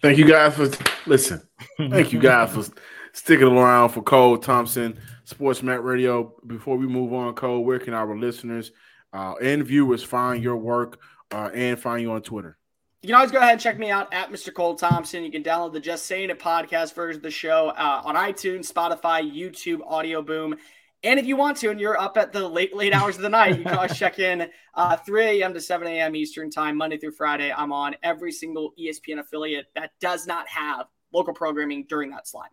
Thank 0.00 0.18
you 0.18 0.26
guys 0.26 0.54
for 0.54 0.70
listen. 1.06 1.42
Thank 1.78 2.12
you 2.12 2.18
guys 2.18 2.52
for 2.52 2.64
sticking 3.12 3.46
around 3.48 3.90
for 3.90 4.02
Cole 4.02 4.38
Thompson, 4.38 4.98
Sports 5.24 5.62
Map 5.62 5.80
Radio. 5.82 6.34
Before 6.46 6.76
we 6.76 6.86
move 6.86 7.12
on, 7.12 7.34
Cole, 7.34 7.64
where 7.64 7.78
can 7.78 7.94
our 7.94 8.16
listeners 8.16 8.72
uh, 9.12 9.34
and 9.42 9.66
viewers 9.66 10.02
find 10.02 10.42
your 10.42 10.56
work 10.56 11.00
uh, 11.30 11.50
and 11.52 11.78
find 11.78 12.02
you 12.02 12.12
on 12.12 12.22
Twitter? 12.22 12.56
You 13.02 13.08
can 13.08 13.16
always 13.16 13.30
go 13.30 13.38
ahead 13.38 13.52
and 13.52 13.60
check 13.60 13.78
me 13.78 13.90
out 13.90 14.12
at 14.12 14.30
Mr. 14.30 14.52
Cole 14.52 14.74
Thompson. 14.74 15.22
You 15.22 15.30
can 15.30 15.42
download 15.42 15.72
the 15.72 15.80
Just 15.80 16.06
Saying 16.06 16.30
It 16.30 16.40
podcast 16.40 16.94
version 16.94 17.18
of 17.18 17.22
the 17.22 17.30
show 17.30 17.68
uh, 17.68 18.02
on 18.04 18.16
iTunes, 18.16 18.72
Spotify, 18.72 19.22
YouTube, 19.22 19.80
Audio 19.86 20.22
Boom. 20.22 20.56
And 21.02 21.20
if 21.20 21.26
you 21.26 21.36
want 21.36 21.58
to, 21.58 21.70
and 21.70 21.78
you're 21.78 21.98
up 22.00 22.16
at 22.16 22.32
the 22.32 22.48
late 22.48 22.74
late 22.74 22.92
hours 22.92 23.16
of 23.16 23.22
the 23.22 23.28
night, 23.28 23.58
you 23.58 23.64
can 23.64 23.74
always 23.74 23.96
check 23.98 24.18
in 24.18 24.48
uh, 24.74 24.96
3 24.96 25.40
a.m. 25.40 25.54
to 25.54 25.60
7 25.60 25.86
a.m. 25.86 26.16
Eastern 26.16 26.50
time, 26.50 26.76
Monday 26.76 26.98
through 26.98 27.12
Friday. 27.12 27.52
I'm 27.52 27.72
on 27.72 27.94
every 28.02 28.32
single 28.32 28.72
ESPN 28.78 29.20
affiliate 29.20 29.66
that 29.74 29.92
does 30.00 30.26
not 30.26 30.48
have 30.48 30.86
local 31.12 31.34
programming 31.34 31.86
during 31.88 32.10
that 32.10 32.26
slot. 32.26 32.50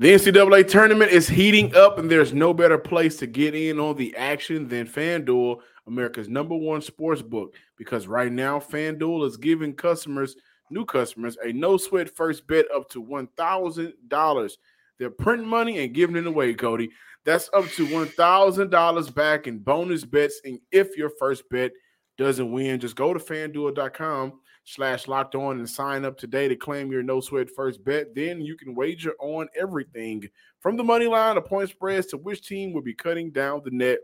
The 0.00 0.12
NCAA 0.12 0.68
tournament 0.68 1.10
is 1.10 1.26
heating 1.26 1.74
up, 1.74 1.98
and 1.98 2.08
there's 2.08 2.32
no 2.32 2.54
better 2.54 2.78
place 2.78 3.16
to 3.16 3.26
get 3.26 3.56
in 3.56 3.80
on 3.80 3.96
the 3.96 4.14
action 4.16 4.68
than 4.68 4.86
FanDuel, 4.86 5.60
America's 5.88 6.28
number 6.28 6.54
one 6.54 6.82
sports 6.82 7.20
book. 7.20 7.54
Because 7.76 8.06
right 8.06 8.30
now, 8.30 8.60
FanDuel 8.60 9.26
is 9.26 9.36
giving 9.36 9.74
customers, 9.74 10.36
new 10.70 10.84
customers, 10.84 11.36
a 11.42 11.52
no 11.52 11.76
sweat 11.76 12.14
first 12.14 12.46
bet 12.46 12.66
up 12.72 12.88
to 12.90 13.02
$1,000. 13.02 14.56
They're 14.98 15.10
printing 15.10 15.48
money 15.48 15.78
and 15.78 15.94
giving 15.94 16.16
it 16.16 16.26
away, 16.26 16.54
Coty. 16.54 16.88
That's 17.24 17.50
up 17.52 17.66
to 17.70 17.86
$1,000 17.86 19.14
back 19.14 19.46
in 19.46 19.58
bonus 19.58 20.04
bets. 20.04 20.40
And 20.44 20.58
if 20.72 20.96
your 20.96 21.10
first 21.18 21.44
bet 21.50 21.72
doesn't 22.16 22.50
win, 22.50 22.80
just 22.80 22.96
go 22.96 23.12
to 23.12 23.20
fanduel.com 23.20 24.32
slash 24.64 25.08
locked 25.08 25.34
on 25.34 25.58
and 25.58 25.68
sign 25.68 26.04
up 26.04 26.18
today 26.18 26.48
to 26.48 26.56
claim 26.56 26.92
your 26.92 27.02
no 27.02 27.20
sweat 27.20 27.48
first 27.54 27.82
bet. 27.84 28.14
Then 28.14 28.40
you 28.40 28.56
can 28.56 28.74
wager 28.74 29.14
on 29.20 29.48
everything 29.58 30.28
from 30.60 30.76
the 30.76 30.84
money 30.84 31.06
line 31.06 31.36
to 31.36 31.42
point 31.42 31.70
spreads 31.70 32.06
to 32.08 32.18
which 32.18 32.46
team 32.46 32.72
will 32.72 32.82
be 32.82 32.94
cutting 32.94 33.30
down 33.30 33.62
the 33.64 33.70
net, 33.70 34.00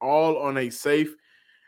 all 0.00 0.38
on 0.38 0.58
a 0.58 0.70
safe 0.70 1.14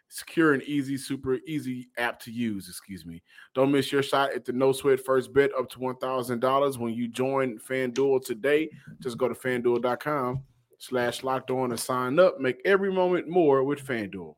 secure 0.09 0.55
and 0.55 0.62
easy, 0.64 0.97
super 0.97 1.35
easy 1.47 1.88
app 1.99 2.21
to 2.21 2.31
use. 2.31 2.68
Excuse 2.68 3.05
me. 3.05 3.23
Don't 3.55 3.73
miss 3.73 3.92
your 3.92 4.03
shot 4.03 4.33
at 4.35 4.44
the 4.44 4.53
no 4.53 4.73
sweat 4.73 5.05
first 5.05 5.33
bet 5.33 5.51
up 5.59 5.68
to 5.71 5.81
one 5.81 5.97
thousand 5.97 6.40
dollars 6.40 6.79
when 6.79 6.92
you 6.92 7.09
join 7.09 7.59
FanDuel 7.59 8.25
today. 8.25 8.71
Just 9.01 9.18
go 9.18 9.29
to 9.29 9.35
fanduel.com 9.35 10.42
slash 10.79 11.23
locked 11.23 11.51
on 11.51 11.71
and 11.71 11.81
sign 11.81 12.18
up. 12.18 12.40
Make 12.40 12.61
every 12.64 12.92
moment 12.92 13.29
more 13.29 13.62
with 13.64 13.85
FanDuel. 13.85 14.35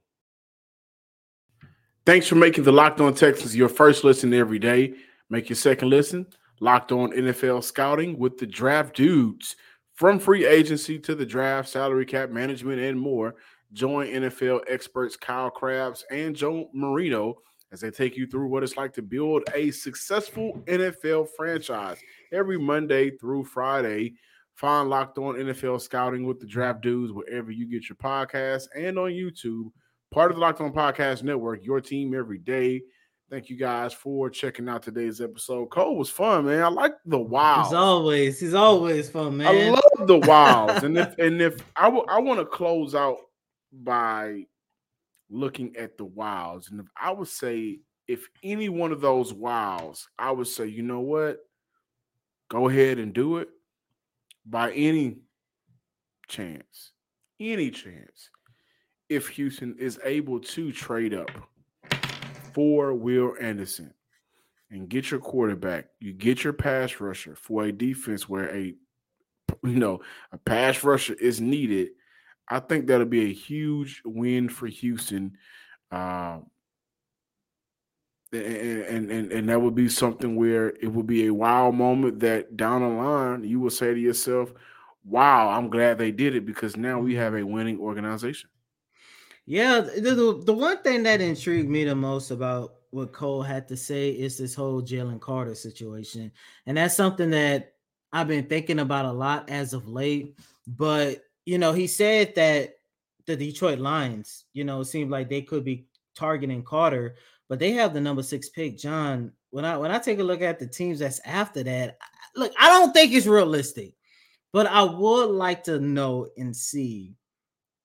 Thanks 2.06 2.26
for 2.26 2.35
making 2.35 2.64
the 2.64 2.72
Locked 2.72 3.00
On 3.00 3.14
Texans 3.14 3.54
your 3.54 3.68
first 3.68 4.04
listen 4.04 4.33
every 4.33 4.59
day. 4.59 4.94
Make 5.28 5.48
your 5.48 5.56
second 5.56 5.90
listen 5.90 6.26
Locked 6.59 6.92
On 6.92 7.12
NFL 7.12 7.62
Scouting 7.62 8.18
with 8.18 8.38
the 8.38 8.46
Draft 8.46 8.96
Dudes. 8.96 9.56
From 9.94 10.18
free 10.18 10.46
agency 10.46 10.98
to 10.98 11.14
the 11.14 11.26
draft, 11.26 11.68
salary 11.68 12.06
cap 12.06 12.30
management, 12.30 12.80
and 12.80 12.98
more. 12.98 13.35
Join 13.72 14.09
NFL 14.09 14.62
experts 14.68 15.16
Kyle 15.16 15.50
Crabbs 15.50 16.04
and 16.11 16.35
Joe 16.35 16.68
Marino 16.74 17.37
as 17.72 17.80
they 17.80 17.90
take 17.90 18.16
you 18.16 18.26
through 18.26 18.48
what 18.48 18.62
it's 18.62 18.76
like 18.76 18.92
to 18.94 19.02
build 19.02 19.44
a 19.54 19.70
successful 19.70 20.61
NFL 20.66 21.28
franchise 21.37 21.98
every 22.33 22.59
Monday 22.59 23.16
through 23.16 23.44
Friday. 23.44 24.14
Find 24.54 24.90
Locked 24.90 25.18
On 25.18 25.37
NFL 25.37 25.80
Scouting 25.80 26.26
with 26.26 26.40
the 26.40 26.46
Draft 26.46 26.83
Dudes 26.83 27.12
wherever 27.12 27.50
you 27.50 27.66
get 27.66 27.88
your 27.88 27.96
podcasts 27.96 28.66
and 28.76 28.98
on 28.98 29.11
YouTube. 29.11 29.70
Part 30.11 30.33
of 30.33 30.37
the 30.37 30.40
Locked 30.40 30.61
On 30.61 30.72
Podcast 30.72 31.22
Network, 31.22 31.64
your 31.64 31.80
team 31.80 32.14
every 32.14 32.38
day. 32.38 32.83
Thank 33.30 33.48
you 33.48 33.56
guys 33.56 33.94
for 33.94 34.28
checking 34.28 34.68
out 34.68 34.83
today's 34.83 35.20
episode. 35.20 35.66
Cole 35.66 35.96
was 35.96 36.11
fun, 36.11 36.46
man. 36.46 36.64
I 36.64 36.68
like 36.68 36.94
the 37.06 37.18
wild. 37.20 37.66
He's 37.66 37.74
always, 37.74 38.40
he's 38.40 38.54
always 38.54 39.09
fun, 39.09 39.37
man. 39.37 39.46
I 39.46 39.70
love 39.70 40.09
the 40.09 40.18
wilds. 40.18 40.83
and 40.83 40.98
if 40.98 41.14
and 41.18 41.40
if 41.40 41.64
I, 41.76 41.85
w- 41.85 42.04
I 42.09 42.18
want 42.18 42.40
to 42.40 42.44
close 42.44 42.96
out 42.96 43.18
by 43.72 44.46
looking 45.28 45.76
at 45.76 45.96
the 45.96 46.04
wilds. 46.04 46.70
And 46.70 46.80
if 46.80 46.87
I 47.00 47.11
would 47.12 47.28
say, 47.28 47.80
if 48.09 48.28
any 48.42 48.68
one 48.68 48.92
of 48.92 49.00
those 49.00 49.33
wilds, 49.33 50.09
I 50.18 50.33
would 50.33 50.48
say, 50.48 50.66
you 50.66 50.83
know 50.83 51.00
what? 51.00 51.38
Go 52.48 52.68
ahead 52.68 52.98
and 52.98 53.12
do 53.12 53.38
it 53.38 53.48
by 54.44 54.72
any 54.72 55.18
chance, 56.28 56.92
any 57.38 57.70
chance. 57.70 58.30
If 59.09 59.28
Houston 59.28 59.76
is 59.78 59.98
able 60.04 60.40
to 60.40 60.72
trade 60.72 61.14
up 61.14 61.30
for 62.52 62.94
Will 62.94 63.35
Anderson 63.40 63.92
and 64.70 64.88
get 64.88 65.11
your 65.11 65.20
quarterback, 65.20 65.87
you 66.00 66.12
get 66.12 66.44
your 66.44 66.52
pass 66.52 67.00
rusher 67.00 67.37
for 67.37 67.64
a 67.64 67.72
defense 67.72 68.28
where 68.28 68.54
a 68.54 68.74
you 69.64 69.74
know 69.78 70.00
a 70.33 70.38
pass 70.38 70.83
rusher 70.85 71.14
is 71.14 71.40
needed 71.40 71.90
I 72.50 72.58
think 72.58 72.86
that'll 72.86 73.06
be 73.06 73.30
a 73.30 73.32
huge 73.32 74.02
win 74.04 74.48
for 74.48 74.66
Houston. 74.66 75.38
Um, 75.92 76.46
and, 78.32 79.10
and 79.10 79.32
and 79.32 79.48
that 79.48 79.60
would 79.60 79.74
be 79.74 79.88
something 79.88 80.36
where 80.36 80.68
it 80.68 80.86
would 80.86 81.06
be 81.06 81.26
a 81.26 81.34
wow 81.34 81.70
moment 81.70 82.20
that 82.20 82.56
down 82.56 82.82
the 82.82 82.88
line 82.88 83.44
you 83.44 83.58
will 83.58 83.70
say 83.70 83.92
to 83.92 83.98
yourself, 83.98 84.52
"Wow, 85.04 85.48
I'm 85.48 85.68
glad 85.68 85.98
they 85.98 86.12
did 86.12 86.36
it 86.36 86.46
because 86.46 86.76
now 86.76 87.00
we 87.00 87.14
have 87.16 87.34
a 87.34 87.42
winning 87.42 87.80
organization." 87.80 88.48
Yeah, 89.46 89.80
the, 89.80 90.14
the, 90.14 90.42
the 90.44 90.52
one 90.52 90.80
thing 90.82 91.02
that 91.04 91.20
intrigued 91.20 91.68
me 91.68 91.84
the 91.84 91.96
most 91.96 92.30
about 92.30 92.74
what 92.90 93.12
Cole 93.12 93.42
had 93.42 93.66
to 93.68 93.76
say 93.76 94.10
is 94.10 94.38
this 94.38 94.54
whole 94.54 94.80
Jalen 94.80 95.20
Carter 95.20 95.56
situation, 95.56 96.30
and 96.66 96.76
that's 96.76 96.94
something 96.94 97.30
that 97.30 97.74
I've 98.12 98.28
been 98.28 98.46
thinking 98.46 98.78
about 98.78 99.06
a 99.06 99.12
lot 99.12 99.50
as 99.50 99.72
of 99.72 99.88
late. 99.88 100.38
But 100.68 101.24
you 101.44 101.59
know, 101.59 101.72
he 101.72 101.87
said 101.87 102.35
that 102.37 102.74
the 103.26 103.37
Detroit 103.37 103.79
Lions, 103.79 104.44
you 104.53 104.64
know, 104.64 104.81
it 104.81 104.87
seemed 104.87 105.11
like 105.11 105.29
they 105.29 105.42
could 105.42 105.64
be 105.64 105.87
targeting 106.16 106.62
Carter, 106.62 107.16
but 107.48 107.59
they 107.59 107.72
have 107.72 107.94
the 107.94 108.00
number 108.00 108.22
six 108.22 108.48
pick. 108.48 108.79
John, 108.79 109.33
when 109.50 109.64
I 109.64 109.76
when 109.76 109.90
I 109.90 109.98
take 109.98 110.18
a 110.18 110.24
look 110.24 110.42
at 110.42 110.59
the 110.59 110.66
teams 110.66 111.00
that's 111.00 111.20
after 111.24 111.62
that, 111.64 111.98
look, 112.37 112.53
I 112.59 112.68
don't 112.68 112.92
think 112.92 113.12
it's 113.12 113.26
realistic, 113.26 113.94
but 114.53 114.66
I 114.66 114.83
would 114.83 115.31
like 115.31 115.64
to 115.64 115.81
know 115.81 116.29
and 116.37 116.55
see 116.55 117.16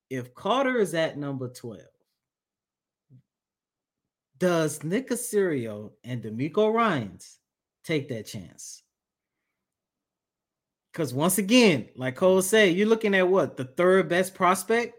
if 0.09 0.35
Carter 0.35 0.77
is 0.77 0.93
at 0.93 1.17
number 1.17 1.49
12. 1.49 1.81
Does 4.37 4.83
Nick 4.83 5.09
Caserio 5.09 5.91
and 6.03 6.21
DeMeco 6.21 6.73
Ryans 6.73 7.39
take 7.83 8.09
that 8.09 8.25
chance? 8.25 8.83
Because 10.95 11.13
once 11.13 11.37
again, 11.39 11.89
like 11.97 12.15
Cole 12.15 12.41
said, 12.41 12.73
you're 12.73 12.87
looking 12.87 13.13
at 13.15 13.27
what 13.27 13.57
the 13.57 13.65
third 13.65 14.07
best 14.07 14.33
prospect 14.33 14.93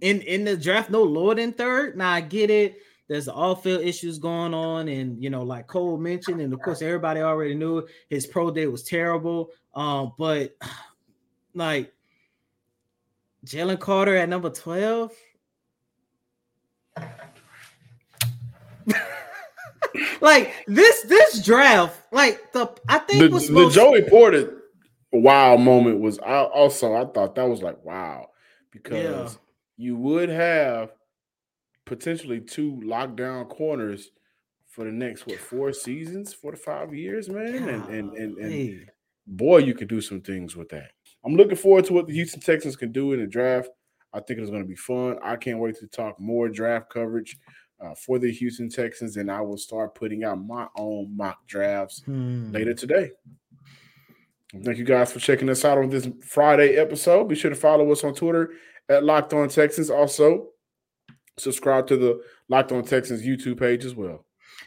in 0.00 0.20
in 0.20 0.44
the 0.44 0.56
draft, 0.56 0.88
no 0.88 1.02
lower 1.02 1.34
than 1.34 1.52
third. 1.52 1.96
Now 1.96 2.12
I 2.12 2.20
get 2.20 2.48
it. 2.48 2.76
There's 3.08 3.26
all 3.26 3.56
field 3.56 3.82
issues 3.82 4.20
going 4.20 4.54
on, 4.54 4.86
and 4.86 5.20
you 5.20 5.28
know, 5.28 5.42
like 5.42 5.66
Cole 5.66 5.98
mentioned, 5.98 6.40
and 6.40 6.52
of 6.52 6.60
course, 6.60 6.80
everybody 6.80 7.22
already 7.22 7.56
knew 7.56 7.84
his 8.08 8.24
pro 8.24 8.52
day 8.52 8.68
was 8.68 8.84
terrible. 8.84 9.50
Um, 9.74 10.12
but 10.16 10.56
like 11.54 11.92
Jalen 13.44 13.80
Carter 13.80 14.14
at 14.14 14.28
number 14.28 14.50
12. 14.50 15.10
like 20.20 20.54
this 20.68 21.02
this 21.02 21.44
draft, 21.44 22.00
like 22.12 22.52
the 22.52 22.72
I 22.88 23.00
think 23.00 23.22
the, 23.22 23.30
was 23.30 23.48
the 23.48 23.70
Joey 23.70 24.02
Porter 24.02 24.62
wow 25.16 25.56
moment 25.56 26.00
was 26.00 26.18
I 26.18 26.42
also 26.42 26.94
I 26.94 27.04
thought 27.04 27.34
that 27.34 27.48
was 27.48 27.62
like 27.62 27.84
wow 27.84 28.28
because 28.70 29.34
yeah. 29.34 29.38
you 29.76 29.96
would 29.96 30.28
have 30.28 30.92
potentially 31.84 32.40
two 32.40 32.80
lockdown 32.84 33.48
corners 33.48 34.10
for 34.68 34.84
the 34.84 34.92
next 34.92 35.26
what 35.26 35.38
four 35.38 35.72
seasons, 35.72 36.34
four 36.34 36.50
to 36.50 36.56
five 36.56 36.94
years, 36.94 37.30
man, 37.30 37.68
and 37.68 37.84
and 37.86 38.12
and, 38.12 38.38
and 38.38 38.90
boy, 39.26 39.58
you 39.58 39.74
could 39.74 39.88
do 39.88 40.00
some 40.00 40.20
things 40.20 40.54
with 40.54 40.68
that. 40.68 40.90
I'm 41.24 41.34
looking 41.34 41.56
forward 41.56 41.86
to 41.86 41.94
what 41.94 42.06
the 42.06 42.12
Houston 42.12 42.40
Texans 42.40 42.76
can 42.76 42.92
do 42.92 43.12
in 43.12 43.20
the 43.20 43.26
draft. 43.26 43.70
I 44.12 44.20
think 44.20 44.38
it's 44.38 44.50
going 44.50 44.62
to 44.62 44.68
be 44.68 44.76
fun. 44.76 45.16
I 45.22 45.36
can't 45.36 45.58
wait 45.58 45.76
to 45.76 45.86
talk 45.86 46.20
more 46.20 46.48
draft 46.48 46.90
coverage 46.90 47.38
uh, 47.80 47.94
for 47.94 48.18
the 48.18 48.30
Houston 48.30 48.68
Texans, 48.68 49.16
and 49.16 49.30
I 49.30 49.40
will 49.40 49.58
start 49.58 49.94
putting 49.94 50.24
out 50.24 50.36
my 50.36 50.66
own 50.76 51.16
mock 51.16 51.46
drafts 51.46 52.02
hmm. 52.04 52.50
later 52.52 52.74
today. 52.74 53.10
Thank 54.52 54.78
you 54.78 54.84
guys 54.84 55.12
for 55.12 55.18
checking 55.18 55.48
us 55.50 55.64
out 55.64 55.78
on 55.78 55.90
this 55.90 56.08
Friday 56.24 56.76
episode. 56.76 57.28
Be 57.28 57.34
sure 57.34 57.50
to 57.50 57.56
follow 57.56 57.90
us 57.90 58.04
on 58.04 58.14
Twitter 58.14 58.52
at 58.88 59.04
Locked 59.04 59.32
On 59.32 59.48
Texans. 59.48 59.90
Also, 59.90 60.48
subscribe 61.36 61.86
to 61.88 61.96
the 61.96 62.22
Locked 62.48 62.72
On 62.72 62.84
Texans 62.84 63.22
YouTube 63.22 63.58
page 63.58 63.84
as 63.84 63.94
well. 63.94 64.24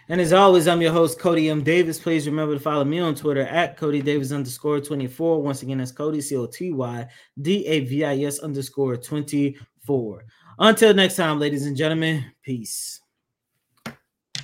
And 0.10 0.20
as 0.20 0.34
always, 0.34 0.68
I'm 0.68 0.82
your 0.82 0.92
host, 0.92 1.20
Coty 1.20 1.50
M. 1.50 1.64
Davis. 1.64 2.00
Please 2.00 2.28
remember 2.28 2.56
to 2.56 2.60
follow 2.60 2.84
me 2.84 3.00
on 3.00 3.16
Twitter 3.16 3.42
at 3.42 3.78
Coty 3.78 4.04
Davis 4.04 4.32
underscore 4.32 4.80
24. 4.80 5.42
Once 5.42 5.62
again, 5.62 5.78
that's 5.78 5.92
Coty 5.92 6.22
C 6.22 6.36
O 6.36 6.46
T 6.46 6.72
Y 6.72 7.08
D 7.42 7.66
A 7.66 7.80
V 7.82 8.06
I 8.06 8.18
S 8.24 8.40
underscore 8.40 8.98
24. 8.98 10.24
Until 10.60 10.94
next 10.94 11.16
time, 11.16 11.40
ladies 11.40 11.66
and 11.66 11.78
gentlemen, 11.78 12.26
peace. 12.44 13.02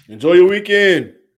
Enjoy 0.07 0.33
your 0.33 0.47
weekend. 0.47 1.13